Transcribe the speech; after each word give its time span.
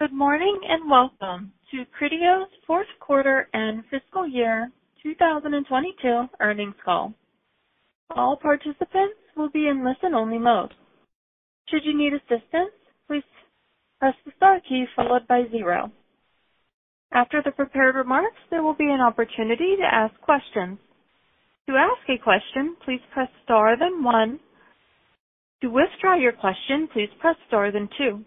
Good 0.00 0.14
morning, 0.14 0.58
and 0.66 0.90
welcome 0.90 1.52
to 1.70 1.84
Criteo's 1.94 2.48
fourth 2.66 2.86
quarter 3.00 3.50
and 3.52 3.84
fiscal 3.90 4.26
year 4.26 4.70
2022 5.02 6.24
earnings 6.40 6.74
call. 6.82 7.12
All 8.16 8.34
participants 8.40 9.18
will 9.36 9.50
be 9.50 9.66
in 9.68 9.84
listen-only 9.84 10.38
mode. 10.38 10.72
Should 11.68 11.84
you 11.84 11.94
need 11.94 12.14
assistance, 12.14 12.72
please 13.06 13.22
press 13.98 14.14
the 14.24 14.32
star 14.38 14.58
key 14.66 14.86
followed 14.96 15.28
by 15.28 15.42
zero. 15.50 15.92
After 17.12 17.42
the 17.44 17.50
prepared 17.52 17.94
remarks, 17.94 18.40
there 18.50 18.62
will 18.62 18.72
be 18.76 18.88
an 18.90 19.02
opportunity 19.02 19.76
to 19.76 19.84
ask 19.94 20.18
questions. 20.22 20.78
To 21.68 21.76
ask 21.76 22.08
a 22.08 22.16
question, 22.16 22.74
please 22.86 23.00
press 23.12 23.28
star 23.44 23.76
then 23.78 24.02
one. 24.02 24.40
To 25.60 25.68
withdraw 25.68 26.14
your 26.16 26.32
question, 26.32 26.88
please 26.90 27.10
press 27.20 27.36
star 27.48 27.70
then 27.70 27.90
two. 27.98 28.24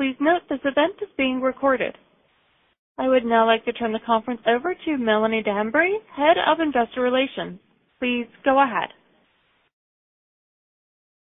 Please 0.00 0.16
note 0.18 0.40
this 0.48 0.64
event 0.64 0.96
is 1.02 1.10
being 1.18 1.42
recorded. 1.42 1.94
I 2.96 3.06
would 3.06 3.26
now 3.26 3.44
like 3.44 3.66
to 3.66 3.72
turn 3.74 3.92
the 3.92 4.00
conference 4.06 4.40
over 4.48 4.72
to 4.74 4.96
Melanie 4.96 5.42
Dambre, 5.42 5.90
Head 6.16 6.38
of 6.40 6.58
Investor 6.58 7.02
Relations. 7.02 7.60
Please 7.98 8.24
go 8.42 8.62
ahead. 8.62 8.88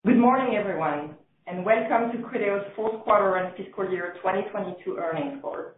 Good 0.06 0.18
morning, 0.18 0.56
everyone, 0.56 1.16
and 1.48 1.66
welcome 1.66 2.16
to 2.16 2.26
Criteo's 2.26 2.64
fourth 2.74 3.04
quarter 3.04 3.44
and 3.44 3.54
fiscal 3.58 3.92
year 3.92 4.14
2022 4.24 4.96
earnings 4.96 5.42
call. 5.42 5.76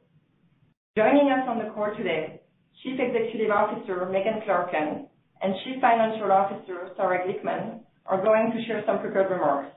Joining 0.96 1.34
us 1.34 1.50
on 1.50 1.58
the 1.58 1.74
call 1.74 1.90
today, 1.98 2.42
Chief 2.84 3.00
Executive 3.00 3.50
Officer 3.50 4.06
Megan 4.06 4.46
Clarken 4.46 5.08
and 5.42 5.56
Chief 5.66 5.82
Financial 5.82 6.32
Officer 6.32 6.94
Sarah 6.96 7.26
Glickman 7.26 7.80
are 8.06 8.22
going 8.24 8.52
to 8.54 8.64
share 8.68 8.84
some 8.86 9.00
prepared 9.00 9.32
remarks. 9.32 9.74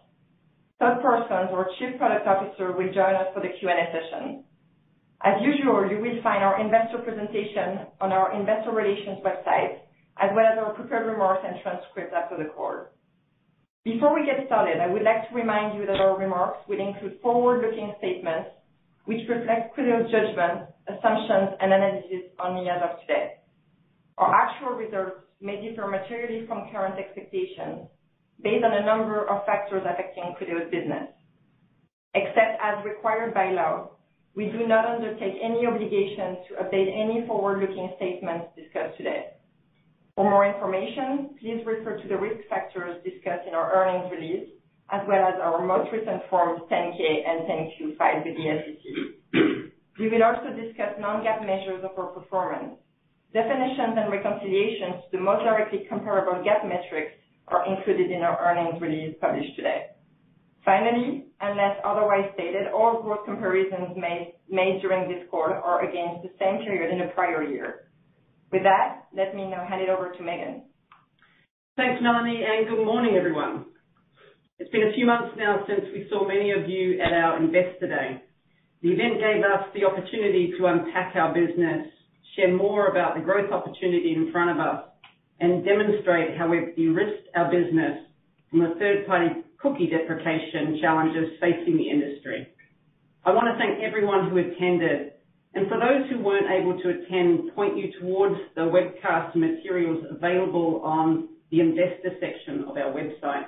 Todd 0.78 1.00
Parsons, 1.00 1.48
our 1.56 1.68
Chief 1.78 1.96
Product 1.96 2.26
Officer, 2.28 2.72
will 2.76 2.92
join 2.92 3.16
us 3.16 3.32
for 3.32 3.40
the 3.40 3.48
Q&A 3.48 3.80
session. 3.96 4.44
As 5.24 5.40
usual, 5.40 5.88
you 5.88 5.96
will 6.04 6.20
find 6.22 6.44
our 6.44 6.60
investor 6.60 6.98
presentation 7.00 7.88
on 7.98 8.12
our 8.12 8.36
investor 8.36 8.72
relations 8.76 9.24
website, 9.24 9.80
as 10.20 10.28
well 10.36 10.44
as 10.44 10.58
our 10.60 10.74
prepared 10.76 11.06
remarks 11.06 11.40
and 11.48 11.56
transcripts 11.62 12.12
after 12.12 12.36
the 12.36 12.52
call. 12.52 12.92
Before 13.88 14.12
we 14.12 14.26
get 14.28 14.44
started, 14.44 14.76
I 14.76 14.92
would 14.92 15.00
like 15.00 15.24
to 15.30 15.34
remind 15.34 15.80
you 15.80 15.86
that 15.86 15.96
our 15.96 16.18
remarks 16.18 16.60
will 16.68 16.80
include 16.80 17.20
forward-looking 17.22 17.94
statements 17.96 18.50
which 19.06 19.24
reflect 19.32 19.72
Criteo's 19.72 20.10
judgment, 20.12 20.68
assumptions, 20.92 21.56
and 21.56 21.72
analysis 21.72 22.28
only 22.36 22.68
as 22.68 22.82
of 22.84 23.00
today. 23.00 23.40
Our 24.18 24.28
actual 24.28 24.76
results 24.76 25.24
may 25.40 25.56
differ 25.56 25.88
materially 25.88 26.44
from 26.46 26.68
current 26.70 26.98
expectations 27.00 27.88
based 28.42 28.64
on 28.64 28.72
a 28.72 28.84
number 28.84 29.28
of 29.28 29.44
factors 29.46 29.82
affecting 29.84 30.34
Criteo's 30.38 30.70
business. 30.70 31.08
Except 32.14 32.60
as 32.62 32.84
required 32.84 33.34
by 33.34 33.52
law, 33.52 33.90
we 34.34 34.46
do 34.52 34.66
not 34.66 34.84
undertake 34.84 35.40
any 35.42 35.66
obligation 35.66 36.44
to 36.48 36.64
update 36.64 36.92
any 36.92 37.26
forward-looking 37.26 37.92
statements 37.96 38.52
discussed 38.56 38.96
today. 38.96 39.32
For 40.14 40.24
more 40.24 40.48
information, 40.48 41.36
please 41.40 41.60
refer 41.64 42.00
to 42.00 42.08
the 42.08 42.16
risk 42.16 42.48
factors 42.48 43.02
discussed 43.04 43.48
in 43.48 43.54
our 43.54 43.72
earnings 43.72 44.12
release, 44.12 44.48
as 44.90 45.00
well 45.08 45.24
as 45.24 45.40
our 45.40 45.64
most 45.64 45.92
recent 45.92 46.22
Forms 46.30 46.62
10-K 46.70 47.24
and 47.26 47.48
10-Q 47.48 47.96
filed 47.96 48.24
with 48.24 48.36
the 48.36 48.46
SEC. 48.48 48.84
We 49.98 50.08
will 50.08 50.24
also 50.24 50.52
discuss 50.52 50.96
non-GAAP 51.00 51.44
measures 51.44 51.84
of 51.84 51.96
our 51.98 52.12
performance. 52.12 52.76
Definitions 53.32 53.96
and 53.96 54.12
reconciliations 54.12 55.04
to 55.04 55.16
the 55.16 55.24
most 55.24 55.44
directly 55.44 55.84
comparable 55.88 56.44
GAAP 56.44 56.64
metrics 56.68 57.12
are 57.48 57.64
included 57.66 58.10
in 58.10 58.22
our 58.22 58.38
earnings 58.40 58.80
release 58.80 59.14
published 59.20 59.54
today. 59.56 59.86
Finally, 60.64 61.26
unless 61.40 61.78
otherwise 61.84 62.26
stated, 62.34 62.66
all 62.74 63.02
growth 63.02 63.24
comparisons 63.24 63.96
made 63.96 64.80
during 64.82 65.08
this 65.08 65.22
call 65.30 65.46
are 65.46 65.88
against 65.88 66.22
the 66.22 66.30
same 66.40 66.58
period 66.64 66.90
in 66.90 66.98
the 66.98 67.12
prior 67.14 67.44
year. 67.44 67.88
With 68.50 68.62
that, 68.64 69.06
let 69.14 69.34
me 69.34 69.48
now 69.48 69.66
hand 69.68 69.82
it 69.82 69.88
over 69.88 70.12
to 70.12 70.22
Megan. 70.22 70.62
Thanks, 71.76 72.02
Melanie, 72.02 72.42
and 72.42 72.68
good 72.68 72.84
morning, 72.84 73.14
everyone. 73.16 73.66
It's 74.58 74.70
been 74.70 74.88
a 74.88 74.94
few 74.94 75.06
months 75.06 75.36
now 75.36 75.62
since 75.68 75.82
we 75.92 76.08
saw 76.08 76.26
many 76.26 76.50
of 76.50 76.68
you 76.68 76.98
at 76.98 77.12
our 77.12 77.36
Investor 77.36 77.86
Day. 77.86 78.22
The 78.82 78.88
event 78.88 79.20
gave 79.20 79.44
us 79.44 79.68
the 79.74 79.84
opportunity 79.84 80.52
to 80.58 80.66
unpack 80.66 81.14
our 81.14 81.34
business, 81.34 81.86
share 82.34 82.56
more 82.56 82.88
about 82.88 83.14
the 83.14 83.20
growth 83.20 83.52
opportunity 83.52 84.14
in 84.16 84.32
front 84.32 84.50
of 84.50 84.58
us, 84.58 84.84
and 85.40 85.64
demonstrate 85.64 86.36
how 86.36 86.48
we've 86.48 86.74
de-risked 86.76 87.28
our 87.34 87.50
business 87.50 88.06
from 88.50 88.60
the 88.60 88.74
third-party 88.78 89.42
cookie 89.58 89.88
deprecation 89.88 90.78
challenges 90.80 91.38
facing 91.40 91.76
the 91.76 91.90
industry. 91.90 92.48
I 93.24 93.32
wanna 93.32 93.56
thank 93.58 93.82
everyone 93.82 94.30
who 94.30 94.38
attended, 94.38 95.12
and 95.54 95.68
for 95.68 95.78
those 95.78 96.08
who 96.10 96.22
weren't 96.22 96.50
able 96.50 96.80
to 96.80 96.88
attend, 96.88 97.54
point 97.54 97.76
you 97.76 97.92
towards 98.00 98.36
the 98.54 98.62
webcast 98.62 99.34
materials 99.34 100.04
available 100.10 100.80
on 100.84 101.28
the 101.50 101.60
investor 101.60 102.16
section 102.20 102.64
of 102.64 102.76
our 102.76 102.92
website. 102.92 103.46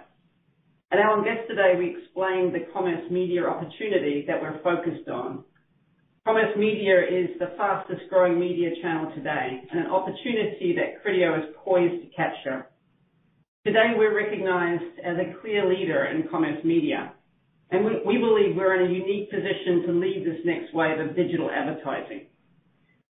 At 0.90 1.00
our 1.00 1.18
Investor 1.18 1.54
Day, 1.54 1.74
we 1.76 1.96
explained 1.96 2.54
the 2.54 2.64
commerce 2.72 3.04
media 3.10 3.44
opportunity 3.44 4.24
that 4.26 4.40
we're 4.40 4.58
focused 4.62 5.08
on. 5.08 5.44
Commerce 6.28 6.58
media 6.58 7.00
is 7.00 7.30
the 7.38 7.56
fastest-growing 7.56 8.38
media 8.38 8.68
channel 8.82 9.10
today 9.14 9.62
and 9.70 9.80
an 9.80 9.86
opportunity 9.86 10.76
that 10.76 11.02
Criteo 11.02 11.38
is 11.38 11.54
poised 11.64 12.02
to 12.04 12.08
capture. 12.14 12.66
Today, 13.64 13.94
we're 13.96 14.14
recognized 14.14 15.00
as 15.02 15.16
a 15.16 15.40
clear 15.40 15.66
leader 15.66 16.04
in 16.04 16.28
commerce 16.28 16.62
media, 16.64 17.14
and 17.70 17.82
we 17.82 18.18
believe 18.18 18.54
we're 18.54 18.78
in 18.78 18.90
a 18.90 18.94
unique 18.94 19.30
position 19.30 19.86
to 19.86 19.92
lead 19.92 20.22
this 20.26 20.44
next 20.44 20.74
wave 20.74 21.00
of 21.00 21.16
digital 21.16 21.50
advertising. 21.50 22.26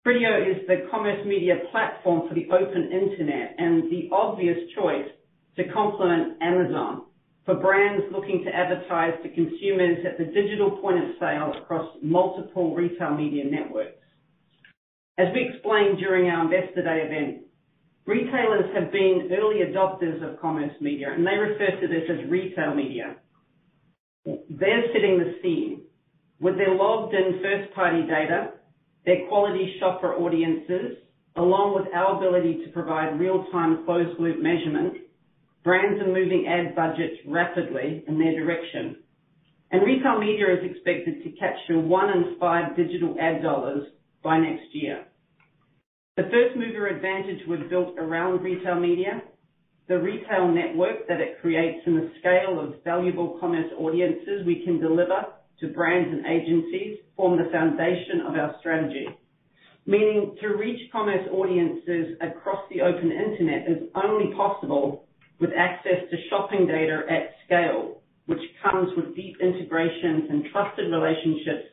Criteo 0.07 0.45
is 0.45 0.67
the 0.67 0.87
commerce 0.91 1.25
media 1.25 1.55
platform 1.71 2.29
for 2.29 2.35
the 2.35 2.45
open 2.53 2.93
internet 2.93 3.55
and 3.57 3.91
the 3.91 4.11
obvious 4.13 4.59
choice 4.77 5.09
to 5.57 5.65
complement 5.73 6.37
Amazon 6.43 7.05
for 7.49 7.55
brands 7.55 8.05
looking 8.13 8.45
to 8.45 8.55
advertise 8.55 9.15
to 9.23 9.29
consumers 9.31 10.05
at 10.05 10.19
the 10.19 10.27
digital 10.27 10.71
point 10.83 10.99
of 10.99 11.17
sale 11.19 11.55
across 11.57 11.89
multiple 12.03 12.75
retail 12.75 13.17
media 13.17 13.43
networks. 13.43 13.97
As 15.17 15.29
we 15.33 15.49
explained 15.49 15.97
during 15.97 16.29
our 16.29 16.45
Investor 16.45 16.83
Day 16.83 17.09
event, 17.09 17.47
retailers 18.05 18.69
have 18.75 18.93
been 18.93 19.31
early 19.33 19.65
adopters 19.65 20.21
of 20.23 20.39
commerce 20.39 20.75
media, 20.83 21.09
and 21.11 21.27
they 21.27 21.37
refer 21.37 21.81
to 21.81 21.89
this 21.89 22.05
as 22.11 22.31
retail 22.31 22.75
media. 22.75 23.17
They're 24.27 24.85
setting 24.93 25.19
the 25.19 25.39
scene. 25.43 25.85
With 26.41 26.59
their 26.59 26.75
logged-in 26.75 27.41
first-party 27.43 28.03
data, 28.03 28.51
their 29.07 29.27
quality 29.27 29.75
shopper 29.81 30.13
audiences, 30.17 30.99
along 31.37 31.77
with 31.77 31.95
our 31.95 32.19
ability 32.19 32.67
to 32.67 32.73
provide 32.73 33.19
real-time 33.19 33.87
closed-loop 33.87 34.39
measurement, 34.39 35.08
brands 35.65 36.01
are 36.01 36.07
moving 36.07 36.47
ad 36.49 36.75
budgets 36.75 37.17
rapidly 37.27 38.05
in 38.07 38.19
their 38.19 38.39
direction. 38.39 38.97
And 39.71 39.83
retail 39.83 40.19
media 40.19 40.47
is 40.55 40.71
expected 40.71 41.23
to 41.23 41.31
capture 41.39 41.79
one 41.79 42.09
in 42.09 42.37
five 42.41 42.77
digital 42.77 43.17
ad 43.21 43.43
dollars 43.43 43.87
by 44.23 44.39
next 44.39 44.73
year. 44.73 45.05
The 46.17 46.25
first-mover 46.25 46.89
advantage 46.89 47.47
we've 47.47 47.71
built 47.71 47.97
around 47.99 48.43
retail 48.43 48.81
media, 48.81 49.23
the 49.89 49.99
retail 49.99 50.49
network 50.49 51.07
that 51.09 51.21
it 51.21 51.41
creates, 51.41 51.81
and 51.87 51.97
the 51.97 52.11
scale 52.19 52.59
of 52.61 52.83
valuable 52.83 53.39
commerce 53.41 53.71
audiences 53.79 54.45
we 54.45 54.65
can 54.65 54.81
deliver 54.81 55.27
to 55.61 55.69
brands 55.69 56.11
and 56.13 56.27
agencies 56.27 56.99
form 57.17 57.39
the 57.39 57.51
foundation 57.51 58.23
of 58.27 58.35
our 58.35 58.55
strategy. 58.61 59.07
Meaning 59.87 60.37
to 60.41 60.49
reach 60.49 60.81
commerce 60.93 61.27
audiences 61.33 62.17
across 62.21 62.61
the 62.71 62.83
open 62.83 63.11
internet 63.11 63.69
is 63.69 63.89
only 63.95 64.35
possible 64.35 65.08
with 65.41 65.51
access 65.57 66.09
to 66.11 66.17
shopping 66.31 66.67
data 66.67 67.03
at 67.09 67.35
scale, 67.47 68.03
which 68.27 68.41
comes 68.63 68.91
with 68.97 69.15
deep 69.15 69.37
integrations 69.41 70.25
and 70.31 70.45
trusted 70.53 70.91
relationships 70.91 71.69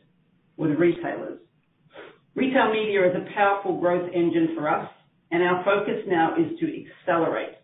with 0.57 0.71
retailers. 0.79 1.39
Retail 2.35 2.71
media 2.71 3.09
is 3.09 3.15
a 3.15 3.33
powerful 3.33 3.79
growth 3.79 4.09
engine 4.13 4.55
for 4.55 4.69
us, 4.69 4.89
and 5.31 5.41
our 5.41 5.63
focus 5.63 6.03
now 6.07 6.35
is 6.35 6.57
to 6.59 6.65
accelerate. 6.65 7.55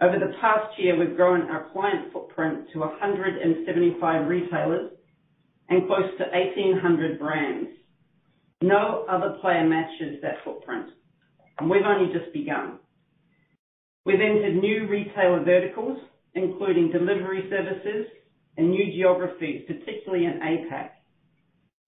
Over 0.00 0.18
the 0.18 0.32
past 0.40 0.78
year, 0.78 0.96
we've 0.96 1.16
grown 1.16 1.42
our 1.50 1.70
client 1.72 2.12
footprint 2.12 2.68
to 2.72 2.80
175 2.80 4.28
retailers 4.28 4.92
and 5.68 5.86
close 5.86 6.10
to 6.18 6.24
1,800 6.24 7.18
brands. 7.18 7.70
No 8.62 9.06
other 9.08 9.38
player 9.40 9.64
matches 9.64 10.20
that 10.22 10.36
footprint, 10.44 10.90
and 11.58 11.68
we've 11.68 11.82
only 11.84 12.12
just 12.12 12.32
begun. 12.32 12.78
We've 14.08 14.22
entered 14.22 14.56
new 14.56 14.88
retailer 14.88 15.44
verticals, 15.44 15.98
including 16.32 16.90
delivery 16.90 17.46
services 17.50 18.06
and 18.56 18.70
new 18.70 18.90
geographies, 18.90 19.66
particularly 19.66 20.24
in 20.24 20.40
APAC. 20.40 20.88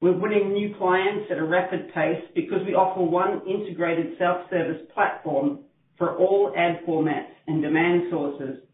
We're 0.02 0.18
winning 0.20 0.52
new 0.52 0.74
clients 0.76 1.30
at 1.30 1.38
a 1.38 1.44
rapid 1.44 1.94
pace 1.94 2.22
because 2.34 2.58
we 2.66 2.74
offer 2.74 3.00
one 3.00 3.40
integrated 3.48 4.18
self-service 4.18 4.82
platform 4.92 5.60
for 5.96 6.18
all 6.18 6.52
ad 6.54 6.80
formats 6.86 7.32
and 7.46 7.62
demand 7.62 8.02
sources, 8.10 8.64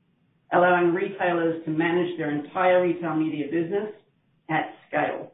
allowing 0.53 0.93
retailers 0.93 1.65
to 1.67 1.71
manage 1.71 2.19
their 2.19 2.37
entire 2.37 2.83
retail 2.83 3.15
media 3.15 3.45
business 3.45 3.95
at 4.51 4.75
scale. 4.89 5.31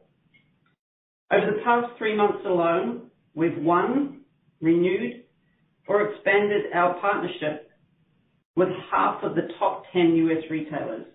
Over 1.31 1.47
the 1.47 1.63
past 1.63 1.97
three 1.97 2.15
months 2.15 2.45
alone, 2.45 3.09
we've 3.33 3.57
won, 3.57 4.19
renewed, 4.61 5.23
or 5.87 6.11
expanded 6.11 6.65
our 6.75 6.99
partnership 6.99 7.71
with 8.55 8.69
half 8.91 9.23
of 9.23 9.35
the 9.35 9.47
top 9.59 9.83
10 9.93 10.15
U.S. 10.15 10.43
retailers. 10.49 11.05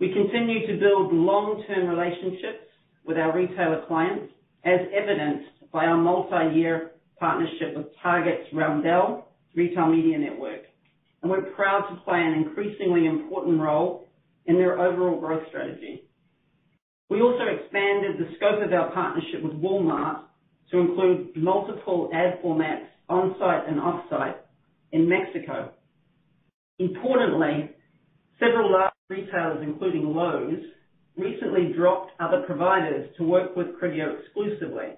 We 0.00 0.12
continue 0.12 0.66
to 0.66 0.78
build 0.78 1.12
long-term 1.12 1.88
relationships 1.88 2.64
with 3.04 3.18
our 3.18 3.34
retailer 3.34 3.84
clients, 3.86 4.32
as 4.64 4.80
evidenced 4.94 5.70
by 5.72 5.86
our 5.86 5.96
multi-year 5.96 6.92
partnership 7.18 7.76
with 7.76 7.86
Target's 8.02 8.48
Roundel 8.52 9.26
Retail 9.54 9.86
Media 9.86 10.18
Network, 10.18 10.62
and 11.22 11.30
we're 11.30 11.42
proud 11.54 11.88
to 11.88 12.00
play 12.04 12.20
an 12.20 12.34
increasingly 12.34 13.06
important 13.06 13.60
role 13.60 14.06
in 14.46 14.56
their 14.56 14.78
overall 14.78 15.18
growth 15.18 15.42
strategy. 15.48 16.04
We 17.10 17.20
also 17.22 17.44
expanded 17.44 18.18
the 18.18 18.34
scope 18.36 18.62
of 18.62 18.72
our 18.72 18.92
partnership 18.92 19.42
with 19.42 19.54
Walmart 19.54 20.20
to 20.70 20.78
include 20.78 21.36
multiple 21.36 22.10
ad 22.12 22.40
formats 22.44 22.86
on-site 23.08 23.68
and 23.68 23.80
off-site 23.80 24.36
in 24.92 25.08
Mexico. 25.08 25.72
Importantly, 26.78 27.70
several 28.38 28.72
large 28.72 28.92
retailers, 29.08 29.62
including 29.62 30.14
Lowe's, 30.14 30.62
recently 31.16 31.72
dropped 31.76 32.12
other 32.20 32.42
providers 32.46 33.10
to 33.18 33.24
work 33.24 33.56
with 33.56 33.68
Criteo 33.80 34.16
exclusively 34.20 34.94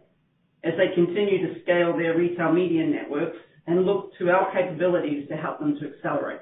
as 0.63 0.75
they 0.77 0.95
continue 0.95 1.47
to 1.47 1.63
scale 1.63 1.97
their 1.97 2.17
retail 2.17 2.53
media 2.53 2.87
networks 2.87 3.39
and 3.67 3.87
look 3.87 4.11
to 4.19 4.29
our 4.29 4.53
capabilities 4.53 5.27
to 5.29 5.37
help 5.37 5.59
them 5.59 5.77
to 5.81 5.95
accelerate. 5.95 6.41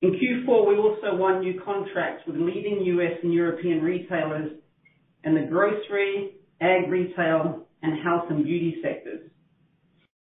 In 0.00 0.12
Q4, 0.12 0.68
we 0.68 0.76
also 0.76 1.14
won 1.16 1.40
new 1.40 1.60
contracts 1.64 2.24
with 2.26 2.36
leading 2.36 2.82
U.S. 2.84 3.18
and 3.22 3.32
European 3.32 3.82
retailers 3.82 4.52
in 5.24 5.34
the 5.34 5.46
grocery, 5.50 6.32
ag 6.60 6.90
retail, 6.90 7.66
and 7.82 8.02
health 8.02 8.24
and 8.30 8.44
beauty 8.44 8.76
sectors. 8.82 9.30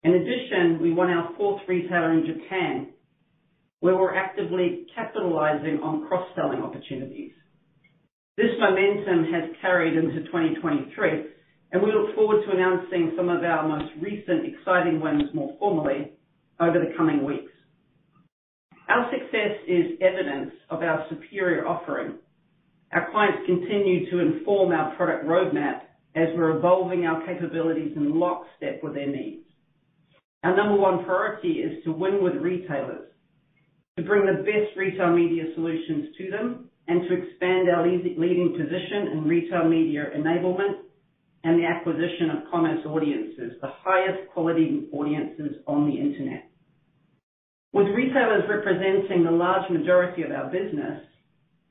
In 0.02 0.12
addition, 0.12 0.80
we 0.80 0.92
won 0.92 1.10
our 1.10 1.30
fourth 1.36 1.62
retailer 1.68 2.12
in 2.12 2.26
Japan, 2.26 2.88
where 3.80 3.96
we're 3.96 4.14
actively 4.14 4.86
capitalizing 4.94 5.80
on 5.82 6.06
cross-selling 6.08 6.62
opportunities. 6.62 7.32
This 8.36 8.52
momentum 8.58 9.32
has 9.32 9.50
carried 9.60 9.96
into 9.96 10.24
2023, 10.26 11.24
and 11.72 11.82
we 11.82 11.92
look 11.92 12.14
forward 12.14 12.44
to 12.44 12.52
announcing 12.52 13.12
some 13.16 13.28
of 13.28 13.42
our 13.42 13.66
most 13.66 13.92
recent 14.00 14.46
exciting 14.46 15.00
wins 15.00 15.34
more 15.34 15.54
formally 15.58 16.12
over 16.60 16.78
the 16.78 16.94
coming 16.96 17.24
weeks. 17.24 17.52
Our 18.88 19.10
success 19.10 19.56
is 19.66 19.98
evidence 20.00 20.52
of 20.70 20.82
our 20.82 21.06
superior 21.10 21.66
offering. 21.66 22.18
Our 22.92 23.10
clients 23.10 23.46
continue 23.46 24.10
to 24.10 24.20
inform 24.20 24.72
our 24.72 24.94
product 24.96 25.26
roadmap 25.26 25.80
as 26.14 26.28
we're 26.36 26.56
evolving 26.56 27.04
our 27.04 27.24
capabilities 27.26 27.92
in 27.96 28.18
lockstep 28.18 28.82
with 28.82 28.94
their 28.94 29.08
needs. 29.08 29.42
Our 30.44 30.56
number 30.56 30.76
one 30.76 31.04
priority 31.04 31.60
is 31.60 31.82
to 31.84 31.92
win 31.92 32.22
with 32.22 32.36
retailers, 32.36 33.08
to 33.96 34.02
bring 34.02 34.26
the 34.26 34.42
best 34.42 34.76
retail 34.76 35.10
media 35.10 35.44
solutions 35.54 36.14
to 36.18 36.30
them, 36.30 36.68
and 36.88 37.02
to 37.08 37.14
expand 37.14 37.68
our 37.68 37.86
leading 37.86 38.52
position 38.52 39.08
in 39.12 39.24
retail 39.24 39.64
media 39.64 40.04
enablement 40.16 40.86
and 41.42 41.58
the 41.58 41.66
acquisition 41.66 42.30
of 42.30 42.50
Commerce 42.50 42.84
Audiences, 42.86 43.52
the 43.60 43.70
highest 43.82 44.30
quality 44.32 44.86
audiences 44.92 45.56
on 45.66 45.88
the 45.88 45.96
Internet. 45.96 46.48
With 47.72 47.88
retailers 47.88 48.44
representing 48.48 49.24
the 49.24 49.30
large 49.30 49.68
majority 49.70 50.22
of 50.22 50.30
our 50.30 50.50
business, 50.50 51.02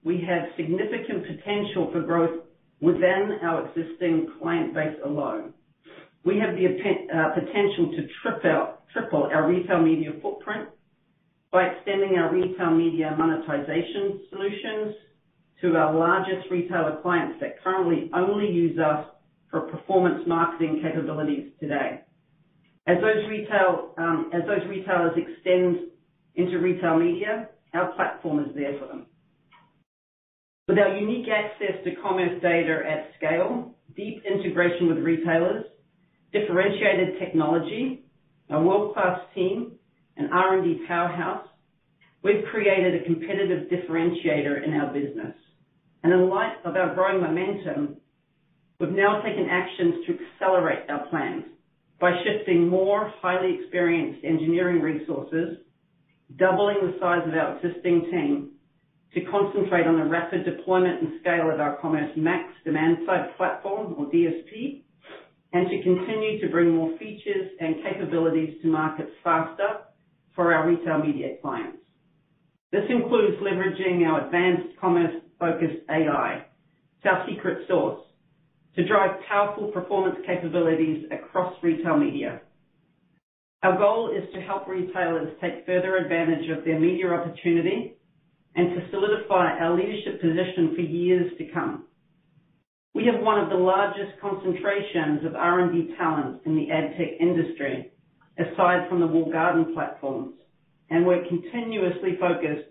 we 0.04 0.24
have 0.28 0.50
significant 0.58 1.26
potential 1.26 1.90
for 1.92 2.02
growth 2.02 2.44
within 2.82 3.40
our 3.42 3.68
existing 3.68 4.28
client 4.42 4.74
base 4.74 4.96
alone. 5.04 5.54
We 6.26 6.40
have 6.40 6.56
the 6.56 6.66
uh, 6.68 7.34
potential 7.34 7.92
to 7.96 8.08
triple 8.94 9.30
our 9.34 9.48
retail 9.48 9.82
media 9.82 10.12
footprint 10.22 10.70
by 11.56 11.68
extending 11.68 12.18
our 12.18 12.34
retail 12.34 12.72
media 12.72 13.16
monetization 13.18 14.20
solutions 14.30 14.94
to 15.62 15.74
our 15.78 15.96
largest 15.98 16.52
retailer 16.52 17.00
clients 17.02 17.40
that 17.40 17.64
currently 17.64 18.12
only 18.14 18.52
use 18.52 18.78
us 18.78 19.06
for 19.50 19.62
performance 19.62 20.22
marketing 20.28 20.82
capabilities 20.84 21.54
today. 21.62 22.02
Um, 22.86 24.30
as 24.34 24.42
those 24.46 24.68
retailers 24.70 25.14
extend 25.16 25.92
into 26.36 26.58
retail 26.60 27.00
media, 27.00 27.48
our 27.74 27.94
platform 27.94 28.42
is 28.42 28.54
there 28.54 28.78
for 28.78 28.88
them. 28.88 29.06
With 30.68 30.78
our 30.78 30.98
unique 30.98 31.28
access 31.30 31.82
to 31.86 31.96
commerce 32.04 32.42
data 32.42 32.82
at 32.86 33.12
scale, 33.16 33.72
deep 33.96 34.24
integration 34.30 34.90
with 34.90 34.98
retailers, 34.98 35.64
differentiated 36.34 37.18
technology, 37.18 38.04
a 38.50 38.62
world-class 38.62 39.22
team, 39.34 39.72
and 40.18 40.32
R&D 40.32 40.86
powerhouse, 40.88 41.48
we've 42.24 42.44
created 42.52 43.02
a 43.02 43.06
competitive 43.06 43.70
differentiator 43.70 44.64
in 44.64 44.74
our 44.74 44.92
business. 44.94 45.36
And 46.04 46.14
in 46.14 46.30
light 46.30 46.56
of 46.64 46.76
our 46.76 46.94
growing 46.94 47.22
momentum, 47.22 47.98
we've 48.80 48.92
now 48.92 49.22
taken 49.22 49.48
actions 49.50 50.06
to 50.08 50.18
accelerate 50.26 50.90
our 50.90 51.08
plans 51.08 51.46
by 52.00 52.12
shifting 52.24 52.68
more 52.68 53.12
highly 53.22 53.58
experienced 53.62 54.24
engineering 54.24 54.82
resources, 54.82 55.58
doubling 56.38 56.78
the 56.82 56.98
size 57.00 57.28
of 57.28 57.34
our 57.34 57.58
existing 57.58 58.10
team 58.12 58.52
to 59.14 59.22
concentrate 59.32 59.88
on 59.88 59.98
the 59.98 60.06
rapid 60.06 60.44
deployment 60.44 61.02
and 61.02 61.22
scale 61.22 61.50
of 61.52 61.60
our 61.60 61.78
Commerce 61.78 62.12
Max 62.18 62.54
Demand-Side 62.66 63.38
Platform, 63.38 63.96
or 63.98 64.08
DSP, 64.08 64.84
and 65.54 65.70
to 65.70 65.84
continue 65.84 66.42
to 66.42 66.50
bring 66.52 66.76
more 66.76 66.98
features 66.98 67.50
and 67.62 67.76
capabilities 67.82 68.56
to 68.62 68.68
market 68.68 69.08
faster 69.24 69.85
for 70.36 70.54
our 70.54 70.68
retail 70.68 71.00
media 71.00 71.36
clients. 71.42 71.78
This 72.72 72.84
includes 72.90 73.38
leveraging 73.42 74.06
our 74.06 74.26
advanced 74.26 74.78
commerce-focused 74.80 75.90
AI, 75.90 76.46
it's 76.98 77.06
our 77.06 77.26
secret 77.30 77.68
sauce, 77.68 78.02
to 78.76 78.88
drive 78.88 79.22
powerful 79.30 79.72
performance 79.72 80.18
capabilities 80.26 81.06
across 81.12 81.54
retail 81.64 81.98
media. 81.98 82.42
Our 83.64 83.78
goal 83.78 84.12
is 84.16 84.32
to 84.34 84.42
help 84.42 84.68
retailers 84.68 85.34
take 85.42 85.66
further 85.66 85.98
advantage 85.98 86.50
of 86.50 86.66
their 86.66 86.80
media 86.80 87.08
opportunity 87.10 87.96
and 88.56 88.76
to 88.76 88.90
solidify 88.92 89.58
our 89.60 89.76
leadership 89.76 90.22
position 90.22 90.74
for 90.76 90.82
years 90.82 91.32
to 91.38 91.46
come. 91.54 91.86
We 92.94 93.06
have 93.12 93.22
one 93.22 93.40
of 93.40 93.50
the 93.50 93.56
largest 93.56 94.20
concentrations 94.22 95.26
of 95.26 95.36
R&D 95.36 95.96
talent 95.98 96.42
in 96.46 96.56
the 96.56 96.72
ad 96.72 96.92
tech 96.98 97.20
industry, 97.20 97.92
aside 98.38 98.90
from 98.90 99.00
the 99.00 99.08
walled 99.08 99.32
garden 99.32 99.74
platforms, 99.74 100.34
and 100.90 101.06
we're 101.06 101.24
continuously 101.28 102.18
focused 102.20 102.68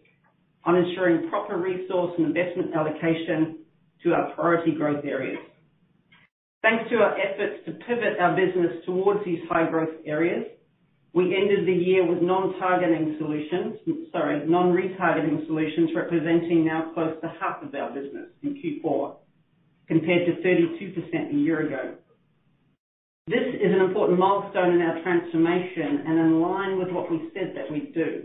on 0.65 0.77
ensuring 0.77 1.29
proper 1.29 1.57
resource 1.57 2.13
and 2.19 2.27
investment 2.27 2.75
allocation 2.75 3.59
to 4.03 4.13
our 4.13 4.35
priority 4.35 4.73
growth 4.73 5.05
areas. 5.05 5.39
Thanks 6.63 6.89
to 6.91 6.97
our 6.97 7.17
efforts 7.21 7.65
to 7.67 7.73
pivot 7.73 8.19
our 8.19 8.35
business 8.35 8.85
towards 8.87 9.25
these 9.25 9.41
high-growth 9.51 10.01
areas, 10.07 10.47
we 11.13 11.37
ended 11.37 11.67
the 11.67 11.73
year 11.73 12.07
with 12.07 12.23
non-retargeting 12.23 13.19
solutions 13.19 13.77
representing 15.95 16.65
now 16.65 16.91
close 16.95 17.15
to 17.21 17.29
half 17.41 17.63
of 17.63 17.75
our 17.75 17.91
business 17.91 18.29
in 18.43 18.55
Q4, 18.55 19.17
compared 19.87 20.27
to 20.27 20.43
32% 20.43 21.31
a 21.31 21.37
year 21.37 21.67
ago. 21.67 21.95
This 23.27 23.55
is 23.55 23.73
an 23.73 23.81
important 23.81 24.19
milestone 24.19 24.75
in 24.75 24.83
our 24.83 25.03
transformation 25.03 26.05
and 26.07 26.19
in 26.19 26.43
line 26.43 26.79
with 26.79 26.91
what 26.91 27.11
we 27.11 27.31
said 27.33 27.55
that 27.57 27.73
we'd 27.73 27.95
do. 27.95 28.25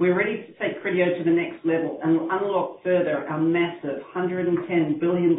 We're 0.00 0.18
ready 0.18 0.38
to 0.38 0.52
take 0.58 0.82
Criteo 0.82 1.16
to 1.16 1.22
the 1.22 1.30
next 1.30 1.64
level 1.64 2.00
and 2.02 2.22
unlock 2.22 2.82
further 2.82 3.24
our 3.28 3.40
massive 3.40 4.02
$110 4.12 4.98
billion 4.98 5.38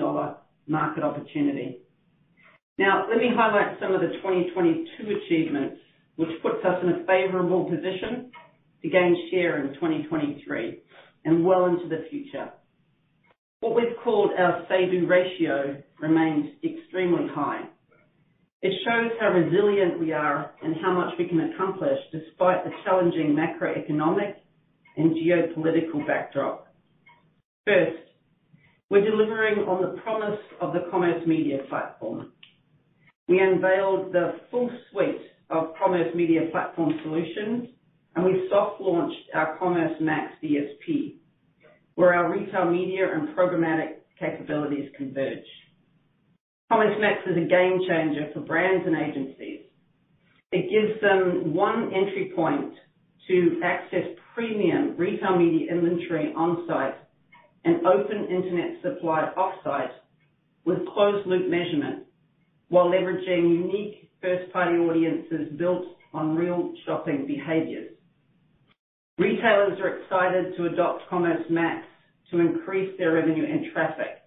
market 0.67 1.03
opportunity. 1.03 1.79
Now, 2.77 3.05
let 3.09 3.17
me 3.17 3.27
highlight 3.35 3.77
some 3.81 3.93
of 3.93 3.99
the 3.99 4.15
2022 4.23 5.19
achievements, 5.25 5.75
which 6.15 6.41
puts 6.41 6.63
us 6.63 6.81
in 6.81 6.89
a 6.91 7.05
favorable 7.05 7.65
position 7.65 8.31
to 8.83 8.89
gain 8.89 9.17
share 9.31 9.65
in 9.65 9.73
2023 9.73 10.79
and 11.25 11.43
well 11.43 11.65
into 11.65 11.89
the 11.89 12.05
future. 12.09 12.51
What 13.59 13.75
we've 13.75 13.97
called 14.01 14.31
our 14.39 14.65
say-do 14.69 15.07
ratio 15.07 15.83
remains 15.99 16.51
extremely 16.63 17.27
high. 17.35 17.63
It 18.65 18.73
shows 18.83 19.11
how 19.19 19.29
resilient 19.29 19.99
we 19.99 20.11
are 20.11 20.49
and 20.63 20.75
how 20.81 20.91
much 20.91 21.13
we 21.19 21.27
can 21.27 21.51
accomplish 21.51 21.99
despite 22.11 22.63
the 22.65 22.71
challenging 22.83 23.37
macroeconomic 23.37 24.33
and 24.97 25.11
geopolitical 25.11 26.07
backdrop. 26.07 26.73
First, 27.67 28.01
we're 28.89 29.07
delivering 29.07 29.59
on 29.67 29.83
the 29.83 30.01
promise 30.01 30.39
of 30.61 30.73
the 30.73 30.87
Commerce 30.89 31.21
Media 31.27 31.59
Platform. 31.69 32.31
We 33.27 33.39
unveiled 33.39 34.11
the 34.11 34.39
full 34.49 34.71
suite 34.91 35.21
of 35.51 35.75
Commerce 35.77 36.15
Media 36.15 36.49
Platform 36.51 36.99
solutions, 37.03 37.67
and 38.15 38.25
we 38.25 38.47
soft 38.49 38.81
launched 38.81 39.29
our 39.35 39.59
Commerce 39.59 39.93
Max 40.01 40.33
DSP, 40.43 41.17
where 41.93 42.15
our 42.15 42.31
retail 42.31 42.71
media 42.71 43.13
and 43.13 43.37
programmatic 43.37 43.97
capabilities 44.19 44.89
converge. 44.97 45.45
Commerce 46.71 46.97
Max 46.99 47.19
is 47.29 47.37
a 47.37 47.47
game 47.47 47.79
changer 47.87 48.31
for 48.33 48.39
brands 48.39 48.87
and 48.87 48.95
agencies. 48.95 49.61
It 50.51 50.69
gives 50.71 50.99
them 50.99 51.53
one 51.53 51.91
entry 51.93 52.31
point 52.35 52.73
to 53.27 53.61
access 53.63 54.03
premium 54.33 54.95
retail 54.97 55.37
media 55.37 55.71
inventory 55.71 56.33
on-site 56.35 56.95
and 57.65 57.85
open 57.85 58.25
internet 58.29 58.81
supply 58.81 59.31
off-site 59.37 59.91
with 60.65 60.79
closed 60.87 61.27
loop 61.27 61.47
measurement 61.49 62.03
while 62.69 62.87
leveraging 62.87 63.49
unique 63.49 64.09
first-party 64.21 64.77
audiences 64.77 65.55
built 65.57 65.85
on 66.13 66.35
real 66.35 66.73
shopping 66.85 67.27
behaviors. 67.27 67.91
Retailers 69.19 69.79
are 69.79 69.99
excited 69.99 70.57
to 70.57 70.65
adopt 70.65 71.07
Commerce 71.09 71.45
Max 71.49 71.85
to 72.31 72.39
increase 72.39 72.97
their 72.97 73.13
revenue 73.13 73.45
and 73.45 73.71
traffic. 73.71 74.23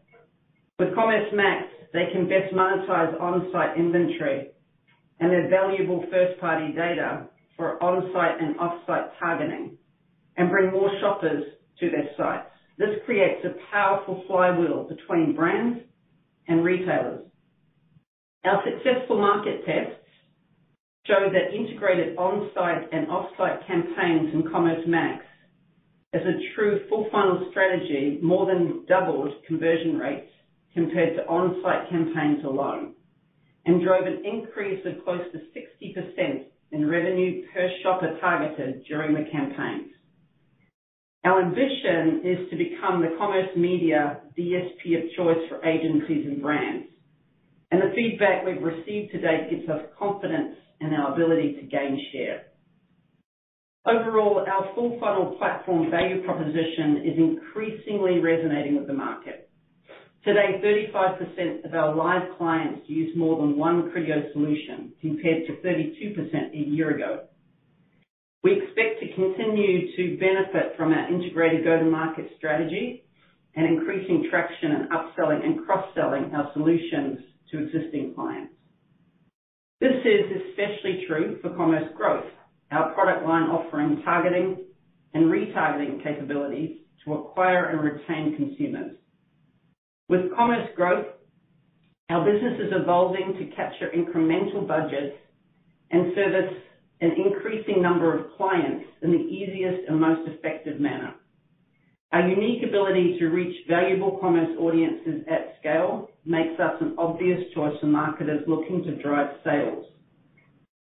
With 0.79 0.95
Commerce 0.95 1.29
Max, 1.33 1.67
they 1.93 2.07
can 2.13 2.29
best 2.29 2.55
monetize 2.55 3.19
on-site 3.21 3.79
inventory 3.79 4.49
and 5.21 5.31
their 5.31 5.49
valuable 5.49 6.05
first-party 6.11 6.73
data 6.73 7.27
for 7.57 7.83
on-site 7.83 8.41
and 8.41 8.59
off-site 8.59 9.19
targeting 9.19 9.77
and 10.37 10.51
bring 10.51 10.71
more 10.71 10.91
shoppers 11.01 11.45
to 11.81 11.91
their 11.91 12.09
sites. 12.17 12.51
This 12.79 13.01
creates 13.05 13.45
a 13.45 13.55
powerful 13.73 14.23
flywheel 14.29 14.89
between 14.89 15.35
brands 15.35 15.81
and 16.47 16.65
retailers. 16.65 17.25
Our 18.45 18.63
successful 18.65 19.19
market 19.19 19.65
tests 19.67 20.01
show 21.07 21.29
that 21.33 21.55
integrated 21.55 22.17
on-site 22.17 22.89
and 22.93 23.09
off-site 23.09 23.67
campaigns 23.67 24.33
in 24.33 24.49
Commerce 24.53 24.85
Max 24.87 25.25
as 26.15 26.23
a 26.23 26.55
true 26.55 26.81
full 26.89 27.09
funnel 27.11 27.49
strategy 27.51 28.19
more 28.23 28.47
than 28.47 28.85
doubled 28.87 29.33
conversion 29.47 29.99
rates 29.99 30.31
compared 30.75 31.17
to 31.17 31.27
on-site 31.27 31.91
campaigns 31.91 32.45
alone 32.45 32.95
and 33.67 33.83
drove 33.83 34.07
an 34.07 34.23
increase 34.25 34.85
of 34.87 35.05
close 35.05 35.23
to 35.33 35.39
60% 35.39 36.45
in 36.73 36.89
revenue 36.89 37.43
per 37.53 37.69
shopper 37.83 38.19
targeted 38.21 38.85
during 38.87 39.15
the 39.15 39.31
campaigns. 39.31 39.93
Our 41.25 41.43
ambition 41.43 42.23
is 42.25 42.51
to 42.51 42.57
become 42.57 43.03
the 43.03 43.17
commerce 43.19 43.49
media 43.57 44.21
DSP 44.39 44.97
of 44.97 45.11
choice 45.17 45.49
for 45.49 45.65
agencies 45.65 46.27
and 46.27 46.41
brands, 46.41 46.89
and 47.71 47.83
the 47.83 47.93
feedback 47.95 48.47
we've 48.47 48.63
received 48.63 49.13
to 49.13 49.21
date 49.21 49.51
gives 49.51 49.69
us 49.69 49.83
confidence 49.99 50.57
in 50.81 50.95
our 50.95 51.13
ability 51.13 51.57
to 51.61 51.67
gain 51.67 52.01
share. 52.13 52.45
Overall, 53.87 54.45
our 54.47 54.75
full 54.75 54.99
funnel 55.01 55.37
platform 55.39 55.91
value 55.91 56.23
proposition 56.25 57.03
is 57.05 57.19
increasingly 57.19 58.21
resonating 58.21 58.77
with 58.77 58.87
the 58.87 58.93
market. 58.93 59.48
Today, 60.25 60.61
35% 60.63 61.65
of 61.65 61.75
our 61.75 61.95
live 61.95 62.37
clients 62.37 62.83
use 62.89 63.17
more 63.17 63.37
than 63.37 63.57
one 63.57 63.91
Criteo 63.91 64.33
solution, 64.33 64.93
compared 65.01 65.47
to 65.47 65.53
32% 65.65 66.53
a 66.53 66.69
year 66.69 66.91
ago. 66.91 67.25
We 68.43 68.53
expect 68.61 69.01
to 69.01 69.15
continue 69.15 69.97
to 69.97 70.19
benefit 70.19 70.77
from 70.77 70.93
our 70.93 71.09
integrated 71.09 71.65
go-to-market 71.65 72.33
strategy 72.37 73.05
and 73.55 73.67
increasing 73.67 74.29
traction 74.31 74.73
in 74.73 74.89
upselling 74.89 75.45
and 75.45 75.65
cross-selling 75.65 76.35
our 76.35 76.51
solutions 76.53 77.19
to 77.51 77.65
existing 77.65 78.15
clients. 78.15 78.53
This 79.81 79.95
is 80.05 80.43
especially 80.51 81.05
true 81.07 81.39
for 81.41 81.51
Commerce 81.51 81.91
Growth, 81.97 82.27
our 82.73 82.93
product 82.93 83.25
line 83.25 83.45
offering 83.45 84.03
targeting 84.05 84.65
and 85.15 85.27
retargeting 85.27 86.03
capabilities 86.03 86.79
to 87.05 87.15
acquire 87.15 87.67
and 87.67 87.81
retain 87.81 88.37
consumers. 88.37 88.97
With 90.09 90.35
Commerce 90.35 90.67
Growth, 90.75 91.05
our 92.09 92.25
business 92.25 92.59
is 92.61 92.73
evolving 92.73 93.35
to 93.39 93.55
capture 93.55 93.91
incremental 93.95 94.67
budgets 94.67 95.17
and 95.91 96.15
service 96.15 96.55
an 97.03 97.11
increasing 97.27 97.83
number 97.83 98.19
of 98.19 98.33
clients 98.39 98.87
in 99.03 99.13
the 99.13 99.19
easiest 99.19 99.87
and 99.87 100.01
most 100.01 100.27
effective 100.27 100.81
manner. 100.81 101.15
Our 102.13 102.27
unique 102.27 102.63
ability 102.67 103.19
to 103.19 103.27
reach 103.27 103.55
valuable 103.69 104.17
commerce 104.19 104.49
audiences 104.59 105.25
at 105.31 105.57
scale 105.61 106.09
makes 106.25 106.59
us 106.59 106.81
an 106.81 106.95
obvious 106.97 107.41
choice 107.55 107.75
for 107.79 107.87
marketers 107.87 108.43
looking 108.49 108.83
to 108.85 109.03
drive 109.03 109.29
sales. 109.45 109.85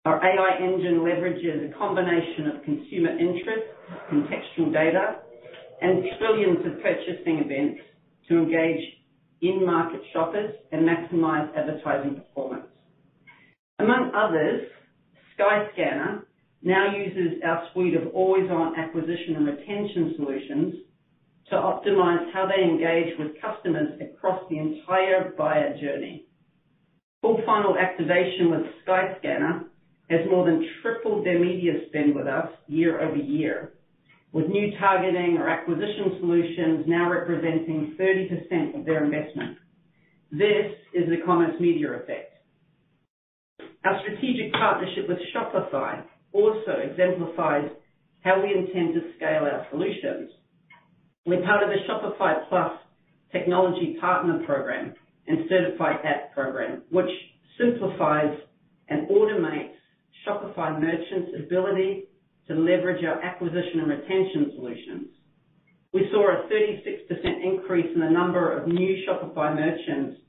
Our 0.07 0.25
AI 0.25 0.57
engine 0.59 1.01
leverages 1.01 1.71
a 1.71 1.79
combination 1.79 2.47
of 2.49 2.65
consumer 2.65 3.11
interest, 3.11 3.69
contextual 4.11 4.73
data, 4.73 5.17
and 5.83 6.03
trillions 6.19 6.65
of 6.65 6.83
purchasing 6.83 7.45
events 7.45 7.83
to 8.29 8.39
engage 8.39 9.02
in-market 9.43 10.01
shoppers 10.13 10.55
and 10.71 10.89
maximize 10.89 11.55
advertising 11.57 12.15
performance. 12.15 12.67
Among 13.79 14.13
others, 14.15 14.69
Skyscanner 15.37 16.23
now 16.63 16.95
uses 16.97 17.43
our 17.45 17.69
suite 17.73 17.95
of 17.97 18.15
always-on 18.15 18.79
acquisition 18.79 19.35
and 19.37 19.47
retention 19.47 20.15
solutions 20.17 20.75
to 21.51 21.57
optimize 21.57 22.33
how 22.33 22.47
they 22.47 22.63
engage 22.63 23.19
with 23.19 23.41
customers 23.41 24.01
across 24.01 24.41
the 24.49 24.59
entire 24.59 25.33
buyer 25.37 25.77
journey. 25.81 26.27
Full 27.21 27.41
funnel 27.45 27.77
activation 27.77 28.51
with 28.51 28.63
Skyscanner 28.87 29.65
has 30.09 30.21
more 30.31 30.47
than 30.47 30.67
tripled 30.83 31.27
their 31.27 31.41
media 31.41 31.73
spend 31.89 32.15
with 32.15 32.27
us 32.27 32.49
year-over-year, 32.69 33.73
with 34.33 34.49
new 34.49 34.73
targeting 34.79 35.37
or 35.39 35.49
acquisition 35.49 36.17
solutions 36.21 36.85
now 36.87 37.11
representing 37.11 37.95
30% 38.01 38.79
of 38.79 38.87
their 38.87 39.05
investment. 39.05 39.59
This 40.31 40.73
is 40.95 41.09
the 41.09 41.25
commerce 41.25 41.55
media 41.61 41.93
effect. 41.93 42.33
Our 43.85 44.01
strategic 44.03 44.53
partnership 44.53 45.09
with 45.09 45.19
Shopify 45.35 46.03
also 46.33 46.73
exemplifies 46.83 47.69
how 48.21 48.41
we 48.43 48.55
intend 48.55 48.95
to 48.95 49.13
scale 49.17 49.45
our 49.45 49.67
solutions. 49.71 50.31
We're 51.27 51.45
part 51.45 51.63
of 51.63 51.69
the 51.69 51.77
Shopify 51.89 52.49
Plus 52.49 52.73
technology 53.33 53.97
partner 54.01 54.43
program 54.47 54.95
and 55.27 55.41
certified 55.49 55.97
app 56.05 56.33
program, 56.33 56.83
which 56.91 57.11
simplifies 57.59 58.39
and 58.89 59.09
automates 59.09 59.75
Shopify 60.27 60.81
merchants' 60.81 61.33
ability 61.45 62.05
to 62.49 62.55
leverage 62.55 63.05
our 63.05 63.21
acquisition 63.23 63.81
and 63.81 63.89
retention 63.89 64.53
solutions. 64.57 65.07
We 65.93 66.09
saw 66.11 66.27
a 66.31 66.49
36% 66.49 67.45
increase 67.45 67.91
in 67.95 68.01
the 68.01 68.11
number 68.11 68.57
of 68.57 68.67
new 68.67 68.97
Shopify 69.07 69.55
merchants 69.55 70.21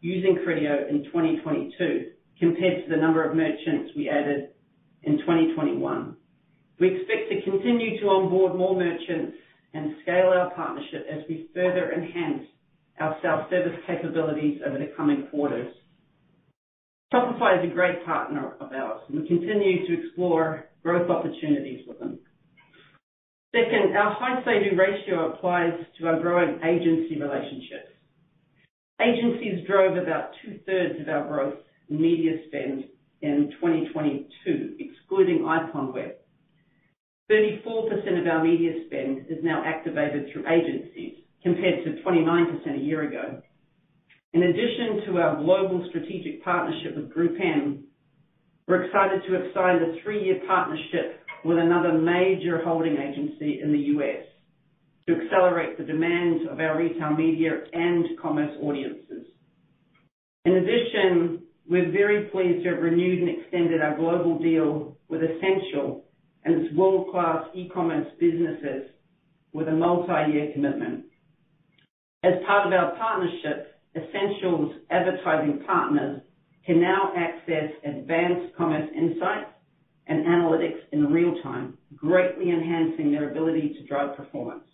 using 0.00 0.38
Criteo 0.44 0.90
in 0.90 1.04
2022 1.04 2.10
compared 2.38 2.84
to 2.84 2.90
the 2.90 3.00
number 3.00 3.24
of 3.24 3.36
merchants 3.36 3.92
we 3.96 4.08
added 4.08 4.48
in 5.04 5.18
2021. 5.18 6.16
We 6.80 6.96
expect 6.96 7.30
to 7.30 7.50
continue 7.50 8.00
to 8.00 8.06
onboard 8.06 8.56
more 8.56 8.74
merchants 8.74 9.36
and 9.74 9.94
scale 10.02 10.32
our 10.34 10.50
partnership 10.54 11.06
as 11.10 11.22
we 11.28 11.48
further 11.54 11.92
enhance 11.92 12.46
our 12.98 13.16
self-service 13.22 13.78
capabilities 13.86 14.60
over 14.66 14.78
the 14.78 14.92
coming 14.96 15.28
quarters. 15.30 15.72
Shopify 17.12 17.62
is 17.62 17.70
a 17.70 17.74
great 17.74 18.04
partner 18.04 18.54
of 18.60 18.72
ours, 18.72 19.02
and 19.08 19.20
we 19.20 19.28
continue 19.28 19.86
to 19.86 20.06
explore 20.06 20.66
growth 20.82 21.08
opportunities 21.10 21.86
with 21.86 21.98
them. 21.98 22.18
Second, 23.54 23.96
our 23.96 24.14
high 24.14 24.42
say-do 24.44 24.76
ratio 24.76 25.32
applies 25.32 25.74
to 25.98 26.06
our 26.08 26.20
growing 26.20 26.58
agency 26.64 27.20
relationships. 27.20 27.92
Agencies 29.00 29.66
drove 29.66 29.96
about 29.96 30.30
two-thirds 30.42 31.00
of 31.00 31.08
our 31.08 31.26
growth 31.28 31.58
in 31.90 32.00
media 32.00 32.32
spend 32.48 32.84
in 33.20 33.52
2022, 33.60 34.76
excluding 34.78 35.40
IPONWEB. 35.40 36.12
34% 37.30 38.20
of 38.20 38.26
our 38.26 38.42
media 38.42 38.72
spend 38.86 39.26
is 39.28 39.38
now 39.42 39.62
activated 39.64 40.32
through 40.32 40.48
agencies, 40.48 41.18
compared 41.42 41.84
to 41.84 42.02
29% 42.02 42.74
a 42.74 42.78
year 42.78 43.02
ago. 43.02 43.40
In 44.32 44.44
addition 44.44 45.06
to 45.06 45.18
our 45.18 45.36
global 45.36 45.84
strategic 45.90 46.42
partnership 46.42 46.96
with 46.96 47.12
GroupM, 47.12 47.82
we're 48.66 48.84
excited 48.84 49.22
to 49.26 49.32
have 49.34 49.52
signed 49.54 49.82
a 49.82 50.00
three-year 50.02 50.40
partnership 50.46 51.20
with 51.44 51.58
another 51.58 51.92
major 51.92 52.62
holding 52.62 52.96
agency 52.96 53.60
in 53.62 53.72
the 53.72 53.78
U.S. 53.78 54.24
to 55.08 55.20
accelerate 55.20 55.76
the 55.76 55.84
demands 55.84 56.44
of 56.50 56.60
our 56.60 56.78
retail 56.78 57.10
media 57.10 57.50
and 57.72 58.06
commerce 58.20 58.56
audiences. 58.62 59.26
In 60.44 60.54
addition, 60.54 61.42
we're 61.68 61.90
very 61.90 62.24
pleased 62.26 62.64
to 62.64 62.70
have 62.70 62.82
renewed 62.82 63.20
and 63.20 63.40
extended 63.40 63.80
our 63.80 63.96
global 63.96 64.38
deal 64.38 64.96
with 65.08 65.22
Ascential 65.22 66.04
and 66.44 66.62
its 66.62 66.74
world-class 66.74 67.44
e-commerce 67.54 68.06
businesses 68.18 68.90
with 69.52 69.68
a 69.68 69.72
multi-year 69.72 70.50
commitment. 70.52 71.04
As 72.24 72.34
part 72.46 72.66
of 72.66 72.72
our 72.72 72.96
partnership, 72.96 73.80
Ascential's 73.96 74.74
advertising 74.90 75.62
partners 75.66 76.22
can 76.66 76.80
now 76.80 77.12
access 77.16 77.70
advanced 77.84 78.54
commerce 78.56 78.88
insights 78.96 79.50
and 80.06 80.26
analytics 80.26 80.80
in 80.92 81.12
real 81.12 81.34
time, 81.42 81.78
greatly 81.96 82.50
enhancing 82.50 83.12
their 83.12 83.30
ability 83.30 83.74
to 83.78 83.86
drive 83.86 84.16
performance. 84.16 84.64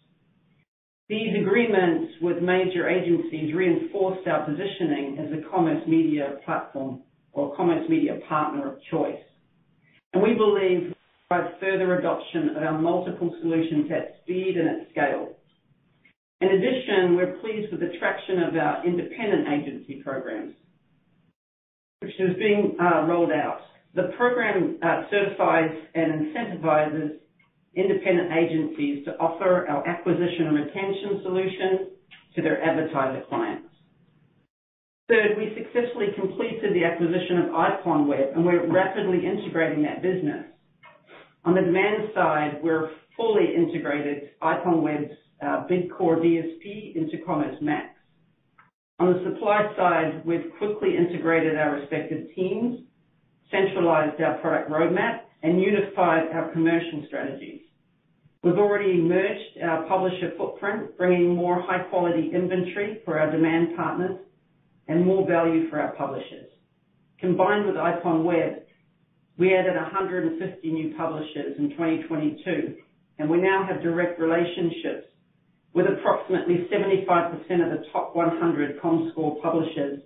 These 1.09 1.35
agreements 1.41 2.13
with 2.21 2.43
major 2.43 2.89
agencies 2.89 3.55
reinforce 3.55 4.19
our 4.27 4.45
positioning 4.45 5.19
as 5.19 5.33
a 5.33 5.51
commerce 5.51 5.83
media 5.89 6.37
platform 6.45 7.03
or 7.33 7.57
commerce 7.57 7.89
media 7.89 8.19
partner 8.29 8.75
of 8.75 8.79
choice. 8.91 9.21
And 10.13 10.23
we 10.23 10.35
believe 10.35 10.93
drive 11.29 11.53
further 11.61 11.99
adoption 11.99 12.51
of 12.57 12.63
our 12.63 12.79
multiple 12.79 13.35
solutions 13.41 13.91
at 13.91 14.17
speed 14.23 14.57
and 14.57 14.69
at 14.69 14.91
scale. 14.91 15.37
In 16.41 16.49
addition, 16.49 17.17
we're 17.17 17.37
pleased 17.41 17.71
with 17.73 17.81
the 17.81 17.99
traction 17.99 18.43
of 18.45 18.57
our 18.57 18.87
independent 18.87 19.49
agency 19.49 20.03
programs, 20.03 20.55
which 22.01 22.15
is 22.19 22.37
being 22.39 22.77
uh, 22.81 23.07
rolled 23.07 23.33
out. 23.33 23.61
The 23.95 24.11
program 24.17 24.79
uh, 24.83 25.03
certifies 25.11 25.71
and 25.95 26.27
incentivizes 26.27 27.19
independent 27.75 28.33
agencies 28.33 29.05
to 29.05 29.13
offer 29.19 29.67
our 29.69 29.87
acquisition 29.87 30.47
and 30.47 30.57
retention 30.57 31.21
solutions 31.23 31.81
to 32.35 32.43
their 32.43 32.63
advertiser 32.63 33.25
clients. 33.29 33.69
Third, 35.09 35.39
we 35.39 35.57
successfully 35.57 36.09
completed 36.19 36.75
the 36.75 36.85
acquisition 36.85 37.39
of 37.39 37.47
IPONWEB, 37.51 38.37
and 38.37 38.45
we're 38.45 38.71
rapidly 38.71 39.25
integrating 39.25 39.83
that 39.83 40.03
business. 40.03 40.45
On 41.45 41.55
the 41.55 41.63
demand 41.63 42.11
side, 42.15 42.61
we're 42.63 42.91
fully 43.17 43.55
integrated 43.57 44.31
IPONWEB's 44.43 45.13
uh, 45.41 45.67
BidCube 45.71 46.21
DSP 46.23 46.95
into 46.95 47.25
Commerce 47.25 47.57
Max. 47.63 47.98
On 49.01 49.13
the 49.13 49.23
supply 49.31 49.73
side, 49.77 50.27
we've 50.27 50.51
quickly 50.59 50.97
integrated 50.97 51.57
our 51.57 51.77
respective 51.77 52.27
teams, 52.35 52.81
centralized 53.51 54.21
our 54.21 54.39
product 54.39 54.71
roadmap, 54.71 55.21
and 55.43 55.61
unified 55.61 56.29
our 56.33 56.51
commercial 56.53 57.05
strategies. 57.07 57.61
We've 58.43 58.59
already 58.59 59.01
merged 59.01 59.59
our 59.63 59.85
publisher 59.87 60.33
footprint, 60.37 60.97
bringing 60.97 61.35
more 61.35 61.63
high-quality 61.63 62.31
inventory 62.35 63.01
for 63.05 63.19
our 63.19 63.31
demand 63.31 63.77
partners 63.77 64.19
and 64.89 65.05
more 65.05 65.27
value 65.27 65.69
for 65.71 65.81
our 65.81 65.95
publishers. 65.95 66.51
Combined 67.21 67.67
with 67.67 67.77
IPONWEB, 67.77 68.63
we 69.39 69.57
added 69.57 69.77
150 69.77 70.73
new 70.73 70.97
publishers 70.97 71.57
in 71.59 71.71
2022, 71.71 72.77
and 73.19 73.31
we 73.31 73.41
now 73.41 73.65
have 73.69 73.83
direct 73.83 74.19
relationships 74.19 75.08
with 75.79 75.87
approximately 75.87 76.67
75% 76.75 77.37
of 77.39 77.71
the 77.71 77.85
top 77.93 78.17
100 78.17 78.81
Comscore 78.81 79.41
publishers 79.41 80.01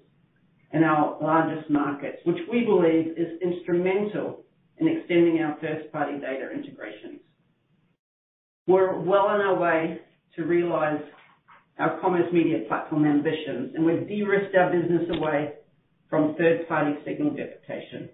in 0.75 0.85
our 0.85 1.17
largest 1.23 1.71
markets, 1.71 2.19
which 2.27 2.37
we 2.53 2.67
believe 2.67 3.17
is 3.17 3.41
instrumental 3.41 4.45
in 4.77 4.87
extending 4.87 5.41
our 5.41 5.57
first-party 5.63 6.19
data 6.21 6.51
integrations. 6.53 7.21
We're 8.67 9.01
well 9.01 9.29
on 9.29 9.41
our 9.41 9.59
way 9.59 10.01
to 10.37 10.45
realize 10.45 11.01
our 11.79 11.99
commerce 12.03 12.31
media 12.35 12.65
platform 12.69 13.07
ambitions, 13.07 13.73
and 13.75 13.83
we've 13.83 14.07
de-risked 14.07 14.55
our 14.55 14.71
business 14.71 15.09
away 15.17 15.55
from 16.11 16.35
third-party 16.37 16.99
signal 17.07 17.31
deprecation. 17.31 18.11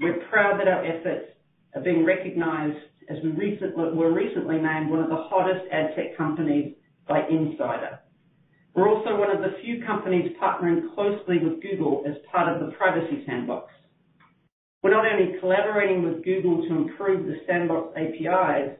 We're 0.00 0.26
proud 0.28 0.58
that 0.58 0.66
our 0.66 0.84
efforts 0.84 1.26
are 1.76 1.82
being 1.82 2.04
recognized 2.04 2.78
as 3.08 3.18
we 3.22 3.30
were 3.30 4.12
recently 4.12 4.56
named 4.56 4.90
one 4.90 5.04
of 5.04 5.08
the 5.08 5.24
hottest 5.30 5.70
ad 5.70 5.94
tech 5.94 6.16
companies 6.16 6.74
by 7.08 7.26
Insider. 7.28 8.00
We're 8.74 8.88
also 8.88 9.16
one 9.16 9.30
of 9.30 9.40
the 9.40 9.56
few 9.64 9.84
companies 9.84 10.32
partnering 10.42 10.94
closely 10.94 11.38
with 11.38 11.62
Google 11.62 12.04
as 12.06 12.14
part 12.30 12.54
of 12.54 12.60
the 12.60 12.76
Privacy 12.76 13.24
Sandbox. 13.26 13.72
We're 14.82 14.90
not 14.90 15.06
only 15.10 15.38
collaborating 15.40 16.02
with 16.02 16.24
Google 16.24 16.62
to 16.68 16.76
improve 16.76 17.26
the 17.26 17.40
Sandbox 17.46 17.96
APIs, 17.96 18.76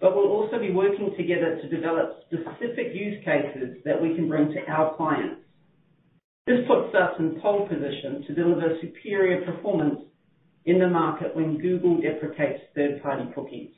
but 0.00 0.16
we'll 0.16 0.32
also 0.32 0.58
be 0.58 0.72
working 0.72 1.12
together 1.16 1.60
to 1.60 1.68
develop 1.68 2.24
specific 2.26 2.94
use 2.94 3.22
cases 3.24 3.76
that 3.84 4.00
we 4.00 4.14
can 4.14 4.28
bring 4.28 4.48
to 4.52 4.72
our 4.72 4.96
clients. 4.96 5.42
This 6.46 6.60
puts 6.66 6.94
us 6.94 7.12
in 7.18 7.40
pole 7.42 7.68
position 7.68 8.24
to 8.26 8.34
deliver 8.34 8.78
superior 8.80 9.44
performance 9.44 10.00
in 10.64 10.78
the 10.78 10.88
market 10.88 11.36
when 11.36 11.58
Google 11.58 12.00
deprecates 12.00 12.62
third-party 12.74 13.32
cookies. 13.34 13.70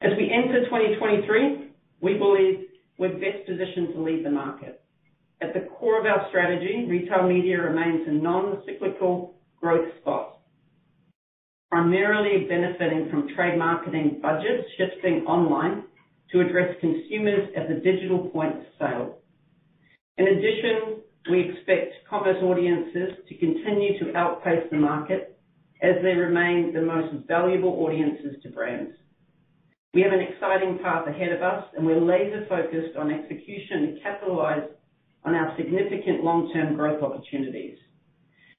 As 0.00 0.12
we 0.16 0.30
enter 0.32 0.64
2023, 0.64 1.73
we 2.00 2.18
believe 2.18 2.66
we're 2.98 3.14
best 3.14 3.46
positioned 3.46 3.94
to 3.94 4.02
lead 4.02 4.24
the 4.24 4.30
market. 4.30 4.82
At 5.40 5.52
the 5.52 5.68
core 5.78 5.98
of 5.98 6.06
our 6.06 6.26
strategy, 6.28 6.86
retail 6.88 7.28
media 7.28 7.60
remains 7.60 8.06
a 8.06 8.12
non-cyclical 8.12 9.34
growth 9.60 9.88
spot, 10.00 10.38
primarily 11.70 12.46
benefiting 12.46 13.08
from 13.10 13.28
trade 13.34 13.58
marketing 13.58 14.20
budgets 14.22 14.68
shifting 14.78 15.24
online 15.26 15.84
to 16.32 16.40
address 16.40 16.74
consumers 16.80 17.48
at 17.56 17.68
the 17.68 17.74
digital 17.74 18.28
point 18.30 18.56
of 18.56 18.64
sale. 18.78 19.18
In 20.16 20.28
addition, 20.28 21.02
we 21.30 21.40
expect 21.40 21.94
commerce 22.08 22.42
audiences 22.42 23.18
to 23.28 23.34
continue 23.38 23.98
to 23.98 24.16
outpace 24.16 24.64
the 24.70 24.76
market 24.76 25.38
as 25.82 25.96
they 26.02 26.14
remain 26.14 26.72
the 26.72 26.80
most 26.80 27.26
valuable 27.26 27.84
audiences 27.84 28.36
to 28.42 28.50
brands. 28.50 28.92
We 29.94 30.02
have 30.02 30.12
an 30.12 30.20
exciting 30.20 30.80
path 30.82 31.06
ahead 31.06 31.30
of 31.30 31.40
us, 31.40 31.64
and 31.76 31.86
we're 31.86 32.00
laser-focused 32.00 32.96
on 32.98 33.12
execution 33.12 33.94
to 33.94 34.00
capitalize 34.02 34.68
on 35.24 35.36
our 35.36 35.56
significant 35.56 36.24
long-term 36.24 36.74
growth 36.74 37.00
opportunities. 37.00 37.78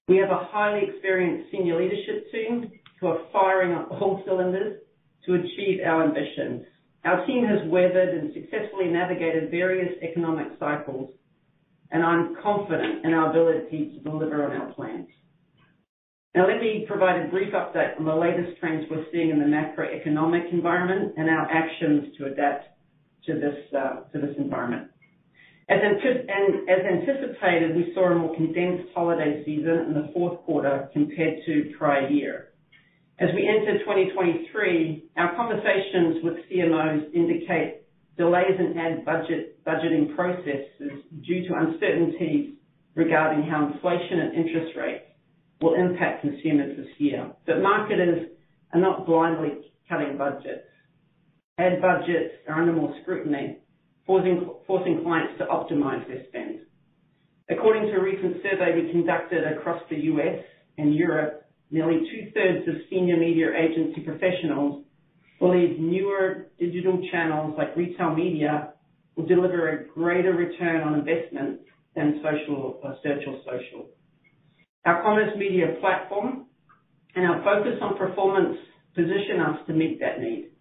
We 0.08 0.16
have 0.18 0.30
a 0.30 0.48
highly 0.50 0.88
experienced 0.88 1.52
senior 1.52 1.78
leadership 1.78 2.32
team 2.32 2.72
who 3.02 3.08
are 3.08 3.20
firing 3.34 3.74
on 3.74 3.86
all 3.88 4.24
cylinders 4.26 4.80
to 5.26 5.34
achieve 5.34 5.82
our 5.86 6.06
ambitions. 6.06 6.68
Our 7.04 7.26
team 7.26 7.46
has 7.46 7.70
weathered 7.70 8.16
and 8.18 8.34
successfully 8.34 8.88
navigated 8.88 9.52
various 9.52 9.92
economic 10.02 10.58
cycles, 10.58 11.12
and 11.92 12.02
I'm 12.02 12.38
confident 12.42 13.06
in 13.06 13.14
our 13.14 13.30
ability 13.32 13.98
to 13.98 14.10
deliver 14.10 14.46
on 14.46 14.56
our 14.56 14.74
plans. 14.74 15.08
Now 16.36 16.48
let 16.50 16.60
me 16.60 16.84
provide 16.86 17.22
a 17.22 17.30
brief 17.30 17.54
update 17.54 17.98
on 17.98 18.04
the 18.04 18.14
latest 18.14 18.60
trends 18.60 18.84
we're 18.92 19.06
seeing 19.10 19.30
in 19.30 19.40
the 19.40 19.46
macroeconomic 19.46 20.52
environment 20.52 21.14
and 21.16 21.30
our 21.30 21.50
actions 21.50 22.14
to 22.18 22.26
adapt 22.26 22.66
to 23.26 23.36
this 23.36 23.56
uh, 23.74 24.02
to 24.12 24.20
this 24.20 24.36
environment. 24.38 24.92
As 25.70 25.80
anticipated, 25.80 27.74
we 27.74 27.92
saw 27.96 28.12
a 28.12 28.16
more 28.16 28.36
condensed 28.36 28.90
holiday 28.94 29.44
season 29.46 29.86
in 29.88 29.94
the 29.94 30.12
fourth 30.14 30.42
quarter 30.42 30.90
compared 30.92 31.40
to 31.46 31.74
prior 31.78 32.10
year. 32.10 32.50
As 33.18 33.30
we 33.34 33.48
enter 33.48 33.80
2023, 33.80 35.06
our 35.16 35.36
conversations 35.38 36.22
with 36.22 36.34
CMOs 36.52 37.14
indicate 37.16 37.84
delays 38.18 38.60
in 38.60 38.78
ad 38.78 39.06
budget 39.06 39.64
budgeting 39.64 40.14
processes 40.18 41.02
due 41.26 41.48
to 41.48 41.56
uncertainties 41.56 42.56
regarding 42.94 43.50
how 43.50 43.72
inflation 43.72 44.20
and 44.20 44.36
interest 44.36 44.76
rates 44.78 45.05
will 45.66 45.74
impact 45.74 46.22
consumers 46.22 46.78
this 46.78 46.88
year. 47.00 47.32
But 47.48 47.62
marketers 47.62 48.30
are 48.74 48.80
not 48.80 49.08
blindly 49.08 49.72
cutting 49.90 50.18
budgets. 50.18 50.70
Ad 51.58 51.82
budgets 51.82 52.36
are 52.48 52.62
under 52.62 52.74
more 52.74 52.94
scrutiny, 53.02 53.58
forcing 54.06 55.02
clients 55.04 55.40
to 55.40 55.46
optimize 55.46 56.08
their 56.08 56.24
spend. 56.30 56.60
According 57.50 57.88
to 57.88 58.00
a 58.00 58.04
recent 58.04 58.38
survey 58.44 58.80
we 58.80 58.92
conducted 58.92 59.44
across 59.44 59.82
the 59.90 59.96
U.S. 59.96 60.44
and 60.78 60.94
Europe, 60.94 61.46
nearly 61.72 62.00
two-thirds 62.12 62.68
of 62.68 62.76
senior 62.90 63.18
media 63.18 63.48
agency 63.58 64.02
professionals 64.02 64.84
believe 65.40 65.80
newer 65.80 66.48
digital 66.60 67.00
channels 67.12 67.56
like 67.58 67.76
retail 67.76 68.14
media 68.14 68.74
will 69.16 69.26
deliver 69.26 69.70
a 69.70 69.86
greater 69.88 70.34
return 70.34 70.82
on 70.82 71.00
investment 71.00 71.62
than 71.96 72.22
social 72.22 72.80
or 72.84 72.98
search 73.02 73.24
or 73.28 73.40
social. 73.46 73.88
Our 74.86 75.02
commerce 75.02 75.34
media 75.36 75.76
platform 75.82 76.46
and 77.16 77.26
our 77.26 77.44
focus 77.44 77.80
on 77.82 77.98
performance 77.98 78.58
position 78.94 79.42
us 79.42 79.58
to 79.68 79.74
meet 79.74 80.00
that 80.00 80.20
need. 80.20 80.52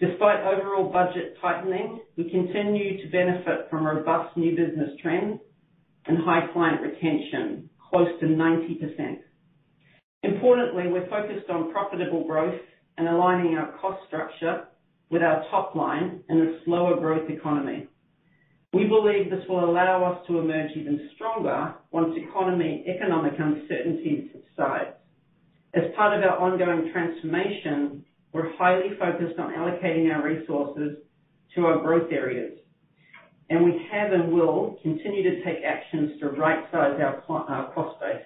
Despite 0.00 0.40
overall 0.40 0.90
budget 0.92 1.36
tightening, 1.40 2.00
we 2.16 2.28
continue 2.28 3.00
to 3.00 3.10
benefit 3.12 3.70
from 3.70 3.86
robust 3.86 4.36
new 4.36 4.50
business 4.56 4.90
trends 5.00 5.38
and 6.06 6.18
high 6.18 6.48
client 6.52 6.80
retention, 6.82 7.70
close 7.90 8.08
to 8.18 8.26
90%. 8.26 9.18
Importantly, 10.24 10.84
we're 10.88 11.08
focused 11.08 11.48
on 11.48 11.70
profitable 11.72 12.26
growth 12.26 12.60
and 12.98 13.06
aligning 13.06 13.54
our 13.54 13.78
cost 13.80 14.00
structure 14.08 14.64
with 15.10 15.22
our 15.22 15.44
top 15.52 15.76
line 15.76 16.20
in 16.28 16.38
a 16.38 16.64
slower 16.64 16.98
growth 16.98 17.30
economy. 17.30 17.86
We 18.72 18.84
believe 18.86 19.30
this 19.30 19.44
will 19.48 19.68
allow 19.68 20.02
us 20.04 20.26
to 20.28 20.38
emerge 20.38 20.70
even 20.74 21.10
stronger 21.14 21.74
once 21.90 22.14
economy 22.16 22.84
economic 22.86 23.34
uncertainty 23.38 24.30
subsides. 24.32 24.96
As 25.74 25.84
part 25.94 26.16
of 26.16 26.24
our 26.24 26.38
ongoing 26.38 26.90
transformation, 26.90 28.04
we're 28.32 28.56
highly 28.56 28.96
focused 28.98 29.38
on 29.38 29.52
allocating 29.52 30.10
our 30.10 30.24
resources 30.24 30.96
to 31.54 31.66
our 31.66 31.82
growth 31.82 32.10
areas, 32.10 32.58
and 33.50 33.62
we 33.62 33.72
have 33.92 34.12
and 34.12 34.32
will 34.32 34.78
continue 34.82 35.22
to 35.22 35.44
take 35.44 35.62
actions 35.66 36.18
to 36.20 36.28
right-size 36.30 36.98
our 36.98 37.20
cost 37.26 38.00
base. 38.00 38.22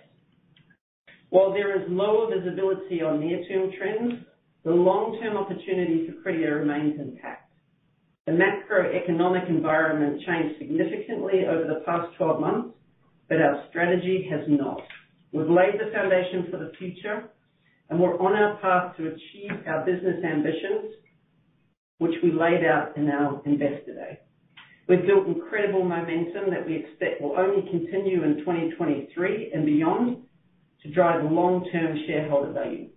While 1.31 1.53
there 1.53 1.77
is 1.77 1.89
lower 1.89 2.33
visibility 2.33 3.03
on 3.03 3.19
near-term 3.19 3.73
trends, 3.77 4.25
the 4.65 4.71
long-term 4.71 5.37
opportunity 5.37 6.07
for 6.07 6.31
Criteo 6.31 6.61
remains 6.61 7.01
intact. 7.01 7.46
The 8.27 8.33
macroeconomic 8.33 9.49
environment 9.49 10.21
changed 10.27 10.59
significantly 10.59 11.47
over 11.49 11.63
the 11.63 11.83
past 11.87 12.09
12 12.19 12.41
months, 12.41 12.77
but 13.29 13.41
our 13.41 13.65
strategy 13.71 14.29
has 14.31 14.41
not. 14.49 14.83
We've 15.33 15.49
laid 15.49 15.75
the 15.79 15.93
foundation 15.93 16.49
for 16.51 16.59
the 16.59 16.73
future, 16.77 17.31
and 17.89 18.01
we're 18.01 18.19
on 18.19 18.35
our 18.35 18.57
path 18.59 18.97
to 18.97 19.07
achieve 19.07 19.53
our 19.69 19.85
business 19.87 20.25
ambitions, 20.25 20.95
which 21.99 22.15
we 22.25 22.33
laid 22.33 22.65
out 22.65 22.97
in 22.97 23.09
our 23.09 23.41
Investor 23.45 23.95
Day. 23.95 24.19
We've 24.89 25.07
built 25.07 25.29
incredible 25.29 25.85
momentum 25.85 26.51
that 26.51 26.67
we 26.67 26.77
expect 26.77 27.21
will 27.23 27.37
only 27.39 27.63
continue 27.71 28.25
in 28.25 28.39
2023 28.39 29.53
and 29.55 29.65
beyond 29.67 30.19
to 30.83 30.91
drive 30.93 31.31
long-term 31.31 31.99
shareholder 32.09 32.53
value. 32.53 32.89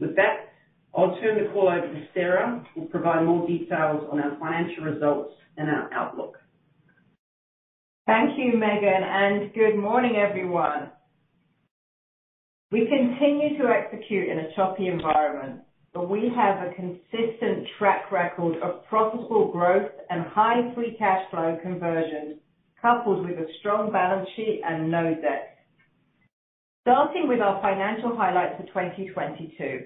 With 0.00 0.16
that, 0.16 0.47
I'll 0.96 1.18
turn 1.20 1.42
the 1.42 1.50
call 1.52 1.68
over 1.68 1.86
to 1.86 2.06
Sarah, 2.14 2.64
who 2.74 2.82
will 2.82 2.88
provide 2.88 3.24
more 3.24 3.46
details 3.46 4.08
on 4.10 4.20
our 4.20 4.36
financial 4.38 4.84
results 4.84 5.34
and 5.56 5.68
our 5.68 5.92
outlook. 5.92 6.36
Thank 8.06 8.38
you, 8.38 8.58
Megan. 8.58 9.02
And 9.02 9.52
good 9.52 9.76
morning, 9.76 10.16
everyone. 10.16 10.90
We 12.70 12.86
continue 12.86 13.58
to 13.58 13.68
execute 13.68 14.28
in 14.28 14.38
a 14.38 14.54
choppy 14.54 14.88
environment, 14.88 15.60
but 15.92 16.08
we 16.08 16.30
have 16.34 16.66
a 16.66 16.74
consistent 16.74 17.66
track 17.78 18.10
record 18.10 18.62
of 18.62 18.84
profitable 18.86 19.50
growth 19.52 19.90
and 20.10 20.26
high 20.26 20.72
free 20.74 20.96
cash 20.98 21.22
flow 21.30 21.58
conversion, 21.62 22.40
coupled 22.80 23.26
with 23.26 23.38
a 23.38 23.46
strong 23.60 23.92
balance 23.92 24.28
sheet 24.36 24.62
and 24.64 24.90
no 24.90 25.14
debt. 25.14 25.58
Starting 26.82 27.28
with 27.28 27.40
our 27.40 27.60
financial 27.60 28.16
highlights 28.16 28.60
for 28.60 28.66
2022. 28.68 29.84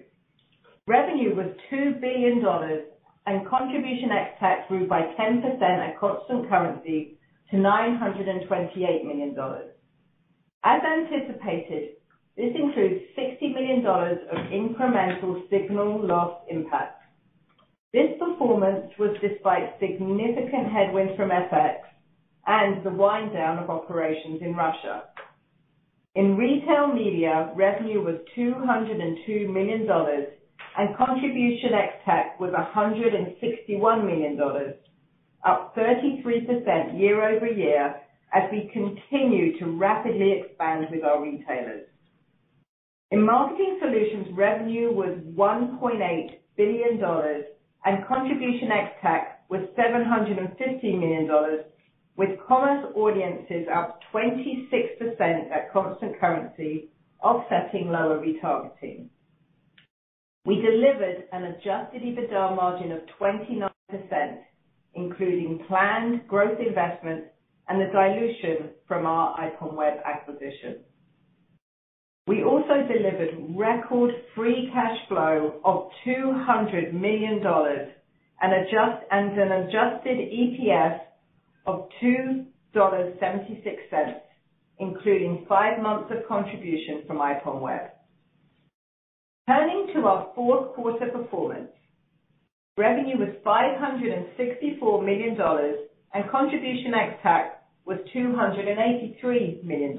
Revenue 0.87 1.37
was 1.37 1.47
$2 1.73 2.01
billion 2.01 2.45
and 3.27 3.49
contribution 3.49 4.11
ex-TAC 4.11 4.67
grew 4.67 4.89
by 4.89 5.03
10% 5.19 5.63
at 5.63 5.99
constant 6.01 6.49
currency 6.49 7.19
to 7.51 7.57
$928 7.57 9.05
million. 9.05 9.37
As 10.65 10.81
anticipated, 10.83 11.91
this 12.37 12.51
includes 12.57 13.01
$60 13.17 13.55
million 13.55 13.87
of 13.87 14.39
incremental 14.51 15.49
signal 15.51 16.05
loss 16.05 16.41
impact. 16.51 17.01
This 17.93 18.19
performance 18.19 18.91
was 18.99 19.17
despite 19.21 19.79
significant 19.79 20.73
headwinds 20.73 21.15
from 21.17 21.29
FX 21.29 21.77
and 22.47 22.85
the 22.85 22.91
wind 22.91 23.33
down 23.35 23.59
of 23.59 23.71
operations 23.71 24.41
in 24.41 24.57
Russia. 24.57 25.05
In 26.17 26.37
retail 26.37 26.89
media, 26.89 27.53
revenue 27.55 28.03
was 28.03 28.17
$202 28.37 29.53
million 29.53 29.87
and 30.79 30.97
contribution 30.97 31.71
ex-TAC 31.75 32.41
was 32.41 32.51
$161 32.53 34.07
million, 34.07 34.39
up 35.45 35.77
33% 35.77 36.99
year-over-year 36.99 37.95
as 38.35 38.43
we 38.51 38.71
continue 38.73 39.59
to 39.59 39.77
rapidly 39.79 40.41
expand 40.41 40.87
with 40.91 41.05
our 41.05 41.23
retailers. 41.23 41.87
In 43.11 43.27
marketing 43.27 43.79
solutions, 43.83 44.29
revenue 44.35 44.91
was 44.91 45.19
$1.8 45.37 46.31
billion 46.57 47.03
and 47.85 48.07
contribution 48.07 48.71
ex-TAC 48.73 49.45
was 49.51 49.61
$750 49.79 50.99
million, 50.99 51.29
with 52.17 52.31
commerce 52.49 52.87
audiences 52.97 53.67
up 53.75 54.01
26% 54.15 55.51
at 55.51 55.73
constant 55.73 56.19
currency, 56.19 56.89
offsetting 57.23 57.89
lower 57.89 58.19
retargeting. 58.19 59.09
We 60.45 60.57
delivered 60.57 61.29
an 61.33 61.45
adjusted 61.45 62.03
EBITDA 62.03 62.57
margin 62.57 62.91
of 62.91 63.03
29%, 63.21 63.71
including 64.95 65.65
planned 65.69 66.27
growth 66.27 66.59
investments 66.59 67.29
and 67.69 67.81
the 67.81 67.87
dilution 67.93 68.71
from 68.89 69.07
our 69.07 69.39
IPONWEB 69.39 70.03
acquisition. 70.05 70.81
We 72.27 72.43
also 72.43 72.85
delivered 72.89 73.57
record 73.57 74.11
free 74.35 74.69
cash 74.73 74.99
flow 75.09 75.61
of 75.65 75.91
$200 76.07 76.93
million 76.93 77.41
and 77.45 79.39
an 79.39 79.53
adjusted 79.53 80.19
EPS 80.19 80.99
of 81.67 81.89
$2.76, 82.03 84.15
including 84.81 85.47
five 85.49 85.81
months 85.81 86.11
of 86.11 86.27
contribution 86.27 87.05
from 87.07 87.19
IPONWEB. 87.19 87.91
Turning 89.49 89.89
to 89.93 90.07
our 90.07 90.29
fourth 90.37 90.73
quarter 90.75 91.11
performance. 91.11 91.71
Revenue 92.79 93.19
was 93.19 93.35
$564 93.45 95.05
million 95.05 95.37
and 96.15 96.31
contribution 96.31 96.95
ex-TAC 96.95 97.63
was 97.85 97.99
$283 98.15 99.65
million. 99.65 99.97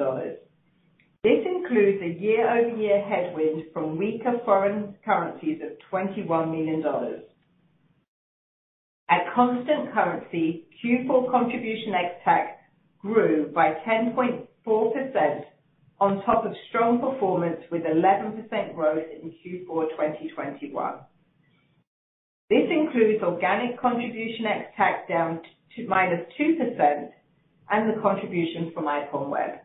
This 1.23 1.45
includes 1.45 2.01
a 2.01 2.21
year-over-year 2.21 3.03
headwind 3.03 3.65
from 3.73 3.97
weaker 3.97 4.39
foreign 4.45 4.95
currencies 5.03 5.62
of 5.62 5.71
$21 5.91 6.49
million. 6.49 6.84
At 9.10 9.34
constant 9.36 9.93
currency, 9.93 10.67
Q4 10.84 11.29
contribution 11.29 11.93
ex-TAC 11.93 12.60
grew 13.01 13.51
by 13.53 13.73
10.4% 13.86 15.43
on 15.99 16.23
top 16.25 16.45
of 16.45 16.53
strong 16.69 16.99
performance 16.99 17.62
with 17.71 17.84
11% 17.84 18.75
growth 18.75 19.06
in 19.21 19.29
Q4 19.29 19.89
2021. 19.91 20.95
This 22.49 22.69
includes 22.69 23.23
organic 23.23 23.79
contribution 23.79 24.45
ex-TAC 24.45 25.08
down 25.08 25.41
to 25.75 25.88
-2% 25.88 27.12
and 27.71 27.89
the 27.89 28.01
contribution 28.01 28.71
from 28.71 28.86
IPONWEB. 28.86 29.60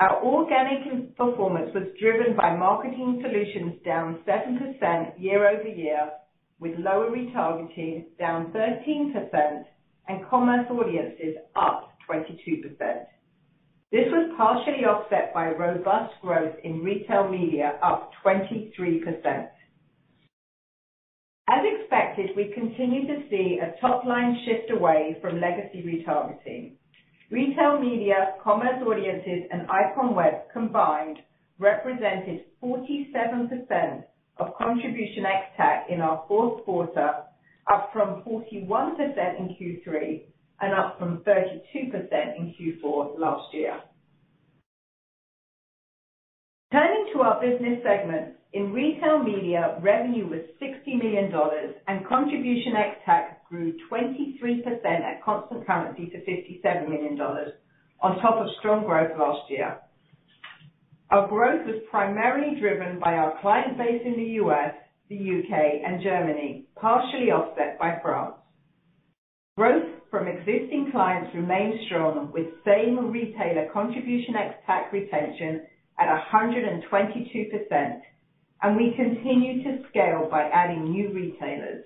Our 0.00 0.24
organic 0.24 1.16
performance 1.16 1.72
was 1.74 1.84
driven 2.00 2.34
by 2.34 2.56
marketing 2.56 3.20
solutions 3.22 3.80
down 3.84 4.18
7% 4.26 5.14
year-over-year, 5.18 6.10
with 6.58 6.78
lower 6.78 7.10
retargeting 7.10 8.06
down 8.18 8.52
13% 8.52 9.64
and 10.08 10.26
commerce 10.26 10.66
audiences 10.70 11.36
up 11.54 11.92
22%. 12.08 13.06
This 13.94 14.10
was 14.10 14.34
partially 14.36 14.84
offset 14.84 15.32
by 15.32 15.50
robust 15.50 16.14
growth 16.20 16.56
in 16.64 16.82
retail 16.82 17.28
media, 17.28 17.78
up 17.80 18.10
23%. 18.26 18.74
As 21.48 21.62
expected, 21.62 22.30
we 22.34 22.50
continue 22.52 23.06
to 23.06 23.22
see 23.30 23.60
a 23.62 23.80
top-line 23.80 24.36
shift 24.44 24.72
away 24.72 25.16
from 25.22 25.40
legacy 25.40 25.84
retargeting. 25.86 26.72
Retail 27.30 27.78
media, 27.78 28.34
commerce 28.42 28.82
audiences, 28.84 29.46
and 29.52 29.68
IPONWEB 29.68 30.40
combined 30.52 31.18
represented 31.60 32.46
47% 32.60 34.02
of 34.38 34.56
contribution 34.58 35.24
ex-TAC 35.24 35.86
in 35.88 36.00
our 36.00 36.24
fourth 36.26 36.64
quarter, 36.64 37.12
up 37.72 37.90
from 37.92 38.24
41% 38.24 39.38
in 39.38 39.54
Q3 39.54 40.22
and 40.64 40.72
up 40.72 40.98
from 40.98 41.18
32% 41.18 41.60
in 42.38 42.54
Q4 42.58 43.18
last 43.18 43.52
year. 43.52 43.80
Turning 46.72 47.10
to 47.12 47.20
our 47.20 47.40
business 47.40 47.80
segments. 47.84 48.38
In 48.54 48.72
retail 48.72 49.18
media, 49.22 49.78
revenue 49.82 50.26
was 50.28 50.40
$60 50.62 51.02
million 51.02 51.30
and 51.88 52.06
contribution 52.06 52.74
ex-TAC 52.76 53.48
grew 53.48 53.74
23% 53.90 54.84
at 54.84 55.22
constant 55.24 55.66
currency 55.66 56.06
to 56.06 56.18
$57 56.18 56.88
million 56.88 57.20
on 57.20 58.20
top 58.20 58.36
of 58.36 58.46
strong 58.58 58.84
growth 58.86 59.10
last 59.18 59.50
year. 59.50 59.78
Our 61.10 61.28
growth 61.28 61.66
was 61.66 61.82
primarily 61.90 62.58
driven 62.60 62.98
by 62.98 63.14
our 63.14 63.40
client 63.40 63.76
base 63.76 64.02
in 64.04 64.16
the 64.16 64.30
U.S., 64.42 64.74
the 65.08 65.16
U.K., 65.16 65.82
and 65.86 66.02
Germany, 66.02 66.66
partially 66.80 67.30
offset 67.30 67.78
by 67.78 67.98
France. 68.02 68.36
Growth 69.56 69.93
from 70.14 70.28
existing 70.28 70.92
clients 70.92 71.34
remained 71.34 71.74
strong 71.86 72.30
with 72.32 72.46
same 72.64 73.10
retailer 73.10 73.66
contribution 73.72 74.36
ex-TAC 74.36 74.92
retention 74.92 75.66
at 75.98 76.06
122%, 76.32 78.00
and 78.62 78.76
we 78.76 78.94
continue 78.94 79.64
to 79.64 79.82
scale 79.88 80.28
by 80.30 80.44
adding 80.44 80.84
new 80.84 81.12
retailers. 81.12 81.84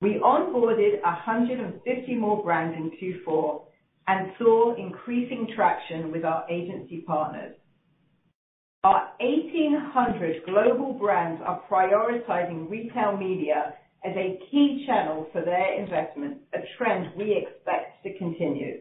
We 0.00 0.20
onboarded 0.24 1.02
150 1.02 2.14
more 2.14 2.40
brands 2.40 2.76
in 2.78 2.92
Q4 3.02 3.62
and 4.06 4.30
saw 4.38 4.76
increasing 4.76 5.48
traction 5.56 6.12
with 6.12 6.24
our 6.24 6.48
agency 6.48 7.00
partners. 7.00 7.56
Our 8.84 9.08
1,800 9.18 10.44
global 10.46 10.92
brands 10.92 11.42
are 11.44 11.64
prioritizing 11.68 12.70
retail 12.70 13.16
media 13.16 13.74
as 14.04 14.14
a 14.16 14.38
key 14.50 14.84
channel 14.86 15.26
for 15.32 15.42
their 15.42 15.80
investment, 15.80 16.38
a 16.52 16.58
trend 16.76 17.08
we 17.16 17.36
expect 17.36 18.02
to 18.04 18.16
continue. 18.18 18.80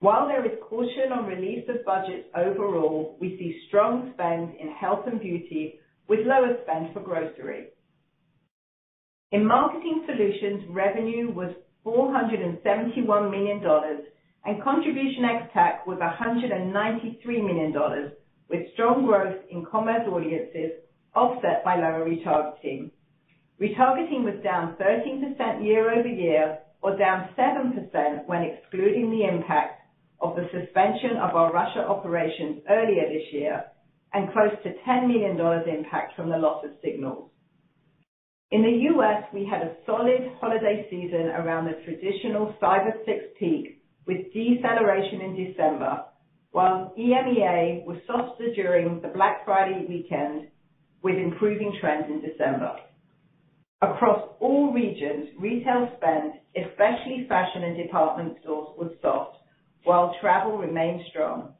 While 0.00 0.28
there 0.28 0.46
is 0.46 0.58
caution 0.68 1.10
on 1.12 1.26
release 1.26 1.68
of 1.68 1.84
budgets 1.84 2.28
overall, 2.36 3.16
we 3.20 3.36
see 3.36 3.60
strong 3.66 4.12
spend 4.14 4.54
in 4.60 4.68
health 4.68 5.04
and 5.06 5.20
beauty 5.20 5.80
with 6.08 6.20
lower 6.24 6.56
spend 6.62 6.94
for 6.94 7.00
grocery. 7.00 7.70
In 9.32 9.44
Marketing 9.44 10.06
Solutions, 10.06 10.64
revenue 10.70 11.32
was 11.32 11.52
$471 11.84 13.30
million, 13.30 13.60
and 14.44 14.62
contribution 14.62 15.24
ex-TAC 15.24 15.86
was 15.86 15.98
$193 15.98 17.26
million, 17.26 17.74
with 18.48 18.72
strong 18.74 19.04
growth 19.04 19.36
in 19.50 19.66
Commerce 19.66 20.06
Audiences 20.08 20.70
offset 21.14 21.64
by 21.64 21.74
lower 21.76 22.08
retargeting. 22.08 22.92
Retargeting 23.60 24.22
was 24.22 24.40
down 24.44 24.76
13% 24.80 25.64
year-over-year 25.64 26.58
or 26.80 26.96
down 26.96 27.28
7% 27.36 28.26
when 28.26 28.42
excluding 28.42 29.10
the 29.10 29.24
impact 29.26 29.82
of 30.20 30.36
the 30.36 30.48
suspension 30.52 31.16
of 31.20 31.34
our 31.34 31.52
Russia 31.52 31.80
operations 31.80 32.62
earlier 32.70 33.08
this 33.08 33.32
year 33.32 33.64
and 34.14 34.32
close 34.32 34.54
to 34.62 34.74
$10 34.88 35.08
million 35.08 35.36
impact 35.68 36.14
from 36.14 36.30
the 36.30 36.36
loss 36.36 36.64
of 36.64 36.70
signals. 36.84 37.30
In 38.50 38.62
the 38.62 38.78
U.S., 38.94 39.24
we 39.34 39.44
had 39.44 39.62
a 39.62 39.74
solid 39.84 40.32
holiday 40.40 40.86
season 40.88 41.28
around 41.36 41.66
the 41.66 41.82
traditional 41.84 42.54
Cyber 42.62 42.92
6 43.04 43.18
peak 43.38 43.82
with 44.06 44.32
deceleration 44.32 45.20
in 45.20 45.36
December, 45.36 46.04
while 46.52 46.94
EMEA 46.98 47.84
was 47.84 47.98
softer 48.06 48.54
during 48.54 49.02
the 49.02 49.08
Black 49.08 49.44
Friday 49.44 49.84
weekend 49.86 50.48
with 51.02 51.16
improving 51.16 51.76
trends 51.80 52.06
in 52.08 52.22
December. 52.22 52.76
Across 53.80 54.30
all 54.40 54.72
regions, 54.72 55.28
retail 55.38 55.88
spend, 55.96 56.32
especially 56.56 57.26
fashion 57.28 57.62
and 57.62 57.76
department 57.76 58.36
stores, 58.42 58.74
was 58.76 58.90
soft, 59.00 59.36
while 59.84 60.16
travel 60.20 60.58
remained 60.58 61.02
strong. 61.10 61.54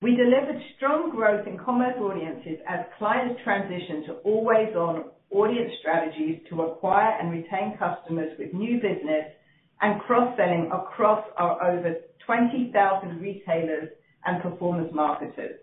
We 0.00 0.14
delivered 0.14 0.62
strong 0.76 1.10
growth 1.10 1.46
in 1.48 1.58
Commerce 1.58 1.96
Audiences 1.98 2.58
as 2.68 2.86
clients 2.98 3.40
transitioned 3.44 4.06
to 4.06 4.12
always-on 4.22 5.04
audience 5.30 5.72
strategies 5.80 6.40
to 6.50 6.62
acquire 6.62 7.18
and 7.18 7.32
retain 7.32 7.76
customers 7.76 8.38
with 8.38 8.54
new 8.54 8.76
business 8.76 9.32
and 9.80 10.00
cross-selling 10.02 10.70
across 10.72 11.24
our 11.36 11.60
over 11.64 11.96
20,000 12.26 13.20
retailers 13.20 13.88
and 14.24 14.40
performance 14.42 14.90
marketers. 14.94 15.58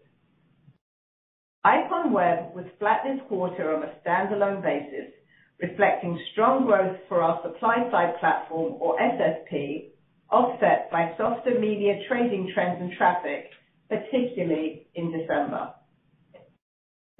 IPONWEB 1.66 2.56
was 2.56 2.66
flat 2.80 3.02
this 3.04 3.20
quarter 3.28 3.76
on 3.76 3.84
a 3.84 3.94
standalone 4.02 4.64
basis, 4.64 5.14
reflecting 5.62 6.20
strong 6.32 6.66
growth 6.66 6.98
for 7.08 7.22
our 7.22 7.40
supply-side 7.44 8.20
platform 8.20 8.78
or 8.80 8.98
SSP, 8.98 9.92
offset 10.32 10.90
by 10.90 11.14
softer 11.20 11.60
media 11.60 12.00
trading 12.08 12.52
trends 12.56 12.82
and 12.82 12.92
traffic, 12.98 13.52
particularly 13.90 14.88
in 14.96 15.12
December. 15.12 15.72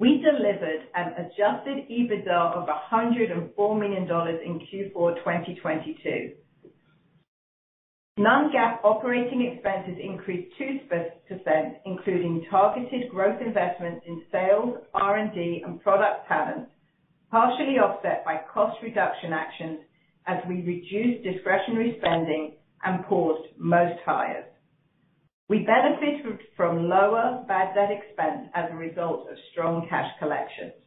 We 0.00 0.20
delivered 0.20 0.88
an 0.96 1.12
adjusted 1.12 1.88
EBITDA 1.88 2.56
of 2.56 2.68
$104 2.68 3.78
million 3.78 4.02
in 4.02 4.58
Q4 4.58 5.18
2022. 5.18 6.32
Non-GAAP 8.18 8.84
operating 8.84 9.40
expenses 9.40 9.96
increased 9.98 10.52
2%, 10.60 11.72
including 11.86 12.44
targeted 12.50 13.08
growth 13.10 13.40
investments 13.40 14.04
in 14.06 14.22
sales, 14.30 14.76
R&D, 14.92 15.62
and 15.64 15.80
product 15.80 16.28
talent, 16.28 16.68
partially 17.30 17.78
offset 17.78 18.22
by 18.26 18.42
cost 18.52 18.76
reduction 18.82 19.32
actions 19.32 19.78
as 20.26 20.36
we 20.46 20.56
reduced 20.56 21.24
discretionary 21.24 21.96
spending 22.00 22.52
and 22.84 23.02
paused 23.06 23.48
most 23.56 23.98
hires. 24.04 24.44
We 25.48 25.64
benefited 25.66 26.38
from 26.54 26.90
lower 26.90 27.42
bad 27.48 27.74
debt 27.74 27.88
expense 27.90 28.50
as 28.54 28.70
a 28.70 28.76
result 28.76 29.30
of 29.30 29.38
strong 29.52 29.86
cash 29.88 30.10
collections. 30.18 30.81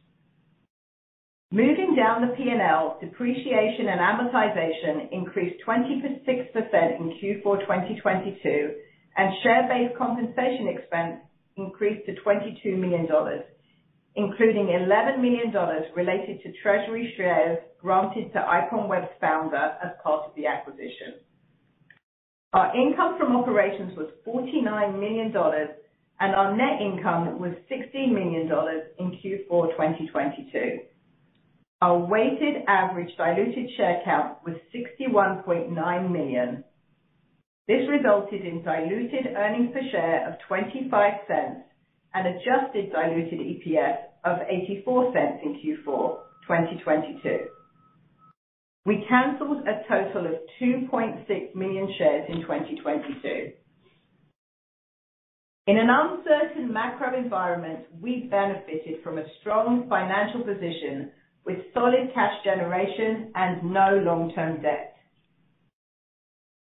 Moving 1.52 1.94
down 1.94 2.22
the 2.26 2.34
P&L, 2.34 2.98
depreciation 3.00 3.86
and 3.86 4.00
amortization 4.00 5.12
increased 5.12 5.62
26% 5.64 6.26
in 6.98 7.14
Q4 7.22 7.60
2022, 7.60 8.74
and 9.16 9.32
share-based 9.44 9.96
compensation 9.96 10.66
expense 10.66 11.20
increased 11.56 12.04
to 12.06 12.14
$22 12.26 12.76
million, 12.76 13.06
including 14.16 14.66
$11 14.66 15.20
million 15.20 15.52
related 15.94 16.42
to 16.42 16.52
treasury 16.62 17.14
shares 17.16 17.58
granted 17.80 18.32
to 18.32 18.38
IPONWEB's 18.40 19.12
founder 19.20 19.76
as 19.84 19.92
part 20.02 20.26
of 20.26 20.34
the 20.34 20.46
acquisition. 20.46 21.14
Our 22.54 22.74
income 22.76 23.18
from 23.18 23.36
operations 23.36 23.96
was 23.96 24.10
$49 24.26 24.98
million, 24.98 25.32
and 26.18 26.34
our 26.34 26.56
net 26.56 26.82
income 26.82 27.38
was 27.38 27.52
$16 27.70 28.12
million 28.12 28.50
in 28.98 29.12
Q4 29.22 29.70
2022. 29.70 30.80
Our 31.82 31.98
weighted 31.98 32.64
average 32.66 33.10
diluted 33.18 33.68
share 33.76 34.00
count 34.04 34.38
was 34.46 34.56
61.9 34.74 36.10
million. 36.10 36.64
This 37.68 37.82
resulted 37.90 38.46
in 38.46 38.62
diluted 38.62 39.26
earnings 39.36 39.74
per 39.74 39.82
share 39.90 40.28
of 40.28 40.38
$0.25 40.48 41.62
and 42.14 42.26
adjusted 42.26 42.92
diluted 42.92 43.40
EPS 43.40 43.96
of 44.24 44.38
$0.84 44.38 45.42
in 45.42 45.60
Q4 45.60 46.16
2022. 46.46 47.38
We 48.86 49.04
canceled 49.08 49.66
a 49.66 49.82
total 49.88 50.26
of 50.26 50.34
2.6 50.62 51.54
million 51.54 51.92
shares 51.98 52.24
in 52.30 52.40
2022. 52.40 53.52
In 55.66 55.76
an 55.76 55.88
uncertain 55.90 56.72
macro 56.72 57.18
environment, 57.18 57.80
we 58.00 58.28
benefited 58.30 59.02
from 59.02 59.18
a 59.18 59.24
strong 59.40 59.88
financial 59.88 60.42
position 60.42 61.10
with 61.46 61.58
solid 61.72 62.10
cash 62.12 62.34
generation 62.44 63.30
and 63.34 63.70
no 63.72 64.02
long-term 64.04 64.62
debt. 64.62 64.96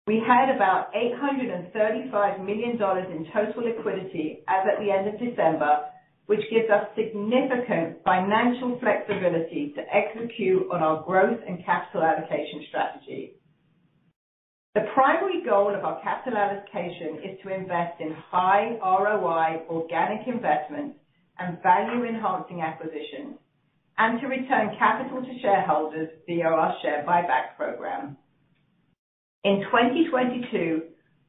We 0.07 0.23
had 0.27 0.55
about 0.55 0.93
$835 0.95 2.45
million 2.45 2.73
in 2.75 3.27
total 3.33 3.65
liquidity 3.65 4.43
as 4.49 4.67
at 4.67 4.79
the 4.79 4.91
end 4.91 5.09
of 5.09 5.19
December, 5.19 5.87
which 6.27 6.43
gives 6.51 6.71
us 6.71 6.87
significant 6.95 8.03
financial 8.05 8.79
flexibility 8.81 9.73
to 9.75 9.83
execute 9.95 10.67
on 10.73 10.83
our 10.83 11.03
growth 11.05 11.39
and 11.47 11.65
capital 11.65 12.03
allocation 12.03 12.67
strategy. 12.69 13.35
The 14.75 14.87
primary 14.95 15.43
goal 15.45 15.75
of 15.75 15.85
our 15.85 16.01
capital 16.03 16.39
allocation 16.39 17.19
is 17.25 17.39
to 17.43 17.55
invest 17.55 18.01
in 18.01 18.15
high 18.31 18.77
ROI 18.83 19.63
organic 19.71 20.27
investments 20.27 20.99
and 21.39 21.63
value-enhancing 21.63 22.61
acquisitions, 22.61 23.39
and 23.99 24.21
to 24.21 24.27
return 24.27 24.77
capital 24.79 25.23
to 25.23 25.41
shareholders 25.41 26.11
via 26.27 26.47
our 26.47 26.75
share 26.83 27.05
buyback 27.09 27.57
program. 27.57 28.17
In 29.45 29.63
2022, 29.71 30.83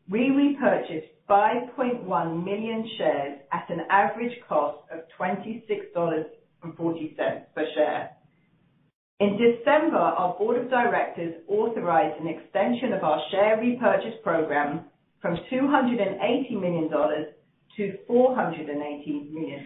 we 0.10 0.32
repurchased 0.32 1.08
5.1 1.30 2.44
million 2.44 2.90
shares 2.98 3.40
at 3.52 3.70
an 3.70 3.82
average 3.90 4.34
cost 4.48 4.80
of 4.92 5.02
$26.40 5.20 7.46
per 7.54 7.66
share. 7.76 8.10
In 9.20 9.38
December, 9.38 9.98
our 9.98 10.38
board 10.38 10.58
of 10.58 10.70
directors 10.70 11.36
authorized 11.48 12.22
an 12.22 12.28
extension 12.28 12.94
of 12.94 13.04
our 13.04 13.20
share 13.32 13.60
repurchase 13.60 14.14
program 14.24 14.86
from 15.22 15.38
$280 15.52 16.52
million 16.52 16.90
to 17.78 17.98
$480 18.10 19.34
million. 19.34 19.66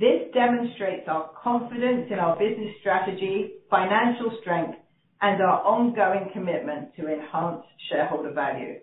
This 0.00 0.32
demonstrates 0.34 1.06
our 1.06 1.30
confidence 1.40 2.08
in 2.10 2.18
our 2.18 2.36
business 2.36 2.74
strategy, 2.80 3.52
financial 3.70 4.36
strength, 4.40 4.78
and 5.22 5.40
our 5.40 5.62
ongoing 5.62 6.30
commitment 6.32 6.90
to 6.96 7.06
enhance 7.06 7.62
shareholder 7.88 8.32
value. 8.32 8.80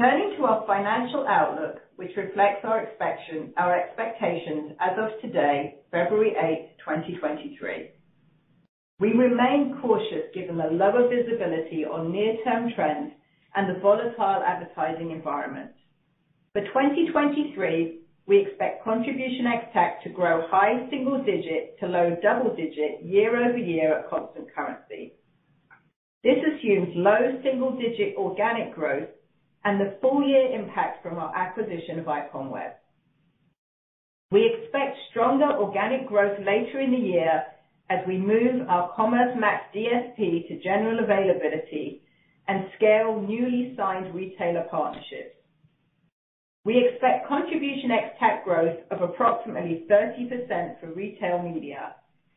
Turning 0.00 0.36
to 0.36 0.44
our 0.44 0.66
financial 0.66 1.26
outlook, 1.28 1.76
which 1.94 2.10
reflects 2.16 2.64
our 2.64 2.80
expectations 2.80 4.72
as 4.80 4.98
of 4.98 5.20
today, 5.22 5.76
February 5.92 6.34
8, 6.36 6.76
2023. 6.84 7.90
We 8.98 9.08
remain 9.12 9.78
cautious 9.80 10.28
given 10.34 10.56
the 10.56 10.64
lower 10.72 11.08
visibility 11.08 11.84
on 11.84 12.10
near-term 12.10 12.72
trends 12.74 13.12
and 13.54 13.68
the 13.68 13.80
volatile 13.80 14.42
advertising 14.44 15.12
environment. 15.12 15.70
For 16.52 16.62
2023, 16.62 18.00
we 18.26 18.40
expect 18.40 18.82
contribution 18.82 19.46
ex-TAC 19.46 20.02
to 20.02 20.08
grow 20.08 20.46
high 20.50 20.88
single 20.90 21.22
digit 21.22 21.78
to 21.78 21.86
low 21.86 22.16
double 22.22 22.54
digit 22.54 23.02
year-over-year 23.02 24.00
at 24.00 24.10
constant 24.10 24.52
currency. 24.52 25.12
This 26.24 26.38
assumes 26.42 26.88
low 26.96 27.40
single-digit 27.44 28.16
organic 28.16 28.74
growth 28.74 29.08
and 29.64 29.80
the 29.80 29.96
full 30.00 30.26
year 30.26 30.52
impact 30.52 31.02
from 31.02 31.18
our 31.18 31.34
acquisition 31.36 32.00
of 32.00 32.06
IPONWEB. 32.06 32.72
We 34.32 34.52
expect 34.58 34.96
stronger 35.10 35.52
organic 35.52 36.08
growth 36.08 36.36
later 36.40 36.80
in 36.80 36.90
the 36.90 36.98
year 36.98 37.44
as 37.90 38.00
we 38.08 38.18
move 38.18 38.68
our 38.68 38.92
Commerce 38.96 39.36
Max 39.38 39.64
DSP 39.72 40.48
to 40.48 40.62
general 40.64 40.98
availability 40.98 42.02
and 42.48 42.64
scale 42.76 43.20
newly 43.20 43.74
signed 43.76 44.12
retailer 44.12 44.66
partnerships. 44.68 45.35
We 46.66 46.84
expect 46.84 47.28
contribution 47.28 47.92
ex-TAC 47.92 48.44
growth 48.44 48.76
of 48.90 49.00
approximately 49.00 49.86
30% 49.88 50.80
for 50.80 50.88
retail 50.88 51.40
media 51.40 51.94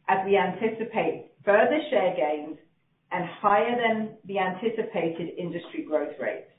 as 0.08 0.20
we 0.24 0.38
anticipate 0.38 1.32
further 1.44 1.80
share 1.90 2.16
gains 2.16 2.60
and 3.12 3.26
higher 3.42 3.76
than 3.76 4.18
the 4.26 4.38
anticipated 4.38 5.30
industry 5.36 5.84
growth 5.90 6.14
rates. 6.22 6.52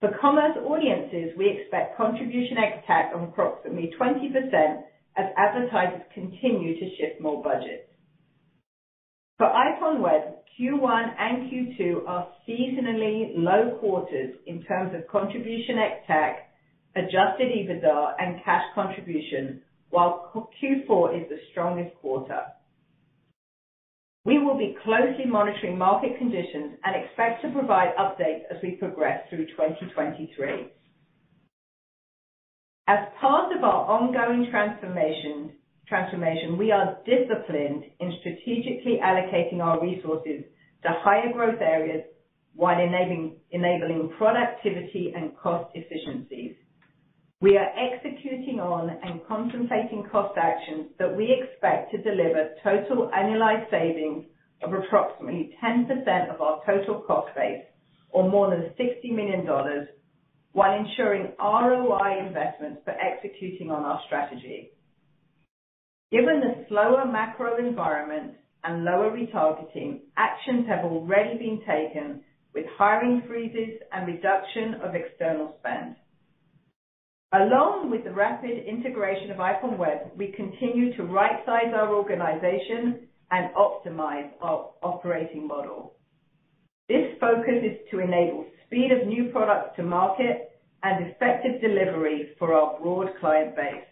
For 0.00 0.16
Commerce 0.18 0.56
Audiences, 0.64 1.36
we 1.36 1.50
expect 1.50 1.98
contribution 1.98 2.56
ex-TAC 2.56 3.12
of 3.14 3.24
approximately 3.24 3.92
20% 4.00 4.84
as 5.18 5.26
advertisers 5.36 6.00
continue 6.14 6.80
to 6.80 6.96
shift 6.96 7.20
more 7.20 7.42
budgets. 7.42 7.92
For 9.36 9.48
IPONWEB, 9.48 10.32
Q1 10.58 11.14
and 11.18 11.50
Q2 11.50 12.08
are 12.08 12.28
seasonally 12.48 13.32
low 13.36 13.76
quarters 13.80 14.36
in 14.46 14.62
terms 14.62 14.94
of 14.94 15.06
contribution 15.08 15.76
ex-TAC, 15.78 16.43
adjusted 16.96 17.50
EBITDA, 17.50 18.14
and 18.18 18.42
cash 18.44 18.64
contribution, 18.74 19.60
while 19.90 20.30
Q4 20.34 21.22
is 21.22 21.28
the 21.28 21.38
strongest 21.50 21.94
quarter. 22.00 22.40
We 24.24 24.38
will 24.38 24.56
be 24.56 24.76
closely 24.82 25.26
monitoring 25.26 25.76
market 25.76 26.16
conditions 26.16 26.78
and 26.84 26.96
expect 26.96 27.42
to 27.42 27.52
provide 27.52 27.94
updates 27.96 28.44
as 28.50 28.62
we 28.62 28.72
progress 28.72 29.20
through 29.28 29.46
2023. 29.48 30.68
As 32.86 32.98
part 33.20 33.56
of 33.56 33.64
our 33.64 33.86
ongoing 33.86 34.50
transformation, 34.50 36.58
we 36.58 36.72
are 36.72 36.96
disciplined 37.04 37.84
in 38.00 38.12
strategically 38.20 38.98
allocating 39.02 39.60
our 39.60 39.80
resources 39.80 40.44
to 40.82 40.88
higher 41.00 41.32
growth 41.32 41.60
areas 41.60 42.02
while 42.54 42.80
enabling 42.80 44.10
productivity 44.16 45.12
and 45.14 45.36
cost 45.36 45.70
efficiencies. 45.74 46.56
We 47.44 47.58
are 47.58 47.74
executing 47.76 48.58
on 48.58 48.88
and 48.88 49.20
contemplating 49.28 50.08
cost 50.10 50.38
actions 50.38 50.86
that 50.98 51.14
we 51.14 51.30
expect 51.30 51.90
to 51.90 52.00
deliver 52.00 52.54
total 52.64 53.10
annualized 53.14 53.70
savings 53.70 54.24
of 54.62 54.72
approximately 54.72 55.54
10% 55.62 56.34
of 56.34 56.40
our 56.40 56.62
total 56.64 57.02
cost 57.06 57.36
base, 57.36 57.66
or 58.12 58.30
more 58.30 58.48
than 58.48 58.72
$60 58.80 59.14
million, 59.14 59.44
while 60.52 60.72
ensuring 60.72 61.32
ROI 61.38 62.26
investments 62.26 62.80
for 62.82 62.92
executing 62.92 63.70
on 63.70 63.84
our 63.84 64.00
strategy. 64.06 64.70
Given 66.10 66.40
the 66.40 66.64
slower 66.70 67.04
macro 67.04 67.58
environment 67.58 68.36
and 68.62 68.84
lower 68.84 69.10
retargeting, 69.10 70.00
actions 70.16 70.66
have 70.66 70.86
already 70.86 71.36
been 71.36 71.60
taken 71.68 72.22
with 72.54 72.64
hiring 72.78 73.22
freezes 73.28 73.80
and 73.92 74.06
reduction 74.06 74.80
of 74.82 74.94
external 74.94 75.58
spend. 75.60 75.96
Along 77.34 77.90
with 77.90 78.04
the 78.04 78.12
rapid 78.12 78.64
integration 78.64 79.32
of 79.32 79.38
IPONWEB, 79.38 80.16
we 80.16 80.30
continue 80.36 80.96
to 80.96 81.02
right-size 81.02 81.74
our 81.74 81.92
organization 81.92 83.08
and 83.32 83.52
optimize 83.56 84.30
our 84.40 84.70
operating 84.84 85.48
model. 85.48 85.96
This 86.88 87.18
focus 87.18 87.58
is 87.64 87.78
to 87.90 87.98
enable 87.98 88.46
speed 88.66 88.92
of 88.92 89.08
new 89.08 89.30
products 89.32 89.74
to 89.74 89.82
market 89.82 90.60
and 90.84 91.06
effective 91.06 91.60
delivery 91.60 92.28
for 92.38 92.54
our 92.54 92.78
broad 92.78 93.08
client 93.18 93.56
base. 93.56 93.82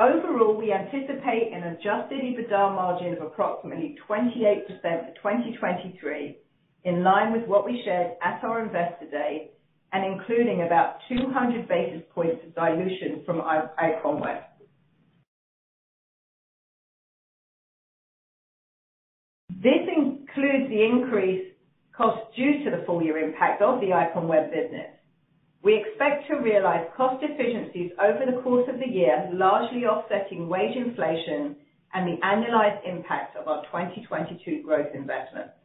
Overall, 0.00 0.56
we 0.56 0.72
anticipate 0.72 1.52
an 1.52 1.74
adjusted 1.74 2.20
EBITDA 2.22 2.74
margin 2.74 3.12
of 3.12 3.20
approximately 3.20 3.98
28% 4.08 4.64
for 4.80 5.12
2023, 5.16 6.38
in 6.84 7.04
line 7.04 7.34
with 7.34 7.46
what 7.46 7.66
we 7.66 7.82
shared 7.84 8.12
at 8.22 8.42
our 8.42 8.64
Investor 8.64 9.10
Day 9.10 9.50
and 9.92 10.04
including 10.04 10.62
about 10.62 10.96
200 11.08 11.68
basis 11.68 12.02
points 12.14 12.42
of 12.44 12.54
dilution 12.54 13.22
from 13.24 13.40
IPONWEB. 13.40 14.42
This 19.50 19.88
includes 19.88 20.68
the 20.68 20.84
increased 20.84 21.56
cost 21.96 22.20
due 22.36 22.64
to 22.64 22.70
the 22.70 22.84
full 22.86 23.02
year 23.02 23.18
impact 23.18 23.60
of 23.60 23.80
the 23.80 23.88
IPONWEB 23.88 24.50
business. 24.50 24.94
We 25.62 25.82
expect 25.82 26.28
to 26.28 26.36
realize 26.36 26.86
cost 26.96 27.24
efficiencies 27.24 27.90
over 28.00 28.24
the 28.24 28.40
course 28.42 28.68
of 28.72 28.78
the 28.78 28.86
year, 28.86 29.28
largely 29.32 29.84
offsetting 29.86 30.48
wage 30.48 30.76
inflation 30.76 31.56
and 31.92 32.06
the 32.06 32.20
annualized 32.24 32.86
impact 32.86 33.36
of 33.36 33.48
our 33.48 33.64
2022 33.64 34.62
growth 34.62 34.94
investments. 34.94 35.57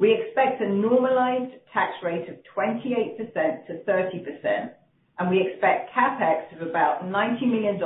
We 0.00 0.16
expect 0.16 0.60
a 0.62 0.68
normalized 0.68 1.52
tax 1.74 1.92
rate 2.02 2.26
of 2.26 2.36
28%-30%, 2.56 4.70
and 5.18 5.28
we 5.28 5.46
expect 5.46 5.90
CapEx 5.92 6.56
of 6.56 6.62
about 6.66 7.04
$90 7.04 7.46
million 7.46 7.78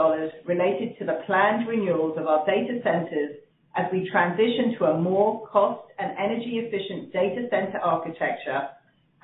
related 0.47 0.97
to 1.01 1.07
the 1.07 1.23
planned 1.27 1.67
renewals 1.67 2.17
of 2.17 2.29
our 2.29 2.47
data 2.47 2.79
centers 2.85 3.35
as 3.75 3.91
we 3.91 4.09
transition 4.13 4.77
to 4.79 4.85
a 4.85 5.01
more 5.01 5.45
cost 5.49 5.91
and 5.99 6.17
energy 6.17 6.61
efficient 6.63 7.13
data 7.13 7.49
center 7.51 7.81
architecture, 7.83 8.69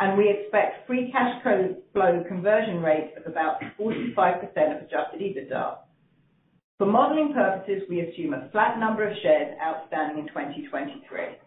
and 0.01 0.19
we 0.19 0.29
expect 0.29 0.85
free 0.89 1.13
cash 1.13 1.41
flow 1.45 2.25
conversion 2.27 2.83
rate 2.83 3.15
of 3.17 3.25
about 3.31 3.61
45% 3.79 4.43
of 4.43 4.83
adjusted 4.83 5.21
EBITDA. 5.21 5.77
For 6.79 6.87
modeling 6.87 7.35
purposes, 7.35 7.85
we 7.89 8.01
assume 8.01 8.35
a 8.35 8.49
flat 8.51 8.81
number 8.81 9.09
of 9.09 9.17
shares 9.23 9.57
outstanding 9.63 10.25
in 10.25 10.27
2023. 10.27 11.39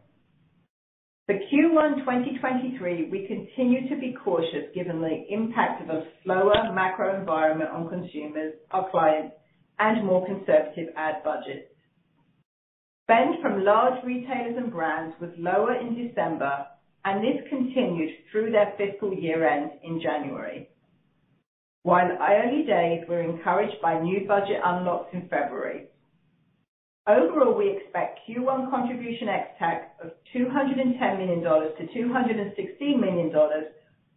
For 1.25 1.35
Q1 1.35 1.99
2023, 1.99 3.07
we 3.09 3.27
continue 3.27 3.87
to 3.87 3.95
be 3.95 4.13
cautious 4.25 4.67
given 4.75 4.99
the 4.99 5.23
impact 5.29 5.81
of 5.81 5.87
a 5.87 6.03
slower 6.21 6.73
macro 6.73 7.17
environment 7.17 7.69
on 7.69 7.87
consumers, 7.87 8.55
our 8.71 8.89
clients, 8.91 9.33
and 9.79 10.05
more 10.05 10.25
conservative 10.25 10.89
ad 10.97 11.23
budgets. 11.23 11.71
Spend 13.05 13.41
from 13.41 13.63
large 13.63 14.03
retailers 14.03 14.57
and 14.57 14.69
brands 14.69 15.15
was 15.21 15.29
lower 15.37 15.75
in 15.79 15.95
December, 15.95 16.65
and 17.05 17.23
this 17.23 17.41
continued 17.47 18.11
through 18.29 18.51
their 18.51 18.73
fiscal 18.77 19.13
year-end 19.13 19.71
in 19.81 20.01
January. 20.01 20.67
While 21.83 22.17
early 22.19 22.63
days, 22.63 23.05
we're 23.07 23.21
encouraged 23.21 23.81
by 23.81 23.97
new 23.97 24.27
budget 24.27 24.59
unlocks 24.61 25.13
in 25.13 25.29
February. 25.29 25.87
Overall, 27.05 27.57
we 27.57 27.69
expect 27.69 28.21
Q1 28.29 28.69
contribution 28.69 29.27
ex-TAC 29.27 29.95
of 30.01 30.11
$210 30.33 31.17
million-$216 31.17 32.99
million, 32.99 33.31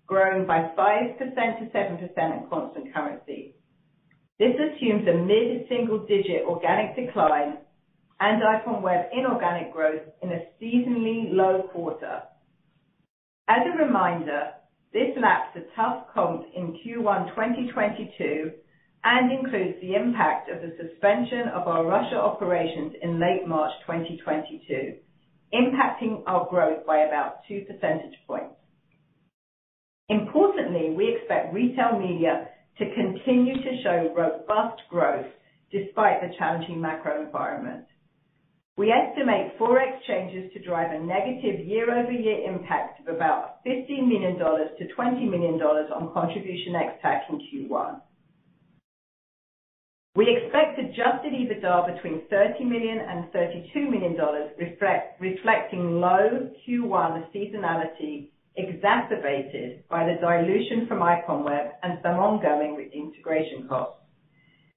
growing 0.07 0.47
by 0.47 0.71
5%-7% 0.79 2.17
in 2.17 2.49
constant 2.49 2.95
currency. 2.95 3.57
This 4.39 4.55
assumes 4.55 5.09
a 5.09 5.15
mid-single 5.15 6.07
digit 6.07 6.45
organic 6.47 6.95
decline 6.95 7.57
and 8.21 8.41
IPONWEB 8.41 9.09
inorganic 9.13 9.73
growth 9.73 10.03
in 10.23 10.31
a 10.31 10.45
seasonally 10.63 11.33
low 11.35 11.69
quarter. 11.73 12.23
As 13.49 13.63
a 13.67 13.85
reminder, 13.85 14.53
this 14.93 15.17
laps 15.21 15.57
a 15.57 15.61
tough 15.75 16.07
comp 16.15 16.45
in 16.55 16.79
Q1 16.85 17.31
2022 17.31 18.53
and 19.07 19.31
includes 19.31 19.79
the 19.81 19.95
impact 19.95 20.51
of 20.51 20.61
the 20.61 20.75
suspension 20.83 21.47
of 21.55 21.69
our 21.69 21.87
Russia 21.87 22.17
operations 22.17 22.93
in 23.01 23.21
late 23.21 23.47
March 23.47 23.71
2022, 23.87 24.95
impacting 25.55 26.25
our 26.27 26.45
growth 26.51 26.85
by 26.85 27.07
about 27.07 27.37
2 27.47 27.67
percentage 27.71 28.19
points. 28.27 28.57
Importantly, 30.09 30.91
we 30.97 31.15
expect 31.15 31.55
retail 31.55 31.97
media 31.97 32.49
to 32.79 32.95
continue 32.95 33.55
to 33.55 33.83
show 33.85 34.13
robust 34.17 34.83
growth 34.91 35.31
despite 35.71 36.21
the 36.21 36.35
challenging 36.37 36.81
macro 36.81 37.25
environment. 37.25 37.85
We 38.77 38.91
estimate 38.91 39.57
Forex 39.57 40.03
changes 40.09 40.53
to 40.53 40.65
drive 40.65 40.91
a 40.91 40.99
negative 40.99 41.65
year-over-year 41.65 42.53
impact 42.53 43.07
of 43.07 43.15
about 43.15 43.65
$15 43.65 44.09
million-$20 44.09 45.31
million 45.31 45.61
on 45.63 46.13
contribution 46.13 46.75
ex-TAC 46.75 47.23
in 47.31 47.69
Q1. 47.71 48.01
We 50.17 50.35
expect 50.35 50.79
adjusted 50.79 51.35
EBITDA 51.35 51.95
between 51.95 52.23
$30 52.33 52.65
million 52.65 53.01
and 53.01 53.31
$32 53.33 53.91
million, 53.91 54.17
reflecting 55.21 56.01
low 56.01 56.49
Q1 56.67 57.27
seasonality 57.35 58.31
exacerbated 58.57 59.87
by 59.91 60.07
the 60.07 60.17
dilution 60.19 60.87
from 60.89 61.01
IPONWEB 61.01 61.71
and 61.83 61.99
some 62.03 62.15
ongoing 62.15 62.91
integration 62.95 63.69
costs. 63.69 64.01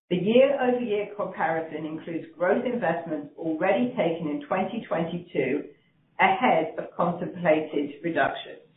The 0.10 0.18
year-over-year 0.18 1.12
comparison 1.16 1.86
includes 1.86 2.26
growth 2.38 2.66
investments 2.66 3.30
already 3.38 3.94
taken 3.96 4.28
in 4.28 4.42
2022 4.42 5.64
ahead 6.20 6.74
of 6.78 6.86
contemplated 6.98 7.92
reductions. 8.04 8.69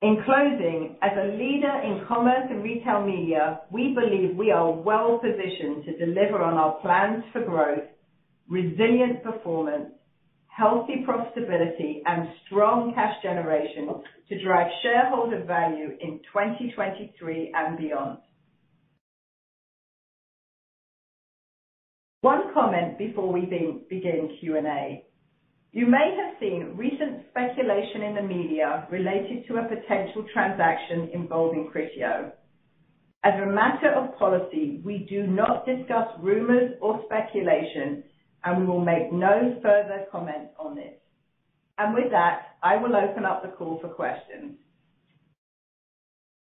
In 0.00 0.22
closing, 0.24 0.96
as 1.02 1.10
a 1.18 1.36
leader 1.36 1.72
in 1.82 2.06
commerce 2.06 2.46
and 2.50 2.62
retail 2.62 3.04
media, 3.04 3.62
we 3.72 3.94
believe 3.94 4.36
we 4.36 4.52
are 4.52 4.70
well-positioned 4.70 5.84
to 5.86 5.98
deliver 5.98 6.40
on 6.40 6.54
our 6.54 6.74
plans 6.80 7.24
for 7.32 7.42
growth, 7.42 7.82
resilient 8.48 9.24
performance, 9.24 9.90
healthy 10.46 11.04
profitability, 11.04 12.02
and 12.06 12.28
strong 12.46 12.94
cash 12.94 13.14
generation 13.24 13.88
to 14.28 14.44
drive 14.44 14.68
shareholder 14.82 15.42
value 15.42 15.90
in 16.00 16.20
2023 16.32 17.52
and 17.56 17.76
beyond. 17.76 18.18
One 22.20 22.54
comment 22.54 22.98
before 22.98 23.32
we 23.32 23.40
begin 23.88 24.36
Q&A. 24.38 25.07
You 25.78 25.86
may 25.86 26.10
have 26.18 26.34
seen 26.40 26.74
recent 26.74 27.22
speculation 27.30 28.02
in 28.02 28.16
the 28.16 28.22
media 28.22 28.88
related 28.90 29.46
to 29.46 29.58
a 29.58 29.68
potential 29.70 30.26
transaction 30.32 31.08
involving 31.14 31.70
Criteo. 31.70 32.32
As 33.22 33.34
a 33.40 33.46
matter 33.46 33.94
of 33.94 34.18
policy, 34.18 34.82
we 34.84 35.06
do 35.08 35.28
not 35.28 35.64
discuss 35.66 36.08
rumors 36.18 36.74
or 36.82 37.00
speculation, 37.06 38.02
and 38.42 38.58
we 38.58 38.66
will 38.66 38.84
make 38.84 39.12
no 39.12 39.54
further 39.62 40.06
comment 40.10 40.50
on 40.58 40.74
this. 40.74 40.98
And 41.78 41.94
with 41.94 42.10
that, 42.10 42.58
I 42.60 42.74
will 42.74 42.96
open 42.96 43.24
up 43.24 43.44
the 43.44 43.54
call 43.54 43.78
for 43.80 43.88
questions. 43.88 44.58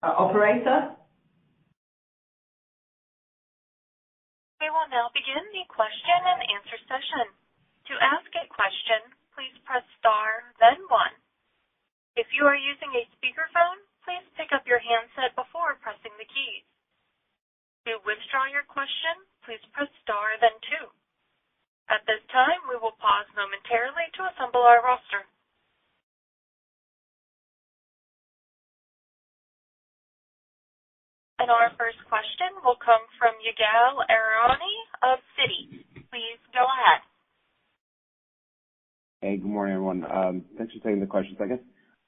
Uh, 0.02 0.18
operator? 0.18 0.98
We 4.60 4.70
will 4.74 4.90
now 4.90 5.14
begin 5.14 5.46
the 5.54 5.70
question 5.70 6.18
and 6.26 6.42
answer 6.58 6.82
session. 6.90 7.41
To 7.92 8.00
ask 8.00 8.32
a 8.40 8.48
question, 8.48 9.04
please 9.36 9.52
press 9.68 9.84
star 10.00 10.48
then 10.64 10.80
one. 10.88 11.12
If 12.16 12.24
you 12.32 12.48
are 12.48 12.56
using 12.56 12.88
a 12.96 13.04
speakerphone, 13.20 13.84
please 14.08 14.24
pick 14.40 14.56
up 14.56 14.64
your 14.64 14.80
handset 14.80 15.36
before 15.36 15.76
pressing 15.84 16.16
the 16.16 16.24
keys. 16.24 16.64
To 17.92 18.00
withdraw 18.08 18.48
your 18.48 18.64
question, 18.64 19.28
please 19.44 19.60
press 19.76 19.92
star 20.08 20.40
then 20.40 20.56
two. 20.72 20.88
At 21.92 22.08
this 22.08 22.24
time, 22.32 22.64
we 22.72 22.80
will 22.80 22.96
pause 22.96 23.28
momentarily 23.36 24.08
to 24.16 24.32
assemble 24.32 24.64
our 24.64 24.80
roster. 24.80 25.28
And 31.44 31.52
our 31.52 31.76
first 31.76 32.00
question 32.08 32.56
will 32.64 32.80
come 32.80 33.04
from 33.20 33.36
Ygal 33.44 34.00
Arounian 34.08 34.88
of 35.12 35.20
Citi. 35.36 35.84
Please 36.08 36.40
go 36.56 36.64
ahead. 36.64 37.04
Hey, 39.22 39.31
good 39.42 39.50
morning, 39.50 39.74
everyone. 39.74 40.06
Um, 40.12 40.46
thanks 40.58 40.72
for 40.74 40.80
taking 40.84 41.00
the 41.00 41.08
questions. 41.08 41.38
I 41.42 41.48
guess 41.48 41.60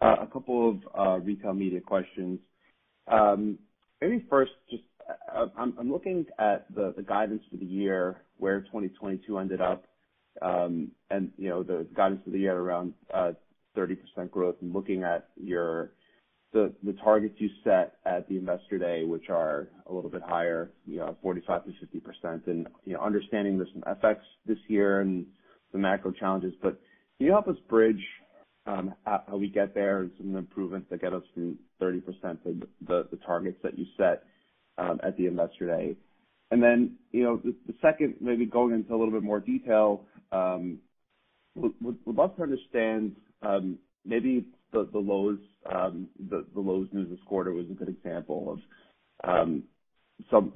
uh, 0.02 0.18
a 0.22 0.28
couple 0.28 0.70
of 0.70 0.78
uh, 0.98 1.20
retail 1.20 1.54
media 1.54 1.82
questions. 1.82 2.40
Um, 3.08 3.58
maybe 4.02 4.24
first, 4.30 4.52
just 4.70 4.84
uh, 5.36 5.48
I'm 5.58 5.92
looking 5.92 6.26
at 6.38 6.68
the 6.76 6.94
guidance 7.08 7.42
for 7.50 7.58
the 7.58 7.66
year 7.66 8.22
where 8.38 8.62
2022 8.62 9.40
ended 9.40 9.62
up, 9.62 9.86
um, 10.44 10.92
and 11.10 11.32
you 11.38 11.50
know, 11.50 11.64
the 11.64 11.88
guidance 11.96 12.22
for 12.24 12.30
the 12.30 12.38
year 12.38 12.56
around 12.56 12.94
30% 13.16 13.98
growth 14.30 14.56
and 14.62 14.72
looking 14.72 15.04
at 15.04 15.28
the 16.54 16.94
targets 17.04 17.36
you 17.40 17.50
set 17.64 17.94
at 18.06 18.30
the 18.30 18.38
Investor 18.38 18.78
Day, 18.78 19.06
which 19.06 19.30
are 19.30 19.70
a 19.88 19.94
little 19.94 20.10
bit 20.10 20.22
higher, 20.22 20.70
you 20.86 20.98
know, 21.00 21.18
45%-50%. 21.26 22.48
And 22.48 22.68
you 22.86 22.94
know, 22.94 23.02
understanding 23.02 23.58
there's 23.58 23.70
some 23.74 23.82
FX 23.82 24.18
this 24.46 24.60
year 24.68 25.02
and 25.02 25.26
the 25.72 25.80
macro 25.80 26.12
challenges, 26.12 26.54
but 26.62 26.78
can 27.24 27.28
you 27.28 27.32
help 27.32 27.48
us 27.48 27.56
bridge 27.70 28.04
um, 28.66 28.94
how 29.06 29.38
we 29.38 29.48
get 29.48 29.74
there 29.74 30.02
and 30.02 30.12
some 30.18 30.28
of 30.28 30.34
the 30.34 30.40
improvements 30.40 30.88
that 30.90 31.00
get 31.00 31.14
us 31.14 31.24
from 31.34 31.58
30% 31.82 32.04
to 32.44 32.68
the 32.86 33.18
targets 33.26 33.56
that 33.64 33.80
you 33.80 33.86
set 33.96 34.24
um, 34.78 35.00
at 35.04 35.16
the 35.16 35.28
Investor 35.28 35.68
Day? 35.68 35.96
And 36.52 36.62
then, 36.62 36.98
you 37.12 37.24
know, 37.24 37.42
the 37.42 37.74
second, 37.82 38.16
maybe 38.20 38.46
going 38.46 38.74
into 38.74 38.94
a 38.94 38.98
little 38.98 39.14
bit 39.14 39.24
more 39.24 39.40
detail, 39.40 40.04
um, 40.34 40.80
would 41.56 41.72
we'd 41.82 41.96
love 42.14 42.36
to 42.36 42.44
understand, 42.44 43.16
maybe 44.04 44.46
the 44.74 44.90
Lowe's 44.94 45.40
um 45.74 46.10
news 46.20 47.08
this 47.10 47.20
quarter 47.26 47.54
was 47.54 47.68
a 47.72 47.74
good 47.74 47.88
example 47.88 48.60
of 49.24 49.30
um 49.30 49.64
some 50.30 50.52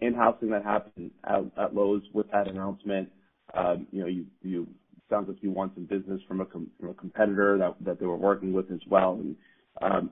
in-housing 0.00 0.48
that 0.48 0.64
happened 0.64 1.10
at 1.26 1.74
Lowe's 1.74 2.04
with 2.14 2.30
that 2.30 2.48
announcement. 2.48 3.10
You 3.92 4.00
know, 4.00 4.66
sounds 5.10 5.28
like 5.28 5.38
you 5.42 5.50
won 5.52 5.70
some 5.74 5.84
business 5.86 6.20
from 6.28 6.40
a 6.40 6.94
competitor 6.94 7.58
that 7.80 7.98
they 8.00 8.06
were 8.06 8.16
working 8.16 8.52
with 8.52 8.70
as 8.72 8.80
well. 8.88 9.20
Um, 9.82 10.10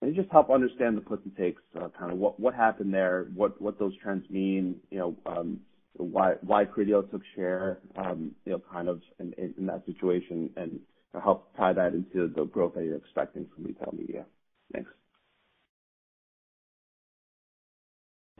can 0.00 0.10
you 0.10 0.14
just 0.14 0.30
help 0.30 0.50
understand 0.50 0.96
the 0.96 1.00
puts 1.00 1.24
and 1.24 1.36
takes, 1.36 1.62
uh, 1.76 1.88
kind 1.98 2.12
of 2.12 2.18
what 2.18 2.54
happened 2.54 2.94
there, 2.94 3.26
what 3.34 3.54
those 3.78 3.96
trends 4.02 4.24
mean, 4.30 4.76
you 4.90 4.98
know, 4.98 5.16
um, 5.26 5.60
why 5.96 6.64
Criteo 6.66 7.10
took 7.10 7.22
share, 7.34 7.80
um, 7.96 8.32
you 8.44 8.52
know, 8.52 8.62
kind 8.72 8.88
of 8.88 9.00
in 9.18 9.66
that 9.66 9.84
situation 9.86 10.50
and 10.56 10.80
help 11.22 11.46
tie 11.56 11.72
that 11.72 11.94
into 11.94 12.28
the 12.36 12.44
growth 12.44 12.74
that 12.74 12.84
you're 12.84 12.96
expecting 12.96 13.46
from 13.54 13.64
retail 13.64 13.92
media? 13.96 14.26
Thanks. 14.72 14.90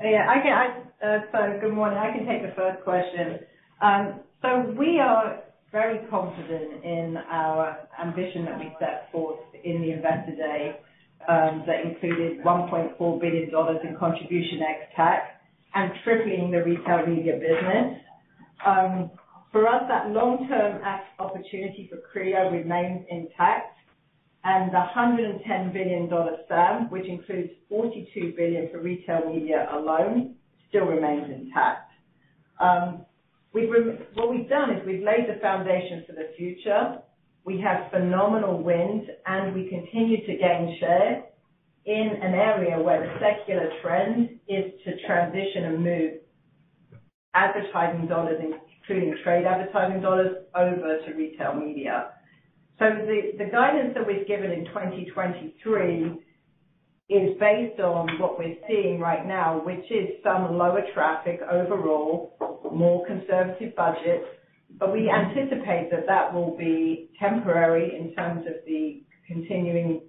Yeah, 0.02 0.26
I 0.28 0.40
can, 0.42 0.82
uh, 1.02 1.18
so 1.32 1.58
good 1.60 1.74
morning. 1.74 1.98
I 1.98 2.12
can 2.16 2.26
take 2.26 2.42
the 2.42 2.54
first 2.56 2.82
question. 2.84 3.40
Um 3.82 4.20
so 4.42 4.74
we 4.78 5.00
are 5.00 5.40
very 5.70 6.06
confident 6.08 6.84
in 6.84 7.16
our 7.30 7.78
ambition 8.02 8.44
that 8.46 8.58
we 8.58 8.72
set 8.80 9.10
forth 9.12 9.38
in 9.64 9.82
the 9.82 9.90
Investor 9.90 10.34
Day, 10.36 10.76
um, 11.28 11.64
that 11.66 11.84
included 11.84 12.42
$1.4 12.42 13.20
billion 13.20 13.50
in 13.86 13.96
contribution 13.98 14.60
ex-TAC 14.62 15.40
and 15.74 15.92
tripling 16.04 16.50
the 16.50 16.62
retail 16.62 17.06
media 17.06 17.34
business. 17.34 18.00
Um, 18.64 19.10
for 19.52 19.66
us, 19.66 19.82
that 19.88 20.10
long-term 20.10 20.80
opportunity 21.18 21.90
for 21.90 21.98
Criteo 22.12 22.52
remains 22.52 23.04
intact, 23.10 23.76
and 24.44 24.70
the 24.72 24.84
$110 24.96 25.72
billion 25.72 26.08
SAM, 26.48 26.90
which 26.90 27.06
includes 27.06 27.50
42 27.68 28.34
billion 28.36 28.70
for 28.70 28.80
retail 28.80 29.30
media 29.30 29.68
alone, 29.72 30.34
still 30.68 30.84
remains 30.84 31.30
intact. 31.30 31.90
Um, 32.60 33.04
What 33.52 34.30
we've 34.30 34.48
done 34.48 34.70
is 34.70 34.86
we've 34.86 35.02
laid 35.02 35.26
the 35.28 35.40
foundation 35.40 36.04
for 36.06 36.12
the 36.12 36.30
future. 36.36 36.98
We 37.44 37.60
have 37.60 37.90
phenomenal 37.90 38.62
wins, 38.62 39.08
and 39.26 39.54
we 39.54 39.68
continue 39.68 40.20
to 40.26 40.36
gain 40.36 40.76
share 40.78 41.24
in 41.86 42.10
an 42.22 42.34
area 42.34 42.78
where 42.80 43.00
the 43.00 43.14
secular 43.18 43.70
trend 43.82 44.38
is 44.48 44.72
to 44.84 45.06
transition 45.06 45.64
and 45.64 45.82
move 45.82 46.12
advertising 47.34 48.06
dollars, 48.06 48.38
including 48.40 49.16
trade 49.24 49.46
advertising 49.46 50.02
dollars, 50.02 50.36
over 50.54 50.98
to 51.06 51.14
retail 51.14 51.54
media. 51.54 52.10
So 52.78 52.84
the 53.06 53.48
guidance 53.50 53.94
that 53.94 54.06
we've 54.06 54.26
given 54.28 54.52
in 54.52 54.66
2023 54.66 56.20
is 57.08 57.38
based 57.40 57.80
on 57.80 58.18
what 58.18 58.38
we're 58.38 58.56
seeing 58.68 59.00
right 59.00 59.26
now, 59.26 59.62
which 59.64 59.84
is 59.90 60.08
some 60.22 60.58
lower 60.58 60.82
traffic 60.92 61.40
overall, 61.50 62.36
more 62.72 63.06
conservative 63.06 63.74
budgets. 63.74 64.26
But 64.78 64.92
we 64.92 65.10
anticipate 65.10 65.90
that 65.90 66.06
that 66.06 66.32
will 66.34 66.56
be 66.56 67.10
temporary 67.18 67.96
in 67.98 68.14
terms 68.14 68.46
of 68.46 68.54
the 68.66 69.02
continuing 69.26 70.02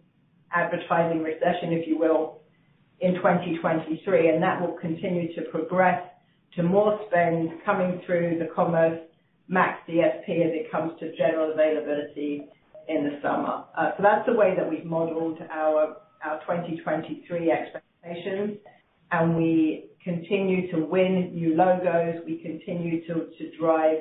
advertising 0.53 1.23
recession, 1.23 1.71
if 1.71 1.87
you 1.87 1.97
will, 1.97 2.41
in 2.99 3.15
2023, 3.15 4.29
and 4.29 4.43
that 4.43 4.59
will 4.59 4.75
continue 4.79 5.33
to 5.35 5.43
progress 5.51 6.01
to 6.55 6.63
more 6.63 6.99
spend 7.07 7.49
coming 7.65 8.01
through 8.05 8.39
the 8.39 8.49
Commerce 8.53 8.99
Max 9.47 9.79
DSP 9.87 10.45
as 10.45 10.51
it 10.51 10.71
comes 10.71 10.99
to 10.99 11.15
general 11.15 11.53
availability 11.53 12.45
in 12.89 13.05
the 13.05 13.19
summer. 13.21 13.63
Uh, 13.77 13.91
so 13.95 14.03
that's 14.03 14.25
the 14.25 14.33
way 14.33 14.53
that 14.57 14.69
we've 14.69 14.85
modeled 14.85 15.39
our 15.49 15.97
2023 16.23 17.51
expectations, 17.51 18.57
and 19.11 19.35
we 19.35 19.89
continue 20.03 20.71
to 20.71 20.85
win 20.85 21.31
new 21.33 21.55
logos. 21.55 22.21
We 22.25 22.37
continue 22.37 23.05
to 23.07 23.57
drive 23.59 23.99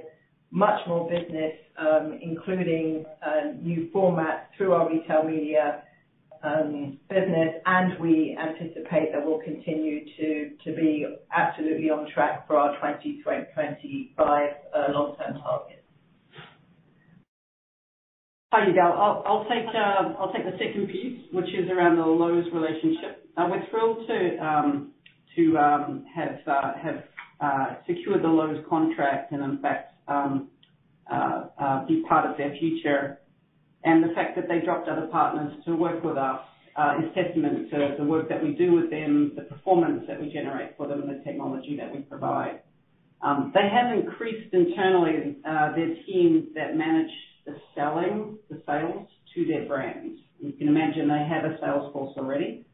much 0.50 0.80
more 0.86 1.08
business, 1.08 1.52
um, 1.78 2.18
including 2.22 3.04
uh, 3.22 3.52
new 3.60 3.90
formats 3.94 4.44
through 4.56 4.72
our 4.72 4.88
retail 4.90 5.24
media 5.24 5.82
um, 6.42 6.98
business, 7.10 7.54
and 7.66 7.98
we 8.00 8.38
anticipate 8.40 9.12
that 9.12 9.24
we'll 9.24 9.40
continue 9.40 10.04
to 10.16 10.76
be 10.76 11.06
absolutely 11.32 11.90
on 11.90 12.08
track 12.14 12.46
for 12.46 12.56
our 12.56 12.74
2025 12.76 14.50
uh, 14.74 14.92
long-term 14.92 15.40
targets. 15.42 15.77
Hi, 18.52 18.64
Ygal. 18.68 18.92
I'll 18.96 19.24
I'll 19.26 19.44
take 19.50 19.66
uh 19.74 20.14
I'll 20.20 20.32
take 20.32 20.44
the 20.46 20.56
second 20.58 20.86
piece, 20.88 21.20
which 21.32 21.48
is 21.48 21.68
around 21.68 21.96
the 21.96 22.06
Lowe's 22.06 22.46
relationship. 22.54 23.26
We're 23.36 23.66
thrilled 23.70 24.06
to 24.08 24.38
um 24.38 24.92
to 25.36 25.58
um 25.58 26.06
have 26.14 26.38
uh 26.46 26.72
have 26.80 27.04
uh 27.40 27.66
secured 27.88 28.22
the 28.22 28.28
Lowe's 28.28 28.64
contract 28.70 29.32
and 29.32 29.42
in 29.42 29.58
fact 29.60 29.94
um 30.08 30.48
uh 31.12 31.46
uh 31.60 31.86
be 31.86 32.04
part 32.08 32.30
of 32.30 32.38
their 32.38 32.54
future. 32.60 33.18
And 33.84 34.04
the 34.04 34.14
fact 34.14 34.36
that 34.36 34.48
they 34.48 34.60
dropped 34.64 34.88
other 34.88 35.08
partners 35.08 35.54
to 35.66 35.76
work 35.76 36.04
with 36.04 36.16
us 36.18 36.40
is 37.02 37.10
testament 37.14 37.70
to 37.70 37.96
the 37.98 38.04
work 38.04 38.28
that 38.30 38.42
we 38.42 38.54
do 38.54 38.72
with 38.74 38.90
them, 38.90 39.32
the 39.36 39.42
performance 39.42 40.04
that 40.08 40.20
we 40.20 40.32
generate 40.32 40.76
for 40.76 40.88
them, 40.88 41.02
and 41.02 41.10
the 41.10 41.24
technology 41.24 41.76
that 41.78 41.94
we 41.94 42.00
provide. 42.02 42.60
Um 43.22 43.52
they 43.54 43.68
have 43.68 43.98
increased 43.98 44.54
internally 44.54 45.38
their 45.44 45.94
teams 46.06 46.46
that 46.54 46.76
manage 46.76 47.10
the 47.48 47.56
selling, 47.74 48.38
the 48.50 48.62
sales 48.66 49.08
to 49.34 49.44
their 49.46 49.64
brands. 49.66 50.20
You 50.38 50.52
can 50.52 50.68
imagine 50.68 51.08
they 51.08 51.26
have 51.34 51.44
a 51.50 51.58
sales 51.60 51.92
force 51.92 52.14
already. 52.16 52.64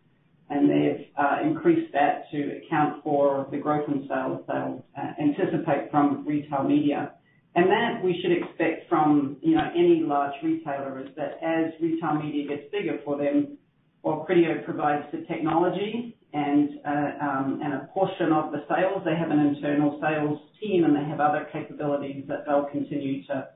and 0.51 0.69
they've 0.69 1.07
uh, 1.17 1.39
increased 1.43 1.93
that 1.93 2.31
to 2.31 2.59
account 2.59 3.03
for 3.03 3.47
the 3.51 3.57
growth 3.57 3.89
in 3.89 4.07
sales 4.09 4.43
they'll 4.47 4.85
anticipate 5.19 5.91
from 5.91 6.27
retail 6.27 6.65
media. 6.65 7.13
And 7.57 7.67
that 7.67 8.05
we 8.05 8.21
should 8.21 8.33
expect 8.33 8.89
from, 8.89 9.37
you 9.41 9.55
know, 9.55 9.71
any 9.75 10.03
large 10.05 10.35
retailer, 10.43 11.01
is 11.01 11.09
that 11.17 11.39
as 11.43 11.73
retail 11.81 12.15
media 12.15 12.49
gets 12.49 12.71
bigger 12.73 12.99
for 13.05 13.17
them, 13.17 13.57
while 14.03 14.27
Criteo 14.29 14.65
provides 14.65 15.07
the 15.13 15.25
technology 15.33 16.17
and 16.35 16.69
uh, 16.85 17.25
um, 17.25 17.61
and 17.65 17.73
a 17.75 17.89
portion 17.95 18.33
of 18.33 18.51
the 18.51 18.65
sales, 18.69 19.03
they 19.05 19.17
have 19.17 19.31
an 19.31 19.39
internal 19.39 19.99
sales 20.03 20.41
team, 20.61 20.85
and 20.85 20.95
they 20.97 21.09
have 21.09 21.21
other 21.21 21.47
capabilities 21.53 22.25
that 22.29 22.45
they'll 22.45 22.69
continue 22.73 23.25
to 23.29 23.49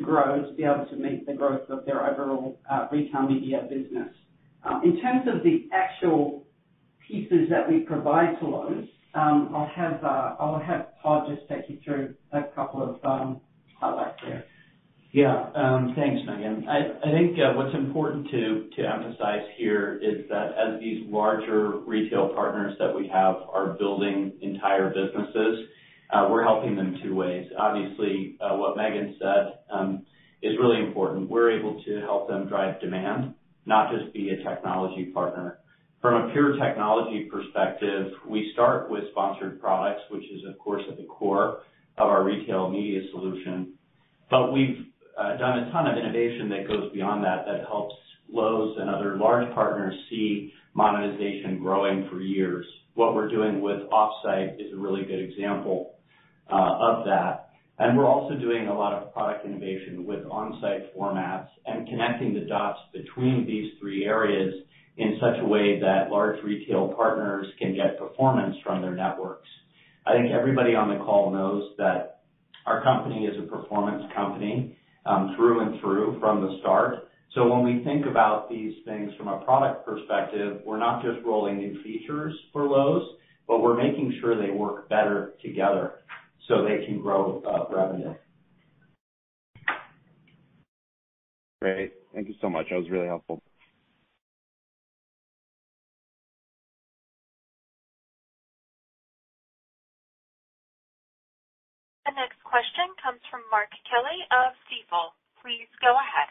grow 0.00 0.42
to 0.42 0.52
be 0.54 0.64
able 0.64 0.86
to 0.86 0.96
meet 0.96 1.26
the 1.26 1.34
growth 1.34 1.68
of 1.68 1.84
their 1.84 2.10
overall 2.10 2.60
uh, 2.70 2.86
retail 2.90 3.22
media 3.22 3.62
business. 3.68 4.14
Uh, 4.64 4.80
in 4.84 5.00
terms 5.00 5.28
of 5.28 5.42
the 5.42 5.68
actual 5.72 6.46
pieces 7.06 7.48
that 7.50 7.68
we 7.68 7.80
provide 7.80 8.38
to 8.40 8.46
Lowe's, 8.46 8.88
um, 9.14 9.52
I'll 9.54 9.70
have 9.74 10.02
uh 10.02 10.34
I'll 10.40 10.58
have 10.58 10.88
Todd 11.02 11.28
just 11.28 11.48
take 11.48 11.68
you 11.68 11.78
through 11.84 12.14
a 12.32 12.42
couple 12.54 12.82
of 12.82 13.04
um, 13.04 13.40
highlights 13.78 14.18
there. 14.26 14.44
Yeah. 15.12 15.50
Um, 15.54 15.94
thanks, 15.94 16.22
Megan. 16.26 16.66
I 16.68 17.12
think 17.12 17.38
uh, 17.38 17.54
what's 17.54 17.74
important 17.74 18.28
to 18.32 18.68
to 18.76 18.82
emphasize 18.82 19.46
here 19.56 20.00
is 20.02 20.28
that 20.28 20.58
as 20.58 20.80
these 20.80 21.06
larger 21.08 21.78
retail 21.86 22.34
partners 22.34 22.74
that 22.80 22.92
we 22.92 23.06
have 23.06 23.36
are 23.52 23.76
building 23.78 24.32
entire 24.42 24.88
businesses, 24.88 25.68
Uh, 26.12 26.28
we're 26.30 26.44
helping 26.44 26.76
them 26.76 26.98
two 27.02 27.14
ways. 27.14 27.46
Obviously, 27.58 28.36
uh, 28.40 28.56
what 28.56 28.76
Megan 28.76 29.16
said 29.18 29.58
um, 29.70 30.06
is 30.42 30.52
really 30.60 30.84
important. 30.84 31.28
We're 31.28 31.58
able 31.58 31.82
to 31.82 32.00
help 32.00 32.28
them 32.28 32.48
drive 32.48 32.80
demand, 32.80 33.34
not 33.66 33.92
just 33.92 34.12
be 34.12 34.30
a 34.30 34.48
technology 34.48 35.06
partner. 35.06 35.58
From 36.00 36.28
a 36.28 36.32
pure 36.32 36.56
technology 36.58 37.30
perspective, 37.32 38.12
we 38.28 38.50
start 38.52 38.90
with 38.90 39.04
sponsored 39.12 39.60
products, 39.60 40.02
which 40.10 40.24
is, 40.24 40.42
of 40.46 40.58
course, 40.58 40.82
at 40.90 40.98
the 40.98 41.04
core 41.04 41.60
of 41.96 42.08
our 42.08 42.24
retail 42.24 42.68
media 42.68 43.00
solution. 43.10 43.72
But 44.30 44.52
we've 44.52 44.84
uh, 45.18 45.36
done 45.38 45.60
a 45.60 45.72
ton 45.72 45.86
of 45.86 45.96
innovation 45.96 46.50
that 46.50 46.68
goes 46.68 46.92
beyond 46.92 47.24
that, 47.24 47.46
that 47.46 47.66
helps 47.66 47.94
Lowe's 48.30 48.76
and 48.78 48.90
other 48.90 49.16
large 49.16 49.52
partners 49.54 49.94
see 50.10 50.52
monetization 50.74 51.58
growing 51.58 52.08
for 52.10 52.20
years. 52.20 52.66
What 52.94 53.14
we're 53.14 53.30
doing 53.30 53.60
with 53.60 53.88
Offsite 53.90 54.60
is 54.60 54.72
a 54.72 54.76
really 54.76 55.04
good 55.04 55.20
example 55.20 55.93
Uh, 56.52 56.76
of 56.78 57.06
that. 57.06 57.48
And 57.78 57.96
we're 57.96 58.06
also 58.06 58.34
doing 58.34 58.68
a 58.68 58.74
lot 58.74 58.92
of 58.92 59.14
product 59.14 59.46
innovation 59.46 60.04
with 60.06 60.26
on-site 60.26 60.94
formats 60.94 61.48
and 61.64 61.88
connecting 61.88 62.34
the 62.34 62.40
dots 62.40 62.78
between 62.92 63.46
these 63.46 63.72
three 63.80 64.04
areas 64.04 64.52
in 64.98 65.18
such 65.20 65.40
a 65.40 65.44
way 65.46 65.80
that 65.80 66.10
large 66.10 66.36
retail 66.44 66.92
partners 66.94 67.46
can 67.58 67.74
get 67.74 67.98
performance 67.98 68.56
from 68.62 68.82
their 68.82 68.94
networks. 68.94 69.48
I 70.06 70.12
think 70.12 70.32
everybody 70.32 70.74
on 70.74 70.90
the 70.90 71.02
call 71.02 71.32
knows 71.32 71.72
that 71.78 72.20
our 72.66 72.82
company 72.82 73.24
is 73.24 73.42
a 73.42 73.46
performance 73.46 74.04
company, 74.14 74.76
um, 75.06 75.34
through 75.36 75.60
and 75.60 75.80
through 75.80 76.20
from 76.20 76.42
the 76.42 76.58
start. 76.60 77.08
So 77.34 77.48
when 77.48 77.64
we 77.64 77.82
think 77.84 78.04
about 78.04 78.50
these 78.50 78.74
things 78.84 79.12
from 79.16 79.28
a 79.28 79.38
product 79.46 79.86
perspective, 79.86 80.60
we're 80.64 80.78
not 80.78 81.02
just 81.02 81.24
rolling 81.24 81.56
new 81.56 81.82
features 81.82 82.34
for 82.52 82.68
Lowe's, 82.68 83.16
but 83.48 83.62
we're 83.62 83.76
making 83.76 84.16
sure 84.20 84.36
they 84.36 84.52
work 84.52 84.90
better 84.90 85.32
together 85.42 85.94
so 86.48 86.64
they 86.64 86.84
can 86.86 87.00
grow 87.00 87.42
uh, 87.46 87.74
revenue. 87.74 88.14
Great. 91.60 91.94
Thank 92.14 92.28
you 92.28 92.34
so 92.40 92.50
much. 92.50 92.66
That 92.70 92.76
was 92.76 92.90
really 92.90 93.06
helpful. 93.06 93.42
The 102.04 102.12
next 102.12 102.36
question 102.44 102.84
comes 103.02 103.20
from 103.30 103.40
Mark 103.50 103.70
Kelley 103.88 104.20
of 104.30 104.52
Stifel. 104.68 105.16
Please 105.40 105.68
go 105.80 105.96
ahead. 105.96 106.28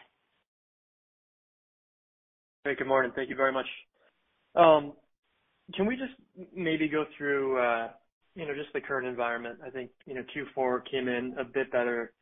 Hey, 2.64 2.76
good 2.76 2.86
morning. 2.86 3.12
Thank 3.14 3.28
you 3.28 3.36
very 3.36 3.52
much. 3.52 3.66
Um, 4.54 4.92
can 5.74 5.86
we 5.86 5.96
just 5.96 6.14
maybe 6.54 6.88
go 6.88 7.04
through, 7.18 7.58
uh, 7.58 7.88
you 8.34 8.46
know, 8.46 8.54
just 8.54 8.72
the 8.72 8.80
current 8.80 9.06
environment? 9.06 9.58
I 9.66 9.70
think, 9.70 9.90
you 10.06 10.14
know, 10.14 10.24
Q4 10.34 10.80
came 10.90 11.08
in 11.08 11.34
a 11.38 11.44
bit 11.44 11.70
better 11.72 12.12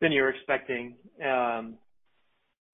than 0.00 0.12
you 0.12 0.22
were 0.22 0.30
expecting. 0.30 0.96
Um 1.24 1.76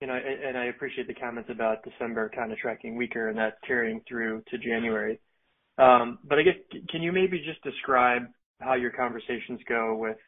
you 0.00 0.06
know, 0.06 0.14
and 0.14 0.58
I 0.58 0.66
appreciate 0.66 1.06
the 1.06 1.14
comments 1.14 1.48
about 1.50 1.82
December 1.82 2.30
kind 2.34 2.52
of 2.52 2.58
tracking 2.58 2.96
weaker 2.96 3.28
and 3.28 3.38
that 3.38 3.54
carrying 3.66 4.02
through 4.08 4.42
to 4.50 4.58
January. 4.58 5.18
Um, 5.78 6.18
but 6.24 6.38
I 6.38 6.42
guess, 6.42 6.54
can 6.90 7.02
you 7.02 7.12
maybe 7.12 7.42
just 7.44 7.62
describe 7.62 8.22
how 8.60 8.74
your 8.74 8.90
conversations 8.90 9.60
go 9.68 9.96
with, 9.96 10.18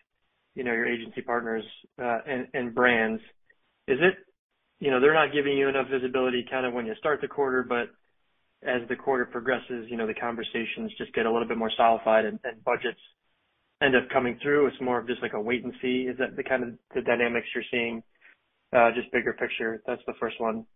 you 0.54 0.64
know, 0.64 0.72
your 0.72 0.86
agency 0.86 1.22
partners, 1.22 1.64
and 1.98 2.46
and 2.54 2.74
brands? 2.74 3.20
Is 3.88 3.98
it, 4.00 4.14
you 4.80 4.90
know, 4.90 5.00
they're 5.00 5.14
not 5.14 5.32
giving 5.32 5.56
you 5.56 5.68
enough 5.68 5.88
visibility 5.90 6.44
kind 6.50 6.66
of 6.66 6.72
when 6.72 6.86
you 6.86 6.94
start 6.98 7.20
the 7.20 7.28
quarter, 7.28 7.62
but 7.62 7.88
as 8.62 8.86
the 8.88 8.96
quarter 8.96 9.24
progresses, 9.24 9.88
you 9.88 9.96
know, 9.96 10.06
the 10.06 10.14
conversations 10.14 10.92
just 10.98 11.12
get 11.14 11.26
a 11.26 11.32
little 11.32 11.48
bit 11.48 11.58
more 11.58 11.70
solidified 11.76 12.24
and 12.24 12.40
budgets 12.64 13.00
end 13.80 13.94
up 13.94 14.08
coming 14.12 14.38
through? 14.42 14.66
It's 14.66 14.80
more 14.80 14.98
of 14.98 15.06
just 15.06 15.22
like 15.22 15.34
a 15.34 15.40
wait 15.40 15.64
and 15.64 15.72
see. 15.80 16.08
Is 16.10 16.18
that 16.18 16.36
the 16.36 16.42
kind 16.42 16.62
of 16.64 16.70
the 16.94 17.02
dynamics 17.02 17.46
you're 17.54 17.64
seeing? 17.70 18.02
Just 18.94 19.12
bigger 19.12 19.32
picture. 19.32 19.82
That's 19.86 20.02
the 20.06 20.14
first 20.20 20.40
one. 20.40 20.66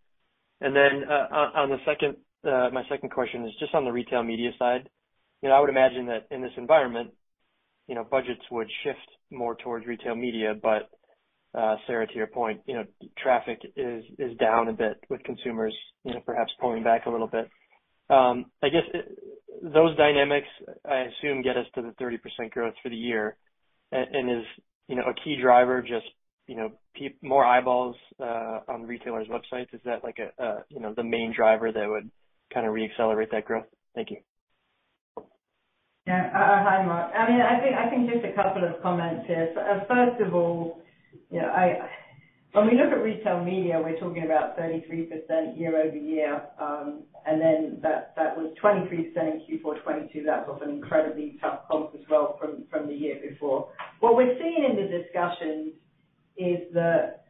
And 0.61 0.75
then 0.75 1.03
uh 1.09 1.51
on 1.55 1.69
the 1.69 1.77
second, 1.85 2.15
my 2.43 2.83
second 2.89 3.09
question 3.09 3.45
is 3.45 3.51
just 3.59 3.75
on 3.75 3.85
the 3.85 3.91
retail 3.91 4.23
media 4.23 4.51
side. 4.57 4.89
You 5.41 5.49
know, 5.49 5.55
I 5.55 5.59
would 5.59 5.69
imagine 5.69 6.05
that 6.07 6.27
in 6.31 6.41
this 6.41 6.53
environment, 6.57 7.11
you 7.87 7.95
know, 7.95 8.03
budgets 8.09 8.41
would 8.49 8.69
shift 8.83 9.07
more 9.29 9.55
towards 9.55 9.85
retail 9.85 10.15
media. 10.15 10.55
But 10.59 10.89
uh 11.53 11.75
Sarah, 11.85 12.07
to 12.07 12.15
your 12.15 12.27
point, 12.27 12.61
you 12.65 12.75
know, 12.75 12.85
traffic 13.17 13.59
is 13.75 14.05
is 14.17 14.37
down 14.37 14.69
a 14.69 14.73
bit 14.73 15.03
with 15.09 15.21
consumers, 15.23 15.75
you 16.05 16.13
know, 16.13 16.21
perhaps 16.25 16.51
pulling 16.61 16.83
back 16.83 17.05
a 17.05 17.09
little 17.11 17.27
bit. 17.27 17.49
Um, 18.09 18.45
I 18.61 18.69
guess 18.69 18.83
uh, 18.93 18.97
those 19.61 19.95
dynamics, 19.97 20.47
I 20.89 21.07
assume, 21.07 21.41
get 21.41 21.57
us 21.57 21.65
to 21.75 21.81
the 21.81 21.93
30% 22.03 22.51
growth 22.51 22.73
for 22.83 22.89
the 22.89 22.95
year. 22.95 23.37
Is, 23.91 24.45
you 24.87 24.95
know, 24.95 25.03
a 25.03 25.13
key 25.23 25.37
driver 25.41 25.81
just, 25.81 26.05
you 26.47 26.55
know, 26.55 26.71
more 27.21 27.45
eyeballs 27.45 27.95
uh, 28.19 28.59
on 28.67 28.83
retailers' 28.83 29.27
websites? 29.27 29.73
Is 29.73 29.81
that 29.85 30.03
like 30.03 30.17
a, 30.19 30.63
you 30.69 30.79
know, 30.79 30.93
the 30.93 31.03
main 31.03 31.33
driver 31.35 31.71
that 31.71 31.87
would 31.87 32.09
kind 32.53 32.65
of 32.65 32.73
re-accelerate 32.73 33.31
that 33.31 33.45
growth? 33.45 33.65
Thank 33.95 34.09
you. 34.11 34.17
Yeah. 36.05 36.27
Uh, 36.35 36.63
hi, 36.67 36.85
Mark. 36.85 37.13
I 37.15 37.31
mean, 37.31 37.39
I 37.39 37.61
think 37.61 37.75
I 37.77 37.89
think 37.89 38.09
just 38.11 38.25
a 38.25 38.35
couple 38.35 38.63
of 38.67 38.81
comments 38.81 39.25
here. 39.25 39.53
First 39.87 40.19
of 40.21 40.33
all, 40.33 40.81
you 41.31 41.39
know, 41.39 41.47
when 42.53 42.67
we 42.67 42.77
look 42.77 42.91
at 42.91 43.01
retail 43.01 43.43
media, 43.43 43.81
we're 43.83 43.99
talking 43.99 44.23
about 44.23 44.57
33% 44.57 45.57
year-over-year. 45.57 46.41
Um, 46.59 47.03
and 47.25 47.41
then 47.41 47.79
that 47.81 48.13
that 48.15 48.37
was 48.37 48.53
23% 48.61 48.91
in 48.91 49.41
Q4 49.49 49.79
2022. 49.79 50.23
That 50.23 50.47
was 50.47 50.61
an 50.63 50.69
incredibly 50.69 51.37
tough 51.41 51.61
comp 51.69 51.91
as 51.95 52.01
well 52.09 52.37
from 52.39 52.65
from 52.69 52.87
the 52.87 52.93
year 52.93 53.17
before. 53.27 53.69
What 54.01 54.15
we're 54.15 54.37
seeing 54.37 54.67
in 54.69 54.75
the 54.75 54.87
discussions 54.87 55.73
is 56.37 56.59
that 56.73 57.25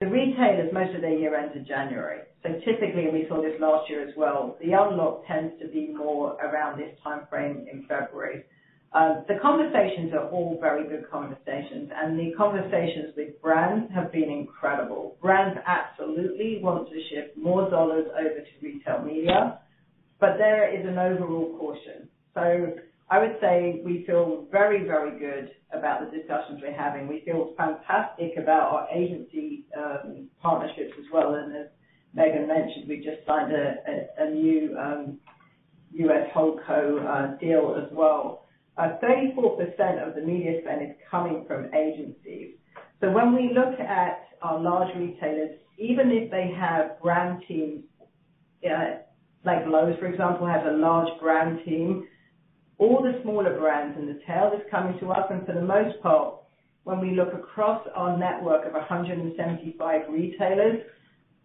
the 0.00 0.06
retailers, 0.06 0.72
most 0.72 0.94
of 0.94 1.00
their 1.00 1.18
year 1.18 1.34
ends 1.34 1.56
in 1.56 1.66
January. 1.66 2.20
So 2.42 2.50
typically, 2.64 3.04
and 3.04 3.12
we 3.12 3.26
saw 3.28 3.40
this 3.40 3.58
last 3.60 3.88
year 3.88 4.06
as 4.06 4.14
well, 4.16 4.58
the 4.60 4.72
unlock 4.72 5.26
tends 5.26 5.58
to 5.62 5.68
be 5.68 5.88
more 5.88 6.34
around 6.34 6.78
this 6.78 6.94
timeframe 7.04 7.64
in 7.72 7.86
February. 7.88 8.44
Uh, 8.94 9.22
the 9.26 9.34
conversations 9.42 10.12
are 10.12 10.28
all 10.28 10.56
very 10.60 10.88
good 10.88 11.10
conversations, 11.10 11.90
and 11.92 12.16
the 12.16 12.32
conversations 12.36 13.12
with 13.16 13.40
brands 13.42 13.92
have 13.92 14.12
been 14.12 14.30
incredible. 14.30 15.16
Brands 15.20 15.58
absolutely 15.66 16.60
want 16.62 16.88
to 16.88 16.94
shift 17.10 17.36
more 17.36 17.68
dollars 17.68 18.06
over 18.16 18.38
to 18.38 18.52
retail 18.62 19.02
media, 19.04 19.58
but 20.20 20.38
there 20.38 20.72
is 20.72 20.86
an 20.86 20.96
overall 20.96 21.56
caution. 21.58 22.08
So 22.34 22.74
I 23.10 23.18
would 23.18 23.36
say 23.40 23.82
we 23.84 24.04
feel 24.06 24.46
very, 24.52 24.86
very 24.86 25.18
good 25.18 25.50
about 25.76 26.00
the 26.00 26.16
discussions 26.16 26.60
we're 26.62 26.72
having. 26.72 27.08
We 27.08 27.22
feel 27.24 27.52
fantastic 27.58 28.34
about 28.38 28.72
our 28.72 28.88
agency 28.94 29.66
um, 29.76 30.28
partnerships 30.40 30.92
as 31.00 31.06
well. 31.12 31.34
And 31.34 31.54
as 31.56 31.66
Megan 32.14 32.46
mentioned, 32.46 32.88
we 32.88 32.98
just 32.98 33.26
signed 33.26 33.52
a 33.52 34.30
new 34.30 34.76
um, 34.78 35.18
U.S. 35.94 36.28
holdco 36.32 37.04
uh, 37.04 37.36
deal 37.38 37.76
as 37.84 37.92
well. 37.92 38.43
34% 38.78 40.06
of 40.06 40.14
the 40.14 40.20
media 40.20 40.60
spend 40.62 40.82
is 40.82 40.96
coming 41.10 41.44
from 41.46 41.72
agencies. 41.74 42.56
So 43.00 43.10
when 43.10 43.34
we 43.34 43.52
look 43.54 43.78
at 43.80 44.28
our 44.42 44.58
large 44.60 44.94
retailers, 44.96 45.58
even 45.78 46.10
if 46.10 46.30
they 46.30 46.52
have 46.58 47.00
brand 47.00 47.42
teams, 47.46 47.84
uh, 48.64 48.98
like 49.44 49.66
Lowe's, 49.66 49.98
for 49.98 50.06
example, 50.06 50.46
has 50.46 50.62
a 50.66 50.76
large 50.76 51.08
brand 51.20 51.60
team, 51.64 52.06
all 52.78 53.02
the 53.02 53.20
smaller 53.22 53.58
brands 53.58 53.96
and 53.98 54.08
the 54.08 54.20
tail 54.26 54.52
is 54.54 54.62
coming 54.70 54.98
to 55.00 55.12
us. 55.12 55.26
And 55.30 55.46
for 55.46 55.52
the 55.52 55.62
most 55.62 56.00
part, 56.02 56.36
when 56.84 57.00
we 57.00 57.14
look 57.14 57.32
across 57.32 57.86
our 57.94 58.18
network 58.18 58.66
of 58.66 58.72
175 58.72 60.00
retailers, 60.10 60.82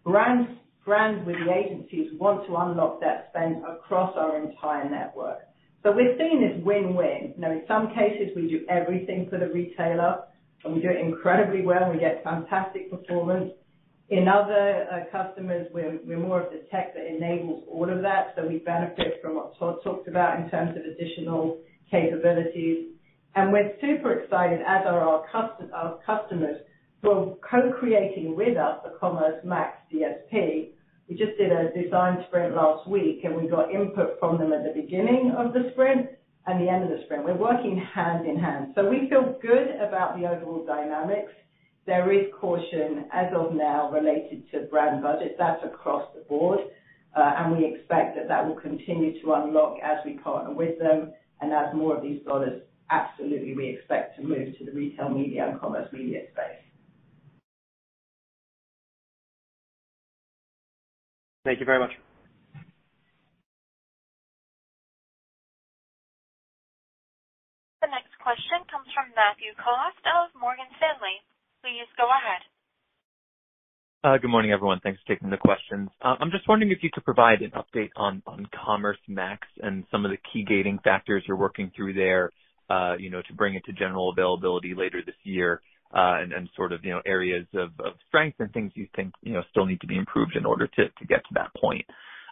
brands 0.04 0.50
brands 0.84 1.24
with 1.26 1.36
the 1.44 1.52
agencies 1.52 2.10
want 2.18 2.46
to 2.46 2.56
unlock 2.56 3.00
that 3.00 3.28
spend 3.30 3.62
across 3.64 4.12
our 4.16 4.38
entire 4.38 4.88
network. 4.88 5.40
So 5.82 5.92
we're 5.92 6.16
seeing 6.18 6.40
this 6.42 6.62
win-win. 6.64 7.34
You 7.36 7.40
know, 7.40 7.52
in 7.52 7.62
some 7.66 7.88
cases, 7.88 8.36
we 8.36 8.48
do 8.48 8.66
everything 8.68 9.28
for 9.30 9.38
the 9.38 9.48
retailer, 9.48 10.24
and 10.64 10.74
we 10.74 10.80
do 10.80 10.90
it 10.90 11.00
incredibly 11.00 11.62
well, 11.62 11.84
and 11.84 11.92
we 11.92 11.98
get 11.98 12.22
fantastic 12.22 12.90
performance. 12.90 13.52
In 14.10 14.26
other 14.28 14.86
uh, 14.92 15.04
customers, 15.10 15.68
we're 15.72 16.18
more 16.18 16.42
of 16.42 16.52
the 16.52 16.66
tech 16.70 16.94
that 16.94 17.06
enables 17.06 17.64
all 17.70 17.88
of 17.88 18.02
that, 18.02 18.34
so 18.36 18.46
we 18.46 18.58
benefit 18.58 19.20
from 19.22 19.36
what 19.36 19.56
Todd 19.58 19.76
talked 19.84 20.08
about 20.08 20.40
in 20.40 20.50
terms 20.50 20.76
of 20.76 20.82
additional 20.84 21.58
capabilities. 21.90 22.88
And 23.34 23.52
we're 23.52 23.72
super 23.80 24.12
excited, 24.20 24.60
as 24.66 24.82
are 24.84 25.00
our 25.00 25.24
customers 26.04 26.56
who 27.02 27.10
are 27.10 27.36
co-creating 27.48 28.36
with 28.36 28.58
us 28.58 28.80
the 28.82 28.98
Commerce 28.98 29.40
Max 29.44 29.78
DSP. 29.94 30.70
We 31.10 31.16
just 31.16 31.36
did 31.36 31.50
a 31.50 31.72
design 31.74 32.24
sprint 32.28 32.54
last 32.54 32.88
week, 32.88 33.22
and 33.24 33.34
we 33.34 33.48
got 33.48 33.74
input 33.74 34.20
from 34.20 34.38
them 34.38 34.52
at 34.52 34.62
the 34.62 34.80
beginning 34.80 35.34
of 35.36 35.52
the 35.52 35.70
sprint 35.72 36.06
and 36.46 36.62
the 36.62 36.70
end 36.70 36.84
of 36.84 36.90
the 36.90 37.02
sprint. 37.04 37.24
We're 37.24 37.34
working 37.34 37.76
hand 37.92 38.26
in 38.28 38.38
hand. 38.38 38.74
So 38.76 38.88
we 38.88 39.10
feel 39.10 39.36
good 39.42 39.74
about 39.82 40.16
the 40.16 40.28
overall 40.28 40.64
dynamics. 40.64 41.32
There 41.84 42.12
is 42.12 42.28
caution 42.40 43.06
as 43.12 43.26
of 43.34 43.54
now 43.54 43.90
related 43.90 44.48
to 44.52 44.68
brand 44.70 45.02
budgets. 45.02 45.34
That's 45.36 45.64
across 45.64 46.06
the 46.14 46.20
board. 46.28 46.60
Uh, 47.16 47.32
and 47.38 47.56
we 47.56 47.64
expect 47.64 48.16
that 48.28 48.46
will 48.46 48.54
continue 48.54 49.20
to 49.20 49.32
unlock 49.32 49.78
as 49.82 49.98
we 50.04 50.12
partner 50.12 50.54
with 50.54 50.78
them 50.78 51.12
and 51.40 51.52
as 51.52 51.74
more 51.74 51.96
of 51.96 52.04
these 52.04 52.22
dollars 52.22 52.62
absolutely 52.90 53.56
we 53.56 53.68
expect 53.68 54.16
to 54.16 54.22
move 54.22 54.56
to 54.58 54.64
the 54.64 54.70
retail 54.70 55.08
media 55.08 55.48
and 55.48 55.60
commerce 55.60 55.88
media 55.92 56.20
space. 56.32 56.69
Thank 61.44 61.60
you 61.60 61.66
very 61.66 61.78
much. 61.78 61.92
The 67.80 67.88
next 67.88 68.12
question 68.20 68.60
comes 68.68 68.86
from 68.92 69.08
Matthew 69.16 69.56
Cost 69.56 70.04
of 70.04 70.28
Morgan 70.38 70.68
Stanley. 70.76 71.16
Please 71.64 71.88
go 71.96 72.04
ahead. 72.12 72.44
Uh, 74.04 74.16
good 74.18 74.30
morning, 74.30 74.52
everyone. 74.52 74.80
Thanks 74.82 75.00
for 75.00 75.14
taking 75.14 75.30
the 75.30 75.36
questions. 75.36 75.88
Uh, 76.02 76.16
I'm 76.20 76.30
just 76.30 76.48
wondering 76.48 76.72
if 76.72 76.82
you 76.82 76.90
could 76.92 77.04
provide 77.04 77.40
an 77.40 77.52
update 77.52 77.90
on 77.96 78.22
Commerce 78.64 78.98
Max 79.08 79.46
and 79.62 79.84
some 79.90 80.04
of 80.04 80.10
the 80.10 80.18
key 80.32 80.44
gating 80.44 80.78
factors 80.84 81.24
you're 81.26 81.36
working 81.36 81.70
through 81.74 81.94
there, 81.94 82.32
uh, 82.68 82.96
you 82.98 83.10
know, 83.10 83.22
to 83.28 83.34
bring 83.34 83.54
it 83.54 83.64
to 83.64 83.72
general 83.72 84.10
availability 84.10 84.74
later 84.74 85.00
this 85.04 85.16
year, 85.24 85.60
and 85.92 86.48
sort 86.56 86.72
of, 86.72 86.84
you 86.84 86.90
know, 86.90 87.00
areas 87.06 87.46
of 87.54 87.70
strength 88.08 88.36
and 88.40 88.52
things 88.52 88.72
you 88.74 88.86
think, 88.94 89.12
you 89.22 89.32
know, 89.32 89.42
still 89.50 89.66
need 89.66 89.80
to 89.80 89.86
be 89.86 89.96
improved 89.96 90.36
in 90.36 90.44
order 90.44 90.66
to 90.66 90.84
get 91.08 91.18
to 91.24 91.34
that 91.34 91.50
point. 91.60 91.84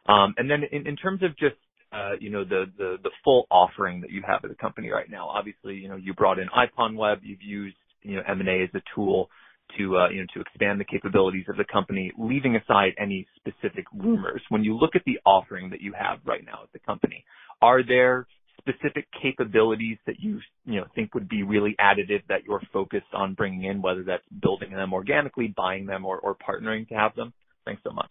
Um 0.06 0.34
and 0.38 0.50
then 0.50 0.62
in 0.72 0.96
terms 0.96 1.22
of 1.22 1.36
just, 1.36 1.56
uh 1.92 2.12
you 2.20 2.30
know, 2.30 2.44
the 2.44 2.66
the 2.78 3.10
full 3.24 3.46
offering 3.50 4.00
that 4.00 4.10
you 4.10 4.22
have 4.26 4.44
as 4.44 4.50
a 4.50 4.54
company 4.54 4.90
right 4.90 5.10
now, 5.10 5.28
obviously, 5.28 5.74
you 5.74 5.88
know, 5.88 5.96
you 5.96 6.14
brought 6.14 6.38
in 6.38 6.48
IPONWEB, 6.48 7.18
you've 7.22 7.42
used, 7.42 7.76
you 8.02 8.16
know, 8.16 8.22
M&A 8.28 8.62
as 8.62 8.70
a 8.74 8.82
tool 8.94 9.28
to, 9.76 9.96
uh 9.96 10.08
you 10.10 10.20
know, 10.20 10.26
to 10.34 10.40
expand 10.40 10.80
the 10.80 10.84
capabilities 10.84 11.46
of 11.48 11.56
the 11.56 11.64
company. 11.64 12.12
Leaving 12.18 12.56
aside 12.56 12.92
any 12.98 13.26
specific 13.36 13.84
rumors, 13.94 14.42
when 14.48 14.62
you 14.64 14.76
look 14.76 14.94
at 14.94 15.02
the 15.04 15.18
offering 15.26 15.70
that 15.70 15.80
you 15.80 15.92
have 15.98 16.18
right 16.24 16.44
now 16.44 16.60
at 16.62 16.72
the 16.72 16.78
company, 16.78 17.24
are 17.60 17.82
there 17.82 18.26
specific 18.58 19.06
capabilities 19.22 19.98
that 20.06 20.20
you 20.20 20.40
you 20.64 20.80
know, 20.80 20.86
think 20.94 21.14
would 21.14 21.28
be 21.28 21.42
really 21.42 21.74
additive 21.80 22.22
that 22.28 22.44
you're 22.44 22.62
focused 22.72 23.12
on 23.12 23.34
bringing 23.34 23.64
in, 23.64 23.82
whether 23.82 24.02
that's 24.02 24.24
building 24.42 24.72
them 24.72 24.92
organically, 24.92 25.52
buying 25.56 25.86
them 25.86 26.04
or 26.04 26.36
partnering 26.36 26.88
to 26.88 26.94
have 26.94 27.14
them? 27.14 27.32
Thanks 27.64 27.82
so 27.84 27.90
much. 27.90 28.10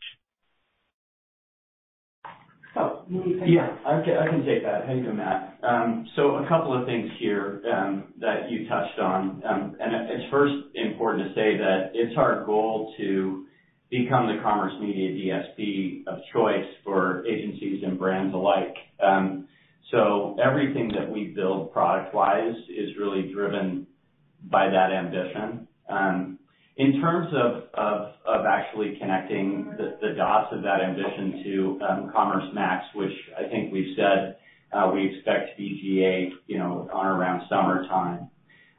Oh, 2.79 3.03
you 3.09 3.17
want 3.17 3.27
me 3.27 3.33
to 3.33 3.39
take 3.39 3.49
that? 3.49 3.53
Yeah, 3.53 4.21
I 4.21 4.29
can 4.29 4.45
take 4.45 4.63
that. 4.63 4.85
How 4.85 4.93
you 4.93 5.03
doing, 5.03 5.17
Matt? 5.17 5.59
Um, 5.63 6.07
so 6.15 6.35
a 6.35 6.47
couple 6.47 6.79
of 6.79 6.85
things 6.85 7.09
here 7.19 7.61
that 8.19 8.51
you 8.51 8.67
touched 8.69 8.99
on. 8.99 9.41
Um, 9.49 9.75
and 9.79 10.11
it's 10.11 10.29
first 10.29 10.53
important 10.75 11.27
to 11.27 11.33
say 11.33 11.57
that 11.57 11.91
it's 11.93 12.15
our 12.17 12.45
goal 12.45 12.93
to 12.97 13.45
become 13.89 14.27
the 14.27 14.41
commerce 14.43 14.73
media 14.79 15.09
DSP 15.09 16.05
of 16.07 16.19
choice 16.33 16.67
for 16.83 17.25
agencies 17.25 17.83
and 17.85 17.97
brands 17.97 18.33
alike. 18.35 18.75
So 19.91 20.35
everything 20.43 20.91
that 20.95 21.09
we 21.09 21.33
build 21.35 21.71
product-wise 21.71 22.55
is 22.69 22.89
really 22.99 23.31
driven 23.33 23.87
by 24.43 24.69
that 24.69 24.91
ambition. 24.91 25.67
Um, 25.89 26.39
in 26.75 27.01
terms 27.01 27.29
of 27.33 28.45
actually 28.45 28.97
connecting 28.99 29.73
the 29.77 30.13
dots 30.15 30.53
of 30.53 30.61
that 30.63 30.81
ambition 30.81 31.43
to 31.43 31.79
um, 31.89 32.11
Commerce 32.13 32.45
Max, 32.53 32.85
which 32.93 33.13
I 33.37 33.49
think 33.49 33.73
we've 33.73 33.95
said 33.95 34.37
uh, 34.71 34.91
we 34.93 35.15
expect 35.15 35.51
to 35.51 35.57
be 35.57 35.79
GA, 35.81 36.33
you 36.47 36.59
know, 36.59 36.89
on 36.93 37.07
around 37.07 37.47
summertime, 37.49 38.29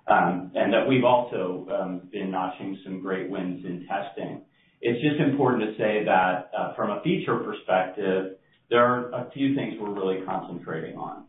um, 0.06 0.52
and 0.54 0.72
that 0.72 0.86
we've 0.86 1.04
also 1.04 2.02
been 2.12 2.30
notching 2.30 2.78
some 2.84 3.00
great 3.00 3.30
wins 3.30 3.64
in 3.64 3.86
testing. 3.88 4.42
It's 4.80 5.02
just 5.02 5.20
important 5.20 5.62
to 5.62 5.76
say 5.76 6.04
that 6.04 6.50
uh, 6.56 6.74
from 6.76 6.90
a 6.90 7.02
feature 7.02 7.36
perspective, 7.38 8.37
there 8.70 8.84
are 8.84 9.10
a 9.12 9.30
few 9.32 9.54
things 9.54 9.74
we're 9.80 9.92
really 9.92 10.24
concentrating 10.26 10.96
on. 10.96 11.24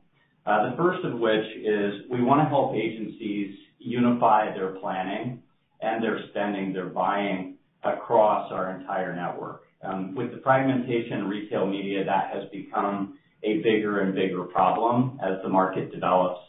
Uh, 0.46 0.72
the 0.72 0.78
first 0.78 1.04
of 1.06 1.20
which 1.20 1.46
is 1.64 2.10
we 2.10 2.22
wanna 2.22 2.48
help 2.48 2.74
agencies 2.76 3.56
unify 3.78 4.54
their 4.54 4.72
planning 4.80 5.42
and 5.82 6.04
their 6.04 6.20
spending, 6.30 6.74
their 6.74 6.88
buying 6.88 7.56
across 7.84 8.52
our 8.52 8.78
entire 8.80 9.16
network. 9.16 9.64
Um, 9.82 10.14
with 10.16 10.32
the 10.32 10.42
fragmentation 10.44 11.20
in 11.20 11.28
retail 11.28 11.66
media, 11.66 12.04
that 12.04 12.32
has 12.34 12.50
become 12.52 13.18
a 13.44 13.58
bigger 13.58 14.02
and 14.02 14.14
bigger 14.14 14.44
problem 14.44 15.18
as 15.24 15.42
the 15.44 15.48
market 15.48 15.92
develops, 15.94 16.42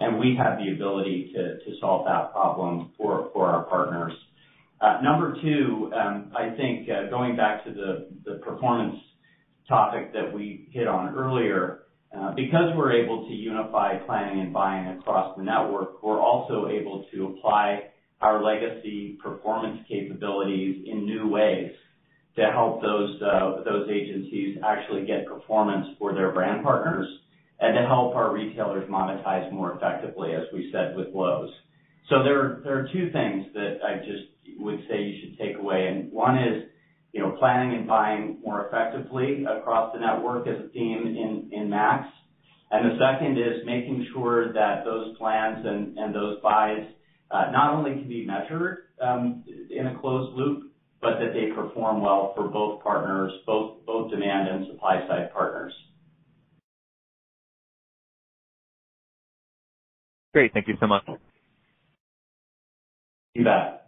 and 0.00 0.18
we 0.18 0.36
have 0.36 0.58
the 0.58 0.72
ability 0.72 1.32
to 1.34 1.58
solve 1.80 2.06
that 2.06 2.32
problem 2.32 2.90
for 2.96 3.30
our 3.36 3.62
partners. 3.64 4.12
Uh, 4.80 5.00
number 5.00 5.36
two, 5.40 5.92
um, 5.94 6.32
I 6.36 6.50
think, 6.56 6.88
uh, 6.90 7.08
going 7.08 7.36
back 7.36 7.64
to 7.64 7.72
the 7.72 8.34
performance 8.44 8.96
topic 9.68 10.12
that 10.12 10.32
we 10.32 10.68
hit 10.70 10.86
on 10.86 11.14
earlier, 11.14 11.82
uh, 12.16 12.32
because 12.34 12.74
we're 12.76 12.92
able 12.92 13.26
to 13.26 13.32
unify 13.32 13.96
planning 14.06 14.40
and 14.40 14.52
buying 14.52 14.98
across 14.98 15.36
the 15.36 15.42
network, 15.42 16.02
we're 16.02 16.20
also 16.20 16.68
able 16.68 17.06
to 17.12 17.26
apply 17.26 17.84
our 18.20 18.42
legacy 18.42 19.18
performance 19.22 19.80
capabilities 19.88 20.84
in 20.86 21.04
new 21.04 21.28
ways 21.28 21.72
to 22.36 22.42
help 22.52 22.80
those 22.80 23.20
uh, 23.20 23.62
those 23.64 23.88
agencies 23.90 24.58
actually 24.64 25.04
get 25.04 25.26
performance 25.26 25.88
for 25.98 26.14
their 26.14 26.32
brand 26.32 26.62
partners 26.62 27.06
and 27.60 27.76
to 27.76 27.86
help 27.86 28.14
our 28.14 28.32
retailers 28.32 28.88
monetize 28.90 29.50
more 29.52 29.76
effectively, 29.76 30.34
as 30.34 30.42
we 30.52 30.70
said 30.72 30.96
with 30.96 31.08
Lowe's. 31.14 31.50
So 32.08 32.22
there 32.22 32.40
are 32.66 32.88
two 32.92 33.10
things 33.12 33.46
that 33.54 33.78
I 33.86 33.98
just 33.98 34.58
would 34.58 34.80
say 34.88 35.02
you 35.02 35.20
should 35.20 35.38
take 35.38 35.58
away. 35.58 35.86
And 35.86 36.12
one 36.12 36.36
is, 36.36 36.64
you 37.12 37.20
know, 37.20 37.36
planning 37.38 37.78
and 37.78 37.86
buying 37.86 38.38
more 38.44 38.66
effectively 38.66 39.44
across 39.44 39.92
the 39.94 40.00
network 40.00 40.46
as 40.46 40.56
a 40.64 40.68
theme 40.68 41.48
in 41.52 41.70
Max. 41.70 42.08
And 42.70 42.90
the 42.90 42.98
second 42.98 43.38
is 43.38 43.66
making 43.66 44.06
sure 44.14 44.52
that 44.54 44.84
those 44.84 45.16
plans 45.18 45.64
and 45.66 45.98
and 45.98 46.14
those 46.14 46.40
buys 46.40 46.86
not 47.30 47.74
only 47.74 47.92
can 47.92 48.08
be 48.08 48.26
measured 48.26 48.78
um 49.00 49.44
in 49.70 49.86
a 49.88 49.98
closed 50.00 50.34
loop, 50.36 50.72
but 51.02 51.18
that 51.18 51.32
they 51.34 51.54
perform 51.54 52.00
well 52.00 52.32
for 52.34 52.48
both 52.48 52.82
partners, 52.82 53.32
both 53.46 53.84
both 53.84 54.10
demand 54.10 54.48
and 54.48 54.66
supply 54.68 55.06
side 55.06 55.32
partners. 55.34 55.74
Great. 60.32 60.52
Thank 60.54 60.68
you 60.68 60.76
so 60.80 60.86
much. 60.86 61.02
You 63.34 63.44
bet. 63.44 63.81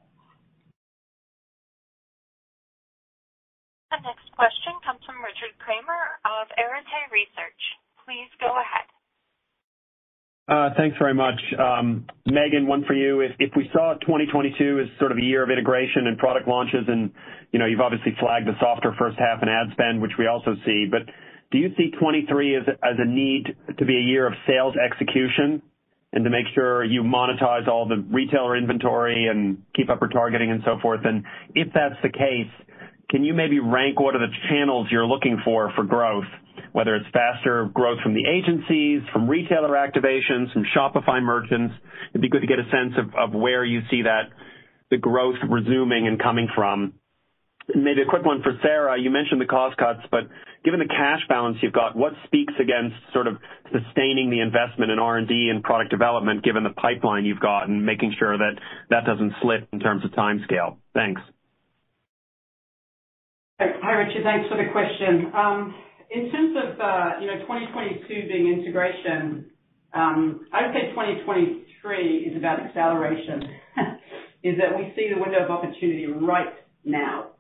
The 3.95 4.03
next 4.11 4.27
question 4.35 4.75
comes 4.83 4.99
from 5.07 5.23
Richard 5.23 5.55
Kramer 5.63 6.19
of 6.27 6.51
Arete 6.59 7.07
Research. 7.15 7.63
Please 8.03 8.27
go 8.43 8.51
ahead. 8.51 8.91
Uh, 10.51 10.75
thanks 10.77 10.99
very 10.99 11.15
much. 11.15 11.39
Um, 11.55 12.05
Megan, 12.27 12.67
one 12.67 12.83
for 12.91 12.95
you. 12.95 13.21
If 13.23 13.55
we 13.55 13.71
saw 13.73 13.95
2022 14.03 14.83
as 14.83 14.99
sort 14.99 15.13
of 15.13 15.19
a 15.19 15.23
year 15.23 15.45
of 15.45 15.51
integration 15.51 16.09
and 16.09 16.19
product 16.19 16.49
launches, 16.49 16.83
and, 16.89 17.13
you 17.53 17.61
know, 17.61 17.67
you've 17.67 17.81
obviously 17.81 18.17
flagged 18.19 18.49
the 18.49 18.59
softer 18.59 18.93
first 18.99 19.15
half 19.17 19.45
in 19.47 19.49
ad 19.49 19.71
spend, 19.71 20.03
which 20.03 20.19
we 20.19 20.27
also 20.27 20.57
see, 20.67 20.87
but 20.91 21.07
do 21.53 21.59
you 21.59 21.71
see 21.79 21.95
2023 21.95 22.57
as 22.57 22.67
a 22.99 23.07
need 23.07 23.55
to 23.79 23.85
be 23.87 23.97
a 23.97 24.03
year 24.03 24.27
of 24.27 24.35
sales 24.45 24.75
execution 24.75 25.63
and 26.13 26.25
to 26.25 26.31
make 26.31 26.47
sure 26.53 26.83
you 26.83 27.05
monetize 27.05 27.69
all 27.69 27.87
the 27.87 28.03
retailer 28.11 28.57
inventory 28.57 29.29
and 29.31 29.63
keep 29.73 29.89
up 29.89 30.01
retargeting 30.01 30.51
and 30.51 30.63
so 30.67 30.81
forth? 30.83 31.01
And 31.05 31.23
if 31.55 31.69
that's 31.73 31.95
the 32.03 32.11
case, 32.11 32.51
can 33.15 33.23
you 33.23 33.33
maybe 33.33 33.61
rank 33.61 34.01
what 34.01 34.17
are 34.17 34.27
the 34.27 34.35
channels 34.51 34.89
you're 34.91 35.07
looking 35.07 35.41
for 35.45 35.71
for 35.77 35.85
growth, 35.85 36.27
whether 36.73 36.97
it's 36.97 37.07
faster 37.13 37.71
growth 37.73 38.01
from 38.03 38.13
the 38.13 38.27
agencies, 38.27 39.03
from 39.13 39.31
retailer 39.31 39.77
activations, 39.79 40.53
from 40.53 40.65
Shopify 40.77 41.23
merchants? 41.23 41.75
It'd 42.11 42.23
be 42.23 42.29
good 42.29 42.41
to 42.41 42.49
get 42.49 42.59
a 42.59 42.65
sense 42.65 42.95
of 42.99 43.15
of 43.15 43.33
where 43.33 43.65
you 43.65 43.83
see 43.89 44.03
that, 44.03 44.35
the 44.91 44.97
growth 44.97 45.37
resuming 45.49 46.09
and 46.09 46.21
coming 46.21 46.49
from. 46.57 46.95
Maybe 47.73 48.03
a 48.03 48.11
quick 48.11 48.25
one 48.25 48.43
for 48.43 48.59
Sarah. 48.61 49.01
You 49.01 49.11
mentioned 49.11 49.41
the 49.41 49.47
cost 49.47 49.77
cuts, 49.77 50.01
but 50.11 50.25
given 50.65 50.81
the 50.81 50.89
cash 50.89 51.21
balance 51.29 51.59
you've 51.63 51.73
got, 51.73 51.95
what 51.95 52.15
speaks 52.25 52.55
against 52.61 52.97
sort 53.13 53.29
of 53.29 53.37
sustaining 53.71 54.31
the 54.31 54.41
investment 54.41 54.91
in 54.91 54.99
R&D 54.99 55.51
and 55.55 55.63
product 55.63 55.93
development, 55.93 56.43
given 56.43 56.65
the 56.65 56.71
pipeline 56.71 57.25
you've 57.25 57.39
got, 57.39 57.69
and 57.69 57.87
making 57.87 58.17
sure 58.19 58.37
that 58.37 58.59
that 58.91 59.07
doesn't 59.07 59.35
slip 59.41 59.69
in 59.73 59.79
terms 59.79 60.05
of 60.05 60.11
timescale? 60.11 60.79
Thanks. 60.95 61.23
Hi, 63.61 63.93
Richard. 63.93 64.25
Thanks 64.25 64.49
for 64.49 64.57
the 64.57 64.69
question. 64.73 65.31
Um 65.33 65.75
in 66.11 66.31
terms 66.33 66.57
of, 66.59 66.81
uh 66.81 67.11
you 67.21 67.29
know, 67.29 67.39
2022 67.47 68.27
being 68.27 68.49
integration, 68.53 69.47
um 69.95 70.45
I 70.53 70.67
would 70.67 70.75
say 70.75 70.91
2023 70.91 72.17
is 72.27 72.37
about 72.37 72.59
acceleration, 72.59 73.43
is 74.43 74.59
that 74.59 74.77
we 74.77 74.93
see 74.97 75.09
the 75.15 75.21
window 75.21 75.45
of 75.45 75.53
opportunity 75.53 76.07
right 76.09 76.53
now. 76.85 77.31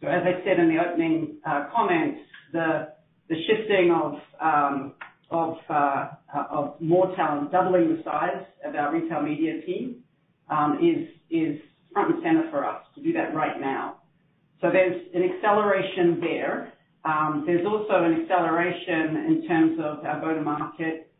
So 0.00 0.08
as 0.08 0.22
I 0.26 0.42
said 0.44 0.58
in 0.58 0.68
the 0.74 0.82
opening 0.82 1.38
comments, 1.72 2.18
the 2.52 2.88
the 3.28 3.36
shifting 3.46 3.92
of 3.94 4.14
um 4.42 4.94
of 5.30 5.54
uh 5.70 6.08
uh 6.34 6.44
of 6.50 6.80
more 6.80 7.14
talent, 7.14 7.52
doubling 7.52 7.96
the 7.96 8.02
size 8.02 8.42
of 8.66 8.74
our 8.74 8.92
retail 8.92 9.22
media 9.22 9.60
team, 9.64 10.02
is 10.82 11.06
is 11.30 11.60
front 11.92 12.12
and 12.16 12.22
center 12.24 12.50
for 12.50 12.66
us 12.66 12.82
to 12.96 13.02
do 13.04 13.12
that 13.12 13.32
right 13.36 13.60
now. 13.60 13.99
So 14.60 14.70
there's 14.70 15.00
an 15.14 15.22
acceleration 15.22 16.20
there. 16.20 16.72
Um, 17.04 17.44
there's 17.46 17.66
also 17.66 18.04
an 18.04 18.22
acceleration 18.22 19.16
in 19.26 19.44
terms 19.48 19.78
of 19.82 20.04
our 20.04 20.20
go-to-market 20.20 21.10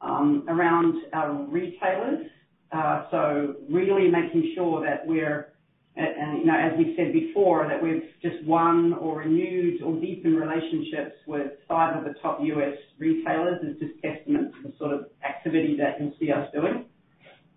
um, 0.00 0.44
around 0.48 0.94
our 1.12 1.32
retailers. 1.32 2.26
Uh, 2.70 3.04
so 3.10 3.54
really 3.68 4.10
making 4.10 4.52
sure 4.54 4.84
that 4.84 5.06
we're, 5.06 5.52
and, 5.96 6.38
you 6.38 6.46
know, 6.46 6.56
as 6.56 6.72
we 6.78 6.94
said 6.96 7.12
before, 7.12 7.66
that 7.68 7.82
we've 7.82 8.02
just 8.22 8.44
won 8.44 8.94
or 8.94 9.18
renewed 9.18 9.82
or 9.82 10.00
deepened 10.00 10.38
relationships 10.38 11.16
with 11.26 11.52
five 11.68 11.96
of 11.96 12.04
the 12.04 12.14
top 12.20 12.38
U.S. 12.42 12.76
retailers 12.98 13.60
is 13.64 13.78
just 13.80 13.92
testament 14.02 14.52
to 14.54 14.68
the 14.68 14.74
sort 14.78 14.92
of 14.92 15.06
activity 15.28 15.76
that 15.78 16.00
you'll 16.00 16.14
see 16.20 16.30
us 16.30 16.48
doing. 16.52 16.86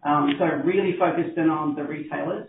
Um, 0.03 0.35
so 0.39 0.45
really 0.63 0.97
focused 0.97 1.37
in 1.37 1.49
on 1.49 1.75
the 1.75 1.83
retailers. 1.83 2.47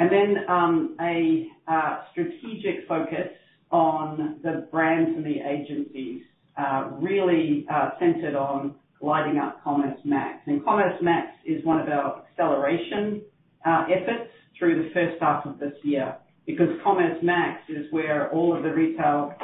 And 0.00 0.10
then 0.10 0.44
um, 0.48 0.96
a 0.98 1.46
uh, 1.68 1.98
strategic 2.12 2.88
focus 2.88 3.28
on 3.70 4.40
the 4.42 4.66
brands 4.72 5.10
and 5.14 5.24
the 5.24 5.40
agencies, 5.46 6.22
uh, 6.56 6.92
really 6.92 7.66
uh, 7.70 7.90
centered 8.00 8.34
on 8.34 8.76
lighting 9.02 9.36
up 9.38 9.62
Commerce 9.62 10.00
Max. 10.06 10.38
And 10.46 10.64
Commerce 10.64 10.94
Max 11.02 11.28
is 11.44 11.62
one 11.66 11.80
of 11.80 11.88
our 11.88 12.24
acceleration 12.24 13.20
efforts 13.66 14.30
through 14.58 14.82
the 14.82 14.90
first 14.94 15.20
half 15.20 15.44
of 15.44 15.58
this 15.58 15.74
year, 15.84 16.16
because 16.46 16.68
Commerce 16.82 17.18
Max 17.22 17.60
is 17.68 17.84
where 17.90 18.30
all 18.32 18.56
of 18.56 18.62
the 18.62 18.70
retail 18.70 19.34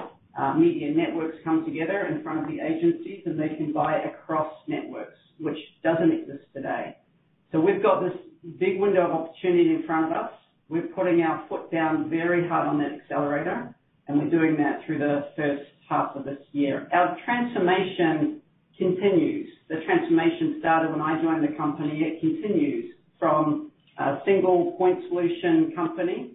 media 0.57 0.91
networks 0.91 1.37
come 1.45 1.67
together 1.67 2.07
in 2.07 2.23
front 2.23 2.41
of 2.41 2.47
the 2.47 2.61
agencies, 2.61 3.23
and 3.27 3.39
they 3.39 3.55
can 3.57 3.75
buy 3.75 3.99
across 4.01 4.53
networks, 4.69 5.19
which 5.39 5.59
doesn't 5.85 6.13
exist 6.13 6.45
today. 6.55 6.97
So 7.53 7.61
we've 7.61 7.83
got 7.83 8.01
this 8.01 8.17
big 8.59 8.81
window 8.81 9.07
of 9.07 9.11
opportunity 9.13 9.75
in 9.75 9.83
front 9.87 10.07
of 10.07 10.13
us. 10.13 10.31
We're 10.69 10.89
putting 10.89 11.21
our 11.23 11.47
foot 11.49 11.71
down 11.71 12.11
very 12.11 12.49
hard 12.49 12.67
on 12.67 12.79
that 12.79 12.93
accelerator, 12.93 13.75
and 14.09 14.19
we're 14.19 14.31
doing 14.31 14.57
that 14.59 14.85
through 14.85 14.99
the 14.99 15.29
first 15.37 15.63
half 15.89 16.17
of 16.17 16.25
this 16.25 16.39
year. 16.53 16.89
Our 16.93 17.17
transformation 17.25 18.43
continues. 18.77 19.49
The 19.69 19.77
transformation 19.87 20.57
started 20.61 20.91
when 20.93 21.01
I 21.01 21.21
joined 21.23 21.45
the 21.45 21.57
company. 21.57 22.01
It 22.01 22.21
continues 22.21 22.95
from 23.19 23.71
a 23.99 24.19
single 24.25 24.73
point 24.79 24.99
solution 25.09 25.73
company 25.75 26.33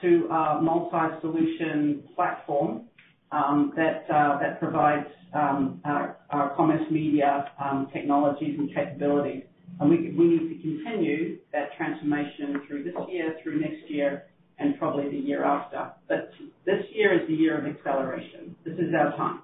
to 0.00 0.28
a 0.30 0.60
multi-solution 0.62 2.02
platform 2.14 2.84
that 3.30 4.04
uh 4.12 4.38
that 4.40 4.58
provides 4.58 5.06
um 5.34 5.80
our 5.84 6.18
our 6.30 6.54
commerce 6.56 6.82
media 6.90 7.50
um 7.62 7.88
technologies 7.92 8.58
and 8.58 8.74
capabilities. 8.74 9.44
And 9.80 9.90
we 9.90 9.98
need 9.98 10.48
to 10.48 10.62
continue 10.62 11.38
that 11.52 11.76
transformation 11.76 12.62
through 12.66 12.84
this 12.84 12.94
year, 13.08 13.36
through 13.42 13.60
next 13.60 13.88
year, 13.90 14.24
and 14.58 14.78
probably 14.78 15.10
the 15.10 15.16
year 15.16 15.44
after. 15.44 15.92
But 16.08 16.30
this 16.64 16.84
year 16.92 17.20
is 17.20 17.26
the 17.28 17.34
year 17.34 17.58
of 17.58 17.66
acceleration. 17.66 18.54
This 18.64 18.74
is 18.74 18.94
our 18.98 19.16
time. 19.16 19.40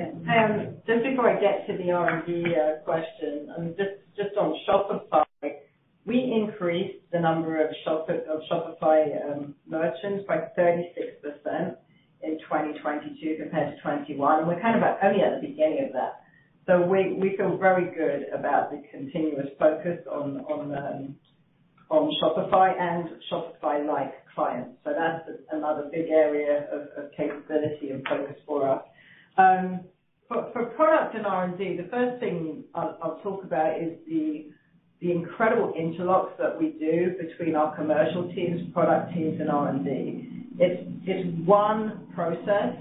Um, 0.00 0.76
just 0.86 1.02
before 1.02 1.28
I 1.28 1.40
get 1.40 1.66
to 1.66 1.76
the 1.76 1.90
R&D 1.90 2.44
uh, 2.54 2.84
question, 2.84 3.48
um, 3.56 3.74
just 4.16 4.36
on 4.36 4.54
Shopify, 4.68 5.24
we 6.06 6.32
increased 6.32 7.04
the 7.12 7.20
number 7.20 7.62
of 7.62 7.70
Shopify 7.86 9.32
um, 9.32 9.54
merchants 9.66 10.24
by 10.26 10.48
36% 10.58 11.76
in 12.22 12.38
2022 12.38 13.36
compared 13.40 13.70
to 13.70 13.76
2021. 13.76 14.46
We're 14.46 14.60
kind 14.60 14.76
of 14.76 14.82
only 15.02 15.22
at 15.22 15.40
the 15.40 15.48
beginning 15.48 15.84
of 15.86 15.92
that. 15.92 16.22
So 16.66 16.86
we 16.86 17.14
we 17.14 17.36
feel 17.36 17.56
very 17.56 17.94
good 17.94 18.26
about 18.38 18.70
the 18.70 18.82
continuous 18.90 19.48
focus 19.58 19.98
on 20.10 20.40
on, 20.42 20.74
um, 20.74 21.14
on 21.90 22.10
Shopify 22.22 22.78
and 22.78 23.08
Shopify-like 23.30 24.14
clients. 24.34 24.78
So 24.84 24.92
that's 24.96 25.28
another 25.52 25.88
big 25.92 26.08
area 26.10 26.66
of 26.72 27.10
capability 27.16 27.90
and 27.90 28.06
focus 28.06 28.36
for 28.46 28.68
us. 28.68 28.82
Um, 29.36 29.80
for 30.28 30.66
product 30.76 31.16
and 31.16 31.26
R&D, 31.26 31.76
the 31.76 31.88
first 31.90 32.20
thing 32.20 32.62
I'll 32.74 33.18
talk 33.24 33.42
about 33.42 33.80
is 33.82 33.98
the 34.06 34.46
the 35.00 35.10
incredible 35.10 35.72
interlocks 35.78 36.36
that 36.38 36.58
we 36.58 36.76
do 36.78 37.16
between 37.18 37.56
our 37.56 37.74
commercial 37.74 38.30
teams, 38.34 38.60
product 38.74 39.14
teams, 39.14 39.40
and 39.40 39.50
R&D. 39.50 40.28
It's, 40.58 40.82
it's 41.06 41.46
one 41.48 42.06
process, 42.14 42.76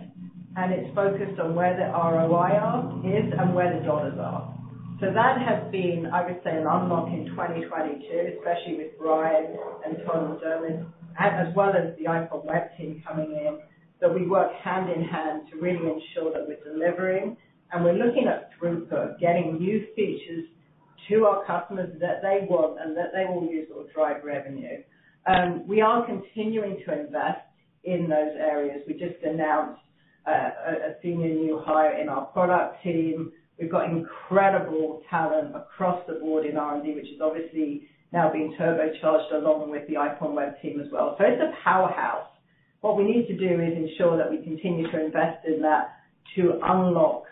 and 0.55 0.73
it's 0.73 0.93
focused 0.95 1.39
on 1.39 1.55
where 1.55 1.75
the 1.75 1.85
ROI 1.91 2.57
are, 2.57 3.01
is 3.05 3.31
and 3.37 3.53
where 3.53 3.77
the 3.77 3.85
dollars 3.85 4.17
are. 4.19 4.55
So 4.99 5.07
that 5.13 5.39
has 5.39 5.71
been, 5.71 6.07
I 6.11 6.25
would 6.25 6.41
say, 6.43 6.51
an 6.51 6.67
unlock 6.67 7.07
in 7.07 7.27
2022, 7.31 8.35
especially 8.35 8.75
with 8.75 8.97
Brian 8.99 9.55
and 9.85 9.97
Todd 10.05 10.27
McDermott, 10.27 10.85
as 11.17 11.55
well 11.55 11.69
as 11.69 11.95
the 11.97 12.05
IPONWEB 12.05 12.77
team 12.77 13.01
coming 13.07 13.31
in, 13.31 13.59
that 14.01 14.13
we 14.13 14.27
work 14.27 14.51
hand 14.61 14.89
in 14.91 15.03
hand 15.03 15.43
to 15.51 15.57
really 15.57 15.87
ensure 15.87 16.33
that 16.33 16.45
we're 16.47 16.63
delivering. 16.63 17.37
And 17.71 17.85
we're 17.85 17.93
looking 17.93 18.27
at 18.27 18.49
throughput, 18.59 19.19
getting 19.19 19.57
new 19.57 19.85
features 19.95 20.45
to 21.07 21.25
our 21.25 21.45
customers 21.45 21.95
that 22.01 22.21
they 22.21 22.45
want 22.49 22.79
and 22.81 22.97
that 22.97 23.11
they 23.13 23.25
will 23.25 23.47
use 23.49 23.67
or 23.73 23.85
drive 23.93 24.23
revenue. 24.23 24.83
Um, 25.27 25.67
we 25.67 25.81
are 25.81 26.05
continuing 26.05 26.81
to 26.85 26.99
invest 26.99 27.45
in 27.83 28.09
those 28.09 28.35
areas. 28.37 28.81
We 28.87 28.93
just 28.93 29.23
announced 29.23 29.81
a 30.29 30.95
senior 31.01 31.29
new 31.29 31.61
hire 31.65 31.99
in 31.99 32.09
our 32.09 32.25
product 32.25 32.83
team. 32.83 33.31
We've 33.59 33.71
got 33.71 33.89
incredible 33.89 35.01
talent 35.09 35.55
across 35.55 36.01
the 36.07 36.15
board 36.15 36.45
in 36.45 36.57
R&D, 36.57 36.93
which 36.95 37.05
is 37.05 37.19
obviously 37.21 37.87
now 38.11 38.31
being 38.31 38.55
turbocharged 38.59 39.33
along 39.33 39.69
with 39.69 39.87
the 39.87 39.95
IPONWEB 39.95 40.61
team 40.61 40.79
as 40.79 40.87
well. 40.91 41.15
So 41.17 41.25
it's 41.25 41.41
a 41.41 41.51
powerhouse. 41.63 42.27
What 42.81 42.97
we 42.97 43.03
need 43.03 43.27
to 43.27 43.37
do 43.37 43.61
is 43.61 43.75
ensure 43.75 44.17
that 44.17 44.31
we 44.31 44.37
continue 44.37 44.89
to 44.91 45.05
invest 45.05 45.45
in 45.45 45.61
that 45.61 45.95
to 46.35 46.59
unlock 46.63 47.23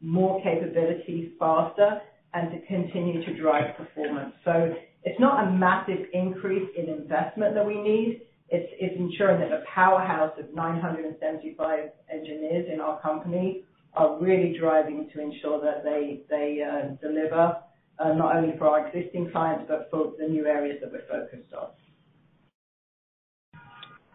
more 0.00 0.42
capabilities 0.42 1.30
faster 1.38 2.00
and 2.34 2.50
to 2.50 2.66
continue 2.66 3.24
to 3.24 3.40
drive 3.40 3.76
performance. 3.76 4.34
So 4.44 4.74
it's 5.04 5.20
not 5.20 5.46
a 5.46 5.50
massive 5.52 6.06
increase 6.12 6.68
in 6.76 6.88
investment 6.88 7.54
that 7.54 7.66
we 7.66 7.80
need. 7.80 8.22
It's 8.54 8.96
ensuring 8.98 9.40
that 9.40 9.48
the 9.48 9.64
powerhouse 9.74 10.32
of 10.38 10.54
975 10.54 11.88
engineers 12.12 12.66
in 12.70 12.80
our 12.80 13.00
company 13.00 13.64
are 13.94 14.20
really 14.20 14.54
driving 14.58 15.08
to 15.14 15.20
ensure 15.20 15.58
that 15.62 15.82
they 15.84 16.20
they 16.28 16.60
uh, 16.60 16.94
deliver 17.00 17.56
uh, 17.98 18.12
not 18.12 18.36
only 18.36 18.56
for 18.58 18.68
our 18.68 18.86
existing 18.88 19.30
clients, 19.32 19.64
but 19.68 19.88
for 19.90 20.12
the 20.18 20.26
new 20.26 20.44
areas 20.44 20.78
that 20.82 20.92
we're 20.92 21.06
focused 21.08 21.52
on. 21.54 21.68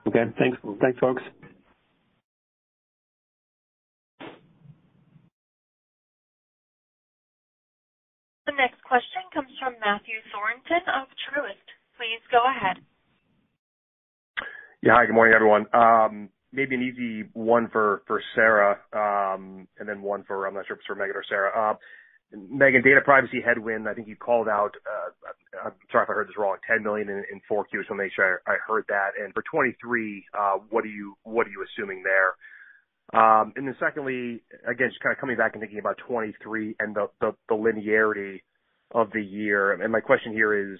Okay. 0.08 0.24
Thanks. 0.38 0.58
Thanks, 0.82 1.00
folks. 1.00 1.24
The 8.46 8.54
next 8.56 8.82
question 8.84 9.22
comes 9.34 9.50
from 9.60 9.74
Matthew 9.82 10.22
Thornton 10.32 10.86
of 10.94 11.10
Truist. 11.26 11.68
Please 11.98 12.22
go 12.32 12.46
ahead. 12.46 12.78
Yeah. 14.84 14.94
Hi, 14.94 15.08
good 15.08 15.16
morning, 15.16 15.34
everyone. 15.34 15.66
Um 15.74 16.30
maybe 16.54 16.76
an 16.76 16.84
easy 16.84 17.30
one 17.34 17.68
for 17.72 18.04
for 18.06 18.22
Sarah, 18.36 18.78
um, 18.94 19.68
and 19.80 19.90
then 19.90 20.02
one 20.02 20.24
for, 20.24 20.48
I'm 20.48 20.54
not 20.54 20.68
sure 20.68 20.76
if 20.76 20.80
it's 20.82 20.88
for 20.88 20.96
Megan 20.96 21.16
or 21.16 21.24
Sarah. 21.28 21.72
Um 21.72 21.78
Megan, 22.52 22.84
data 22.84 23.02
privacy 23.04 23.42
headwind, 23.44 23.88
I 23.90 23.94
think 23.94 24.08
you 24.08 24.16
called 24.18 24.48
out, 24.50 24.76
uh, 24.86 25.66
I'm 25.66 25.72
sorry 25.92 26.04
if 26.04 26.10
I 26.10 26.14
heard 26.14 26.28
this 26.28 26.38
wrong, 26.38 26.58
$10 26.70 26.84
million 26.84 27.10
in 27.10 27.42
4Q, 27.50 27.88
so 27.88 27.96
make 27.96 28.12
sure 28.14 28.42
I 28.48 28.56
heard 28.68 28.84
that. 28.90 29.12
And 29.18 29.34
for 29.34 29.42
2023, 29.44 30.26
what 30.70 30.84
do 30.84 30.90
you 30.90 31.16
what 31.24 31.48
are 31.48 31.52
you 31.52 31.66
assuming 31.66 32.04
there? 32.04 32.36
Um 33.20 33.54
and 33.58 33.68
then 33.68 33.76
secondly, 33.80 34.44
again, 34.68 34.90
just 34.90 35.02
kind 35.02 35.14
of 35.16 35.20
coming 35.20 35.38
back 35.38 35.54
and 35.54 35.62
thinking 35.62 35.80
about 35.80 35.98
2023 36.00 36.76
and 36.80 36.96
the 36.96 37.08
the 37.22 37.56
linearity 37.56 38.42
of 38.92 39.12
the 39.12 39.22
year. 39.22 39.74
And 39.74 39.92
my 39.92 40.00
question 40.00 40.32
here 40.32 40.74
is, 40.74 40.80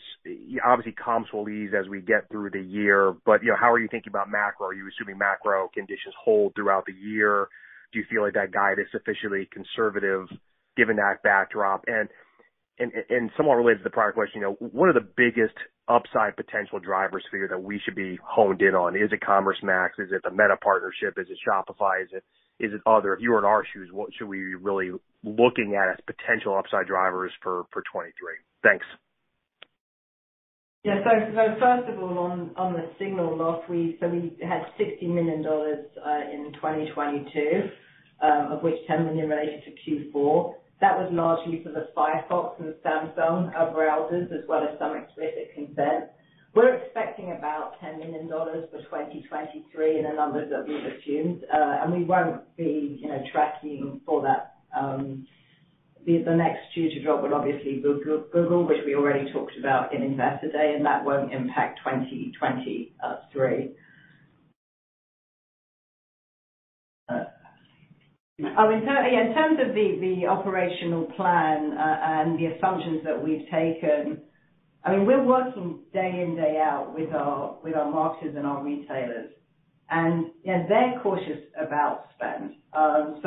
obviously 0.66 0.94
comps 0.94 1.32
will 1.34 1.50
ease 1.50 1.72
as 1.78 1.90
we 1.90 2.02
get 2.02 2.30
through 2.32 2.52
the 2.52 2.62
year, 2.62 3.14
but, 3.26 3.44
you 3.44 3.50
know, 3.50 3.58
how 3.60 3.72
are 3.72 3.80
you 3.80 3.90
thinking 3.90 4.12
about 4.12 4.30
macro? 4.30 4.68
Are 4.68 4.74
you 4.74 4.88
assuming 4.88 5.18
macro 5.18 5.70
conditions 5.74 6.16
hold 6.24 6.56
throughout 6.56 6.86
the 6.86 6.94
year? 6.94 7.48
Do 7.92 8.00
you 8.00 8.06
feel 8.10 8.24
like 8.24 8.34
that 8.34 8.52
guide 8.52 8.80
is 8.80 8.88
sufficiently 8.92 9.50
conservative 9.52 10.28
given 10.76 10.96
that 10.98 11.24
backdrop? 11.24 11.84
And 11.88 12.10
and 12.80 12.92
and 13.10 13.32
somewhat 13.36 13.56
related 13.56 13.80
to 13.80 13.84
the 13.86 13.90
prior 13.90 14.12
question, 14.12 14.42
you 14.42 14.48
know, 14.48 14.58
what 14.60 14.90
are 14.90 14.94
the 14.94 15.08
biggest 15.18 15.56
upside 15.88 16.36
potential 16.36 16.80
drivers 16.80 17.24
for 17.32 17.38
you 17.38 17.48
that 17.48 17.62
we 17.62 17.80
should 17.84 17.96
be 17.96 18.20
honed 18.24 18.62
in 18.62 18.76
on? 18.76 18.96
Is 18.96 19.12
it 19.12 19.22
Commerce 19.22 19.58
Max? 19.64 19.98
Is 20.00 20.12
it 20.12 20.22
the 20.24 20.32
Meta 20.32 20.58
partnership? 20.62 21.18
Is 21.18 21.28
it 21.30 21.38
Shopify? 21.48 22.04
Is 22.04 22.10
it 22.14 22.82
other? 22.86 23.14
If 23.14 23.22
you 23.22 23.32
were 23.32 23.40
in 23.40 23.46
our 23.46 23.64
shoes, 23.74 23.90
what 23.92 24.10
should 24.18 24.28
we 24.28 24.56
really 24.56 24.92
looking 25.24 25.76
at 25.76 25.90
as 25.90 26.00
potential 26.06 26.58
upside 26.58 26.88
drivers 26.88 27.32
for 27.42 27.66
2023? 27.74 28.14
Thanks. 28.64 28.86
Yeah. 30.84 31.04
First 31.04 31.90
of 31.90 32.00
all, 32.00 32.18
on 32.56 32.74
the 32.74 32.90
signal 32.98 33.36
loss, 33.38 33.62
we 33.70 33.98
so 34.00 34.08
we 34.08 34.38
had 34.42 34.64
$60 34.80 35.04
million 35.10 35.40
in 35.40 36.54
2022, 36.54 37.70
of 38.22 38.64
which 38.64 38.76
10 38.88 39.06
million 39.06 39.28
related 39.30 39.64
to 39.66 39.72
Q4. 39.84 40.54
That 40.80 40.98
was 40.98 41.10
largely 41.12 41.64
for 41.64 41.72
the 41.72 41.90
Firefox 41.98 42.60
and 42.60 42.74
Samsung 42.86 43.52
browsers, 43.76 44.32
as 44.32 44.48
well 44.48 44.64
as 44.64 44.78
some 44.80 44.96
explicit 44.96 45.52
consent. 45.56 46.06
We're 46.54 46.76
expecting 46.76 47.34
about 47.38 47.74
$10 47.84 48.00
million 48.00 48.30
for 48.30 48.80
2023 48.84 49.98
in 49.98 50.04
the 50.04 50.14
numbers 50.14 50.50
that 50.50 50.66
we've 50.68 50.78
assumed. 50.78 51.44
Uh 51.54 51.84
and 51.84 51.94
we 51.94 52.04
won't 52.04 52.56
be, 52.56 52.98
you 53.02 53.10
know, 53.10 53.22
tracking 53.32 54.02
for 54.06 54.22
that. 54.24 54.57
Um, 54.76 55.28
the 56.08 56.36
next 56.36 56.60
shoe 56.74 56.90
to 56.90 57.04
drop 57.04 57.22
will 57.22 57.34
obviously 57.34 57.82
Google, 57.82 58.66
which 58.66 58.78
we 58.86 58.96
already 58.96 59.32
talked 59.34 59.58
about 59.60 59.94
in 59.94 60.02
Investor 60.02 60.50
Day, 60.52 60.74
and 60.76 60.86
that 60.86 61.04
won't 61.04 61.34
impact 61.34 61.80
2023. 61.84 62.94
Uh, 67.10 67.24
in 68.70 69.34
terms 69.34 69.60
of 69.60 69.74
the 69.74 70.26
operational 70.30 71.06
plan 71.18 71.74
uh, 71.78 72.00
and 72.04 72.40
the 72.40 72.46
assumptions 72.46 73.04
that 73.04 73.22
we've 73.22 73.46
taken, 73.52 74.22
I 74.86 74.96
mean, 74.96 75.06
we're 75.06 75.24
working 75.24 75.80
day 75.92 76.24
in, 76.26 76.36
day 76.36 76.62
out 76.64 76.94
with 76.94 77.12
our 77.14 77.58
with 77.64 77.76
our 77.76 77.92
marketers 77.92 78.36
and 78.38 78.46
our 78.46 78.64
retailers. 78.64 79.32
You 79.92 80.54
know, 80.54 80.66
they're 80.70 81.00
cautious 81.02 81.44
about 81.60 82.06
spend. 82.16 82.54
Um, 82.74 83.20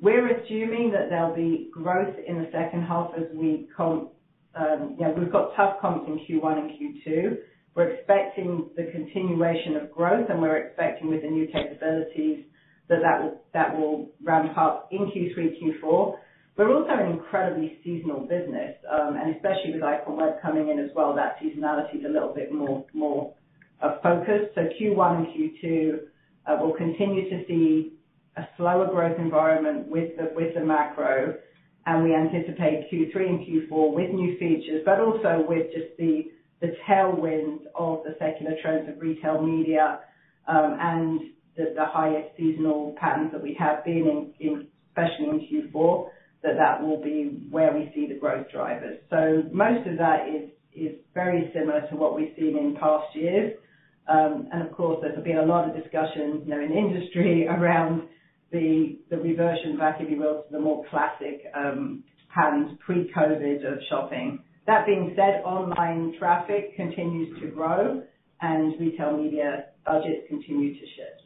We're 0.00 0.28
assuming 0.28 0.92
that 0.92 1.10
there'll 1.10 1.34
be 1.34 1.68
growth 1.72 2.14
in 2.26 2.38
the 2.38 2.48
second 2.52 2.82
half 2.82 3.10
as 3.16 3.24
we 3.34 3.68
comp. 3.76 4.10
Know, 4.58 5.14
we've 5.16 5.30
got 5.30 5.54
tough 5.56 5.80
comps 5.80 6.08
in 6.08 6.18
Q1 6.18 6.58
and 6.58 6.70
Q2. 6.70 7.36
We're 7.74 7.90
expecting 7.90 8.70
the 8.76 8.84
continuation 8.90 9.76
of 9.76 9.92
growth, 9.92 10.28
and 10.28 10.40
we're 10.40 10.56
expecting 10.56 11.08
with 11.08 11.22
the 11.22 11.28
new 11.28 11.46
capabilities 11.46 12.44
that 12.88 13.00
that 13.02 13.22
will 13.22 13.40
that 13.52 13.76
will 13.76 14.10
ramp 14.24 14.56
up 14.56 14.88
in 14.90 15.10
Q3, 15.10 15.56
Q4. 15.62 16.16
We're 16.56 16.74
also 16.74 16.90
an 16.90 17.12
incredibly 17.12 17.78
seasonal 17.84 18.20
business, 18.20 18.76
and 18.90 19.36
especially 19.36 19.74
with 19.74 19.82
IPONWEB 19.82 20.42
coming 20.42 20.68
in 20.68 20.78
as 20.78 20.90
well, 20.96 21.14
that 21.14 21.36
seasonality 21.40 22.00
is 22.00 22.04
a 22.06 22.08
little 22.08 22.34
bit 22.34 22.52
more 22.52 22.84
more 22.94 23.34
uh 23.82 23.98
focused. 24.02 24.54
So 24.54 24.62
Q1 24.80 25.16
and 25.16 25.26
Q2 25.28 25.98
we'll 26.58 26.74
continue 26.74 27.28
to 27.30 27.44
see 27.46 27.92
a 28.40 28.48
slower 28.56 28.86
growth 28.86 29.18
environment 29.18 29.86
with 29.88 30.16
the 30.16 30.60
macro, 30.64 31.34
and 31.86 32.04
we 32.04 32.14
anticipate 32.14 32.90
Q3 32.90 33.16
and 33.16 33.40
Q4 33.46 33.94
with 33.94 34.10
new 34.10 34.38
features, 34.38 34.82
but 34.84 35.00
also 35.00 35.44
with 35.46 35.66
just 35.72 35.96
the 35.98 36.30
tailwind 36.88 37.60
of 37.74 38.02
the 38.04 38.16
secular 38.18 38.54
trends 38.62 38.88
of 38.88 39.00
retail 39.00 39.42
media, 39.42 40.00
um, 40.48 40.76
and 40.80 41.20
the 41.56 41.84
highest 41.86 42.34
seasonal 42.36 42.94
patterns 42.98 43.30
that 43.32 43.42
we 43.42 43.54
have 43.58 43.84
been 43.84 44.32
in, 44.40 44.66
especially 44.88 45.28
in 45.50 45.70
Q4, 45.72 46.08
that 46.42 46.56
that 46.56 46.82
will 46.82 47.02
be 47.02 47.42
where 47.50 47.72
we 47.74 47.92
see 47.94 48.06
the 48.06 48.18
growth 48.18 48.46
drivers. 48.50 48.98
So 49.10 49.42
most 49.52 49.86
of 49.86 49.98
that 49.98 50.26
is 50.74 50.92
very 51.12 51.50
similar 51.52 51.82
to 51.90 51.96
what 51.96 52.14
we've 52.16 52.32
seen 52.38 52.56
in 52.56 52.76
past 52.80 53.14
years. 53.14 53.54
Um, 54.08 54.48
and 54.52 54.66
of 54.66 54.72
course, 54.72 54.98
there's 55.02 55.22
been 55.22 55.38
a 55.38 55.44
lot 55.44 55.68
of 55.68 55.74
discussion, 55.74 56.42
you 56.46 56.54
know, 56.54 56.60
in 56.60 56.72
industry 56.72 57.46
around 57.50 58.08
the 58.52 58.98
the 59.10 59.16
reversion 59.16 59.76
back, 59.78 59.96
if 60.00 60.10
you 60.10 60.18
will, 60.18 60.42
to 60.42 60.52
the 60.52 60.58
more 60.60 60.84
classic 60.90 61.42
um, 61.56 62.04
patterns 62.34 62.78
pre-COVID 62.84 63.64
of 63.70 63.78
shopping. 63.88 64.40
That 64.66 64.86
being 64.86 65.12
said, 65.16 65.42
online 65.44 66.14
traffic 66.18 66.76
continues 66.76 67.40
to 67.40 67.48
grow 67.48 68.02
and 68.40 68.74
retail 68.80 69.16
media 69.16 69.66
budgets 69.84 70.26
continue 70.28 70.74
to 70.74 70.80
shift. 70.80 71.22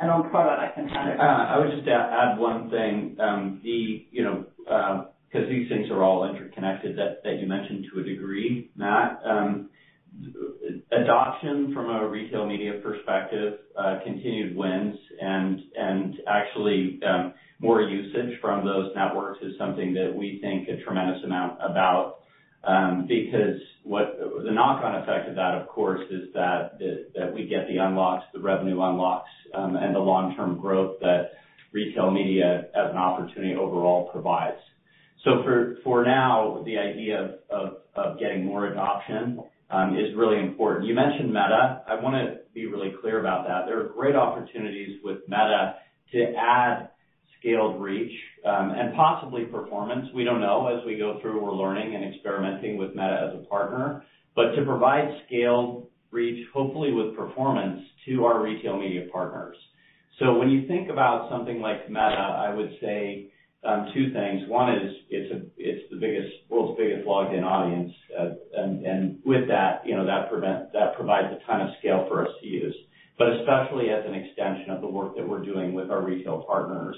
And 0.00 0.10
on 0.10 0.30
product, 0.30 0.60
I 0.62 0.74
can 0.74 0.88
hand 0.88 1.10
it. 1.10 1.20
Uh, 1.20 1.22
I 1.22 1.58
would 1.58 1.70
just 1.76 1.88
add 1.88 2.38
one 2.38 2.70
thing. 2.70 3.16
Um 3.20 3.60
the 3.62 4.06
you 4.10 4.22
know, 4.24 4.44
uh, 4.70 5.04
'cause 5.32 5.48
these 5.48 5.68
things 5.68 5.90
are 5.90 6.02
all 6.02 6.28
interconnected 6.28 6.96
that 6.96 7.38
you 7.40 7.46
mentioned 7.46 7.86
to 7.92 8.00
a 8.00 8.02
degree, 8.02 8.70
Matt. 8.76 9.20
Um, 9.24 9.70
Adoption 10.90 11.72
from 11.74 11.90
a 11.90 12.08
retail 12.08 12.46
media 12.46 12.80
perspective, 12.82 13.54
uh 13.78 13.98
continued 14.04 14.56
wins 14.56 14.96
and 15.20 15.60
and 15.76 16.14
actually, 16.26 17.00
um 17.06 17.34
more 17.60 17.82
usage 17.82 18.40
from 18.40 18.64
those 18.64 18.90
networks 18.94 19.40
is 19.42 19.52
something 19.58 19.92
that 19.94 20.14
we 20.14 20.38
think 20.40 20.68
a 20.68 20.82
tremendous 20.84 21.22
amount 21.24 21.58
about. 21.60 22.20
Um 22.64 23.06
because 23.06 23.60
what 23.84 24.18
the 24.44 24.50
knock-on 24.50 25.02
effect 25.02 25.28
of 25.28 25.36
that, 25.36 25.54
of 25.54 25.68
course, 25.68 26.00
is 26.10 26.32
that 26.34 26.78
that 27.14 27.32
we 27.34 27.46
get 27.46 27.68
the 27.68 27.78
unlocks, 27.78 28.24
the 28.32 28.40
revenue 28.40 28.80
unlocks, 28.82 29.30
um, 29.54 29.76
and 29.76 29.94
the 29.94 30.00
long-term 30.00 30.60
growth 30.60 30.96
that 31.00 31.32
retail 31.72 32.10
media 32.10 32.64
as 32.74 32.90
an 32.90 32.96
opportunity 32.96 33.54
overall 33.54 34.08
provides. 34.10 34.58
So 35.24 35.42
for 35.44 35.76
for 35.84 36.04
now, 36.04 36.62
the 36.64 36.78
idea 36.78 37.36
of 37.50 37.76
of 37.94 38.18
getting 38.18 38.44
more 38.44 38.66
adoption 38.66 39.42
Um, 39.70 39.98
is 39.98 40.16
really 40.16 40.40
important. 40.40 40.86
You 40.86 40.94
mentioned 40.94 41.28
Meta. 41.28 41.82
I 41.86 41.96
wanna 41.96 42.36
be 42.54 42.66
really 42.66 42.94
clear 43.02 43.20
about 43.20 43.46
that. 43.46 43.66
There 43.66 43.78
are 43.78 43.88
great 43.88 44.16
opportunities 44.16 44.98
with 45.04 45.18
Meta 45.28 45.76
to 46.12 46.34
add 46.34 46.88
scaled 47.38 47.80
reach, 47.80 48.12
um, 48.44 48.70
and 48.70 48.94
possibly 48.94 49.44
performance. 49.44 50.08
We 50.14 50.24
don't 50.24 50.40
know. 50.40 50.66
As 50.68 50.84
we 50.84 50.96
go 50.96 51.18
through, 51.20 51.42
we're 51.42 51.52
learning 51.52 51.94
and 51.94 52.14
experimenting 52.14 52.76
with 52.76 52.90
Meta 52.90 53.30
as 53.30 53.40
a 53.40 53.46
partner. 53.46 54.04
But 54.34 54.54
to 54.54 54.64
provide 54.64 55.08
scaled 55.26 55.88
reach, 56.10 56.46
hopefully 56.52 56.92
with 56.92 57.16
performance 57.16 57.82
to 58.06 58.24
our 58.24 58.42
retail 58.42 58.78
media 58.78 59.06
partners. 59.12 59.56
So 60.18 60.36
when 60.36 60.50
you 60.50 60.66
think 60.66 60.90
about 60.90 61.30
something 61.30 61.60
like 61.60 61.88
Meta, 61.88 62.00
I 62.00 62.54
would 62.54 62.70
say 62.80 63.30
Um, 63.64 63.90
two 63.92 64.12
things. 64.12 64.48
One 64.48 64.72
is 64.72 64.94
it's 65.10 65.90
the 65.90 65.96
biggest 65.96 66.32
world's 66.48 66.78
biggest 66.78 67.06
logged 67.06 67.34
in 67.34 67.42
audience. 67.42 67.92
Uh, 68.16 68.30
and 68.56 69.18
with 69.24 69.48
that, 69.48 69.82
you 69.84 69.96
know, 69.96 70.06
that 70.06 70.30
prevent 70.30 70.72
that 70.72 70.94
provides 70.94 71.28
a 71.34 71.44
ton 71.44 71.62
of 71.62 71.70
scale 71.80 72.06
for 72.08 72.22
us 72.22 72.32
to 72.40 72.46
use, 72.46 72.76
but 73.18 73.28
especially 73.34 73.90
as 73.90 74.04
an 74.06 74.14
extension 74.14 74.70
of 74.70 74.80
the 74.80 74.86
work 74.86 75.16
that 75.16 75.28
we're 75.28 75.44
doing 75.44 75.74
with 75.74 75.90
our 75.90 76.04
retail 76.04 76.44
partners. 76.46 76.96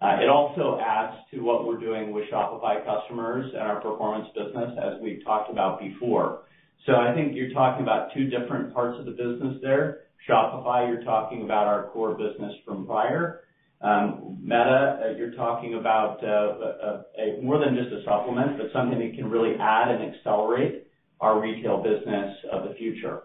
Uh, 0.00 0.16
it 0.22 0.28
also 0.30 0.78
adds 0.80 1.16
to 1.32 1.40
what 1.40 1.66
we're 1.66 1.80
doing 1.80 2.12
with 2.12 2.24
Shopify 2.32 2.84
customers 2.86 3.50
and 3.52 3.62
our 3.62 3.80
performance 3.80 4.28
business, 4.34 4.78
as 4.80 5.00
we've 5.02 5.22
talked 5.24 5.50
about 5.50 5.80
before. 5.80 6.42
So 6.86 6.94
I 6.94 7.12
think 7.12 7.34
you're 7.34 7.52
talking 7.52 7.82
about 7.82 8.14
two 8.14 8.30
different 8.30 8.72
parts 8.72 8.98
of 8.98 9.04
the 9.04 9.10
business 9.10 9.58
there. 9.60 10.02
Shopify, 10.28 10.88
you're 10.88 11.04
talking 11.04 11.42
about 11.42 11.66
our 11.66 11.88
core 11.88 12.14
business 12.14 12.54
from 12.64 12.86
prior. 12.86 13.40
Um, 13.80 14.38
Meta, 14.42 15.00
uh, 15.04 15.16
you're 15.16 15.32
talking 15.32 15.74
about 15.74 16.18
uh, 16.24 16.26
uh, 16.26 17.02
a 17.16 17.40
more 17.42 17.62
than 17.64 17.76
just 17.76 17.94
a 17.94 18.02
supplement, 18.04 18.58
but 18.58 18.66
something 18.72 18.98
that 18.98 19.14
can 19.14 19.30
really 19.30 19.54
add 19.60 19.88
and 19.94 20.14
accelerate 20.14 20.88
our 21.20 21.40
retail 21.40 21.82
business 21.82 22.34
of 22.50 22.68
the 22.68 22.74
future. 22.74 23.24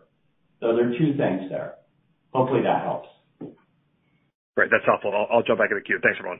So 0.59 0.75
there 0.75 0.89
are 0.89 0.97
two 0.97 1.17
things 1.17 1.49
there. 1.49 1.75
Hopefully, 2.33 2.61
that 2.63 2.83
helps. 2.83 3.09
Great. 4.55 4.69
That's 4.69 4.85
helpful. 4.85 5.11
I'll 5.13 5.41
jump 5.43 5.59
back 5.59 5.69
in 5.71 5.77
the 5.77 5.83
queue. 5.83 5.99
Thanks, 6.01 6.17
everyone. 6.19 6.39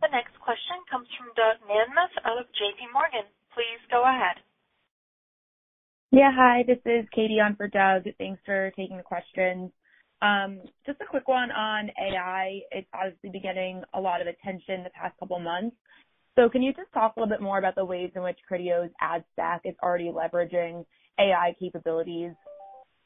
The 0.00 0.12
next 0.12 0.36
question 0.38 0.78
comes 0.86 1.08
from 1.18 1.32
Doug 1.34 1.58
Anmuth 1.66 2.14
out 2.24 2.38
of 2.38 2.46
JPMorgan. 2.54 3.26
Please 3.56 3.80
go 3.90 4.04
ahead. 4.04 4.38
Yeah. 6.12 6.30
Hi, 6.34 6.62
this 6.66 6.78
is 6.86 7.06
Katie 7.14 7.40
on 7.40 7.56
for 7.56 7.68
Doug. 7.68 8.04
Thanks 8.18 8.40
for 8.46 8.70
taking 8.76 8.96
the 8.96 9.02
questions. 9.02 9.70
Um, 10.22 10.60
just 10.86 11.00
a 11.02 11.06
quick 11.06 11.28
one 11.28 11.50
on 11.50 11.90
AI. 12.00 12.60
It's 12.70 12.88
obviously 12.94 13.30
been 13.30 13.42
getting 13.42 13.82
a 13.94 14.00
lot 14.00 14.20
of 14.22 14.26
attention 14.26 14.84
the 14.84 14.90
past 14.90 15.18
couple 15.20 15.36
of 15.36 15.42
months. 15.42 15.76
Can 16.52 16.62
you 16.62 16.72
just 16.72 16.92
talk 16.94 17.14
a 17.16 17.20
little 17.20 17.32
bit 17.34 17.42
more 17.42 17.58
about 17.58 17.74
the 17.74 17.84
ways 17.84 18.12
in 18.14 18.22
which 18.22 18.38
Criteo's 18.50 18.90
ad 19.00 19.24
stack 19.32 19.62
is 19.64 19.74
already 19.82 20.10
leveraging 20.10 20.84
AI 21.18 21.54
capabilities? 21.58 22.32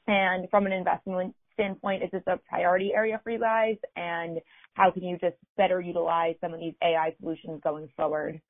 And 0.07 0.49
from 0.51 0.67
an 0.67 0.73
investment 0.73 1.35
standpoint, 1.55 2.03
is 2.03 2.11
this 2.13 2.23
a 2.27 2.39
priority 2.49 2.93
area 2.95 3.21
for 3.25 3.31
you 3.31 3.41
guys? 3.41 3.77
And 3.97 4.39
how 4.75 4.91
can 4.91 5.03
you 5.03 5.19
just 5.19 5.37
better 5.57 5.81
utilize 5.81 6.37
some 6.41 6.55
of 6.55 6.61
these 6.61 6.75
AI 6.83 7.15
solutions 7.21 7.61
going 7.65 7.89
forward? 7.97 8.41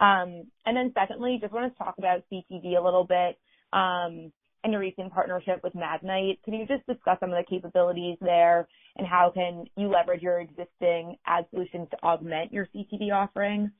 Um, 0.00 0.44
and 0.66 0.76
then 0.76 0.92
secondly, 0.94 1.38
just 1.40 1.52
want 1.54 1.72
to 1.72 1.78
talk 1.78 1.94
about 1.98 2.22
CTV 2.32 2.78
a 2.78 2.84
little 2.84 3.04
bit, 3.04 3.38
and 3.72 4.32
your 4.72 4.80
recent 4.80 5.12
partnership 5.12 5.60
with 5.62 5.74
Magnite. 5.74 6.42
Can 6.44 6.54
you 6.54 6.66
just 6.66 6.86
discuss 6.86 7.18
some 7.20 7.32
of 7.32 7.36
the 7.36 7.44
capabilities 7.48 8.18
there, 8.20 8.66
and 8.96 9.06
how 9.06 9.30
can 9.32 9.64
you 9.76 9.88
leverage 9.88 10.22
your 10.22 10.40
existing 10.40 11.16
ad 11.26 11.46
solutions 11.50 11.88
to 11.90 11.96
augment 12.02 12.52
your 12.52 12.66
CTV 12.74 13.12
offerings? 13.12 13.70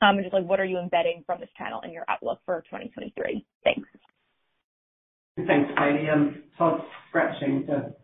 And 0.00 0.22
just 0.22 0.32
like, 0.32 0.44
what 0.44 0.60
are 0.60 0.64
you 0.64 0.78
embedding 0.78 1.24
from 1.26 1.40
this 1.40 1.48
channel 1.58 1.80
in 1.84 1.92
your 1.92 2.04
outlook 2.08 2.38
for 2.46 2.62
2023? 2.70 3.44
Thanks. 3.64 3.88
Thanks, 5.46 5.70
Katie. 5.76 6.08
Um, 6.08 6.42
Todd's 6.56 6.82
scratching 7.08 7.66
to 7.66 7.94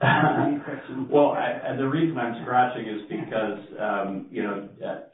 answer 0.00 0.50
your 0.50 0.60
question. 0.60 1.08
Well, 1.10 1.34
the 1.76 1.88
reason 1.88 2.18
I'm 2.18 2.42
scratching 2.44 2.86
is 2.86 3.02
because, 3.08 3.58
um 3.80 4.26
you 4.30 4.42
know, 4.42 4.68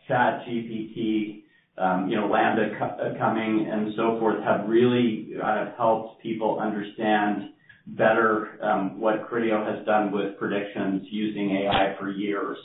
ChatGPT, 0.08 1.43
Um, 1.76 2.08
you 2.08 2.16
know, 2.16 2.28
LaMDA 2.28 3.18
coming 3.18 3.68
and 3.70 3.92
so 3.96 4.18
forth, 4.20 4.42
have 4.44 4.68
really 4.68 5.32
uh, 5.42 5.72
helped 5.76 6.22
people 6.22 6.60
understand 6.60 7.50
better 7.86 8.58
um, 8.62 9.00
what 9.00 9.28
Criteo 9.28 9.66
has 9.66 9.84
done 9.84 10.12
with 10.12 10.38
predictions 10.38 11.02
using 11.10 11.50
AI 11.64 11.96
for 11.98 12.10
years. 12.10 12.56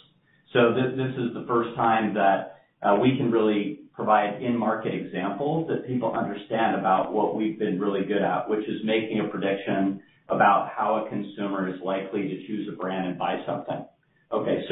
So 0.53 0.74
this 0.74 1.16
is 1.16 1.34
the 1.34 1.45
first 1.47 1.76
time 1.76 2.14
that 2.14 2.62
uh, 2.82 2.97
we 3.01 3.18
can 3.18 3.32
really 3.32 3.82
provide 3.93 4.41
in-market 4.41 4.93
examples 4.93 5.68
that 5.68 5.86
people 5.86 6.14
understand 6.14 6.80
about 6.80 7.12
what 7.12 7.36
we've 7.36 7.60
been 7.60 7.80
really 7.80 8.05
good 8.05 8.22
at, 8.22 8.49
which 8.49 8.68
is 8.68 8.82
making 8.86 9.20
a 9.20 9.28
prediction 9.28 10.01
about 10.30 10.72
how 10.76 11.05
a 11.05 11.10
consumer 11.10 11.68
is 11.68 11.82
likely 11.84 12.22
to 12.22 12.47
choose 12.47 12.70
a 12.72 12.76
brand 12.78 13.07
and 13.07 13.20
buy 13.20 13.43
something. 13.45 13.86
Okay, 14.32 14.64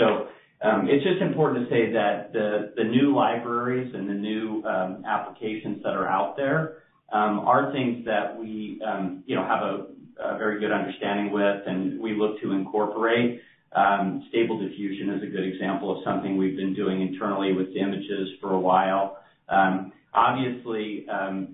so 0.62 0.82
it's 0.86 1.04
just 1.04 1.22
important 1.22 1.68
to 1.68 1.74
say 1.74 1.92
that 1.94 2.34
the 2.34 2.74
the 2.76 2.84
new 2.84 3.16
libraries 3.16 3.94
and 3.94 4.10
the 4.10 4.14
new 4.14 4.64
um, 4.66 5.04
applications 5.06 5.84
that 5.84 5.94
are 5.94 6.08
out 6.08 6.36
there 6.36 6.78
um, 7.12 7.40
are 7.40 7.72
things 7.72 8.06
that 8.06 8.38
we, 8.38 8.82
um, 8.86 9.24
you 9.26 9.36
know, 9.36 9.44
have 9.44 9.62
a 9.62 10.38
very 10.38 10.60
good 10.60 10.72
understanding 10.72 11.32
with, 11.32 11.62
and 11.68 12.00
we 12.02 12.16
look 12.16 12.42
to 12.42 12.52
incorporate. 12.54 13.42
Um, 13.74 14.26
Stable 14.30 14.60
Diffusion 14.60 15.12
is 15.12 15.24
a 15.24 15.28
good 15.28 15.46
example 15.46 15.96
of 15.96 16.04
something 16.04 16.38
we've 16.38 16.58
been 16.58 16.74
doing 16.74 17.02
internally 17.02 17.54
with 17.54 17.68
images 17.76 18.30
for 18.42 18.54
a 18.54 18.60
while. 18.60 19.20
Obviously, 20.14 21.06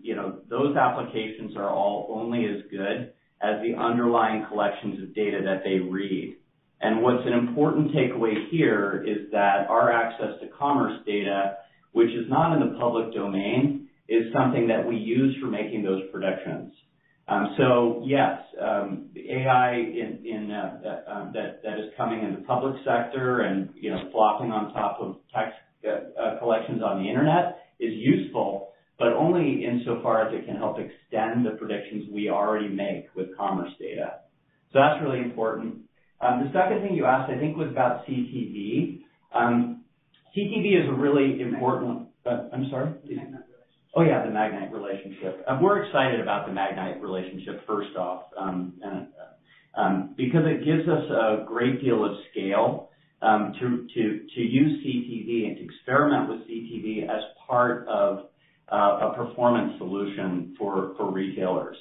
you 0.02 0.16
know, 0.16 0.40
those 0.50 0.78
applications 0.78 1.58
are 1.58 1.70
all 1.70 2.08
only 2.10 2.46
as 2.46 2.62
good 2.72 3.12
as 3.42 3.62
the 3.62 3.76
underlying 3.76 4.46
collections 4.48 5.04
of 5.04 5.14
data 5.14 5.42
that 5.44 5.64
they 5.66 5.80
read. 5.80 6.38
And 6.84 7.02
what's 7.02 7.26
an 7.26 7.32
important 7.32 7.92
takeaway 7.92 8.50
here 8.52 9.06
is 9.08 9.32
that 9.32 9.68
our 9.70 9.90
access 9.90 10.40
to 10.42 10.48
commerce 10.48 11.00
data, 11.06 11.56
which 11.94 12.10
is 12.10 12.30
not 12.30 12.54
in 12.54 12.60
the 12.60 12.78
public 12.78 13.14
domain, 13.14 13.88
is 14.10 14.34
something 14.34 14.68
that 14.68 14.86
we 14.86 14.98
use 14.98 15.34
for 15.42 15.48
making 15.48 15.84
those 15.84 16.02
predictions. 16.12 16.74
Um, 17.30 17.56
so 17.58 18.04
yes, 18.06 18.38
um, 18.62 18.66
uh, 18.66 18.68
uh, 18.68 18.86
the 19.14 19.32
AI 19.32 19.94
that 21.64 21.80
is 21.80 21.94
coming 21.96 22.22
in 22.22 22.36
the 22.36 22.42
public 22.46 22.76
sector 22.84 23.42
and, 23.42 23.70
you 23.76 23.90
know, 23.90 24.10
flopping 24.12 24.52
on 24.52 24.74
top 24.74 24.98
of 25.00 25.16
text 25.34 25.56
uh, 25.88 26.38
collections 26.40 26.82
on 26.84 27.02
the 27.02 27.10
internet 27.10 27.60
is 27.80 27.94
useful, 27.94 28.74
but 29.00 29.14
only 29.14 29.64
insofar 29.66 30.28
as 30.28 30.34
it 30.34 30.46
can 30.46 30.58
help 30.58 30.78
extend 30.80 31.46
the 31.46 31.52
predictions 31.52 32.10
we 32.12 32.30
already 32.30 32.68
make 32.68 33.06
with 33.16 33.36
commerce 33.38 33.72
data. 33.80 34.20
So 34.74 34.80
that's 34.80 35.02
really 35.02 35.20
important. 35.20 35.84
Um, 36.24 36.46
the 36.46 36.52
second 36.54 36.82
thing 36.82 36.96
you 36.96 37.06
asked, 37.06 37.30
I 37.30 37.38
think, 37.38 37.58
was 37.58 37.68
about 37.70 38.06
CTV. 38.08 39.02
Um, 39.34 39.84
CTV 40.36 40.84
is 40.84 40.90
a 40.90 40.94
really 40.94 41.42
important... 41.42 42.08
Uh, 42.26 42.48
I'm 42.54 42.70
sorry? 42.70 42.94
Magnite 43.06 43.12
relationship. 43.12 43.92
Oh, 43.96 44.02
yeah, 44.04 44.24
the 44.26 44.32
Magnite 44.32 44.72
relationship. 44.72 45.44
Um, 45.48 45.62
we're 45.62 45.84
excited 45.84 46.22
about 46.22 46.48
the 46.48 46.54
Magnite 46.54 47.02
relationship, 47.02 47.68
first 47.68 47.96
off, 47.98 48.24
uh, 48.38 48.54
because 50.16 50.44
it 50.46 50.64
gives 50.64 50.88
us 50.88 51.04
a 51.10 51.46
great 51.46 51.82
deal 51.82 52.06
of 52.06 52.12
scale 52.32 52.90
um 53.24 53.54
to 53.60 53.88
to 54.36 54.42
use 54.42 54.86
CTV 54.86 55.48
and 55.48 55.58
to 55.58 55.64
experiment 55.64 56.30
with 56.30 56.40
CTV 56.42 57.10
as 57.10 57.24
part 57.48 57.88
of 57.88 58.26
uh, 58.72 59.10
a 59.10 59.14
performance 59.16 59.78
solution 59.78 60.56
for 60.60 60.94
retailers. 61.12 61.78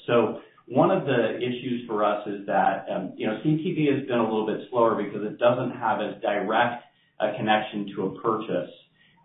One 0.66 0.90
of 0.90 1.04
the 1.04 1.36
issues 1.38 1.86
for 1.88 2.04
us 2.04 2.26
is 2.26 2.46
that, 2.46 2.86
um, 2.90 3.12
you 3.16 3.26
know, 3.26 3.40
CTV 3.44 3.98
has 3.98 4.06
been 4.06 4.18
a 4.18 4.22
little 4.22 4.46
bit 4.46 4.68
slower 4.70 4.94
because 4.94 5.22
it 5.24 5.38
doesn't 5.38 5.72
have 5.72 6.00
as 6.00 6.20
direct 6.22 6.84
a 7.20 7.36
connection 7.36 7.92
to 7.94 8.06
a 8.06 8.20
purchase 8.20 8.70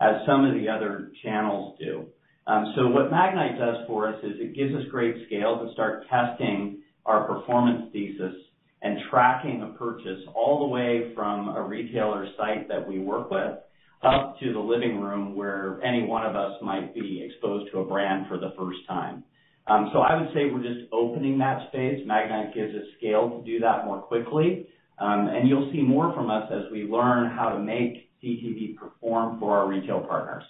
as 0.01 0.25
some 0.25 0.45
of 0.45 0.53
the 0.55 0.67
other 0.69 1.11
channels 1.23 1.77
do. 1.79 2.05
Um, 2.47 2.73
so 2.75 2.87
what 2.87 3.11
Magnite 3.11 3.57
does 3.57 3.85
for 3.87 4.07
us 4.07 4.15
is 4.23 4.33
it 4.39 4.55
gives 4.55 4.73
us 4.73 4.83
great 4.89 5.15
scale 5.27 5.59
to 5.59 5.73
start 5.73 6.05
testing 6.09 6.81
our 7.05 7.27
performance 7.27 7.91
thesis 7.91 8.33
and 8.81 8.99
tracking 9.09 9.63
a 9.63 9.77
purchase 9.77 10.21
all 10.35 10.59
the 10.59 10.67
way 10.67 11.11
from 11.15 11.49
a 11.49 11.61
retailer 11.61 12.27
site 12.37 12.67
that 12.69 12.87
we 12.87 12.99
work 12.99 13.31
with, 13.31 13.57
up 14.03 14.39
to 14.39 14.53
the 14.53 14.59
living 14.59 15.01
room, 15.01 15.35
where 15.35 15.81
any 15.83 16.05
one 16.05 16.25
of 16.25 16.35
us 16.35 16.53
might 16.61 16.93
be 16.93 17.23
exposed 17.25 17.71
to 17.71 17.79
a 17.79 17.85
brand 17.85 18.27
for 18.27 18.37
the 18.37 18.53
first 18.57 18.79
time. 18.87 19.23
Um, 19.67 19.89
so 19.91 19.99
I 19.99 20.19
would 20.19 20.29
say 20.33 20.49
we're 20.51 20.63
just 20.63 20.87
opening 20.93 21.37
that 21.39 21.67
space. 21.69 21.99
Magnite 22.07 22.53
gives 22.53 22.73
us 22.73 22.87
scale 22.97 23.29
to 23.29 23.43
do 23.45 23.59
that 23.59 23.85
more 23.85 23.99
quickly. 23.99 24.67
Um, 24.99 25.27
and 25.27 25.47
you'll 25.47 25.69
see 25.71 25.81
more 25.81 26.13
from 26.13 26.31
us 26.31 26.49
as 26.51 26.71
we 26.71 26.83
learn 26.83 27.29
how 27.29 27.49
to 27.49 27.59
make 27.59 28.09
CTV 28.23 28.77
perform 28.77 29.39
for 29.39 29.57
our 29.57 29.67
retail 29.67 30.01
partners. 30.01 30.43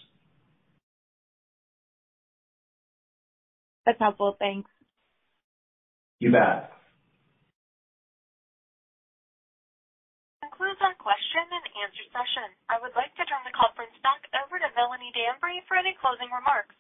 That's 3.86 4.00
helpful. 4.00 4.36
Thanks. 4.40 4.70
You 6.20 6.32
bet. 6.32 6.72
Concludes 10.44 10.80
our 10.82 10.96
question 10.96 11.44
and 11.52 11.66
answer 11.84 12.06
session. 12.12 12.50
I 12.72 12.80
would 12.80 12.96
like 12.96 13.12
to 13.16 13.24
turn 13.28 13.44
the 13.44 13.56
conference 13.56 13.96
back 14.04 14.28
over 14.44 14.60
to 14.60 14.70
Mélanie 14.76 15.12
Dambre 15.12 15.60
for 15.68 15.76
any 15.76 15.96
closing 16.00 16.32
remarks. 16.32 16.76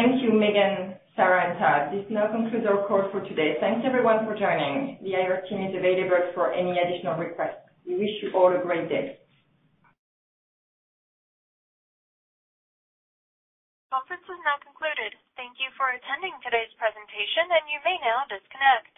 Thank 0.00 0.24
you, 0.24 0.32
Megan, 0.32 0.96
Sarah, 1.12 1.44
and 1.44 1.60
Todd. 1.60 1.92
This 1.92 2.08
now 2.08 2.32
concludes 2.32 2.64
our 2.64 2.88
call 2.88 3.04
for 3.12 3.20
today. 3.28 3.60
Thanks, 3.60 3.84
everyone, 3.84 4.24
for 4.24 4.32
joining. 4.32 4.96
The 5.04 5.12
IR 5.12 5.44
team 5.44 5.60
is 5.68 5.76
available 5.76 6.32
for 6.32 6.56
any 6.56 6.72
additional 6.72 7.20
requests. 7.20 7.68
We 7.84 8.00
wish 8.00 8.16
you 8.24 8.32
all 8.32 8.48
a 8.48 8.64
great 8.64 8.88
day. 8.88 9.20
Conference 13.92 14.24
is 14.24 14.40
now 14.40 14.56
concluded. 14.64 15.20
Thank 15.36 15.60
you 15.60 15.68
for 15.76 15.92
attending 15.92 16.32
today's 16.40 16.72
presentation, 16.80 17.52
and 17.52 17.68
you 17.68 17.84
may 17.84 18.00
now 18.00 18.24
disconnect. 18.24 18.96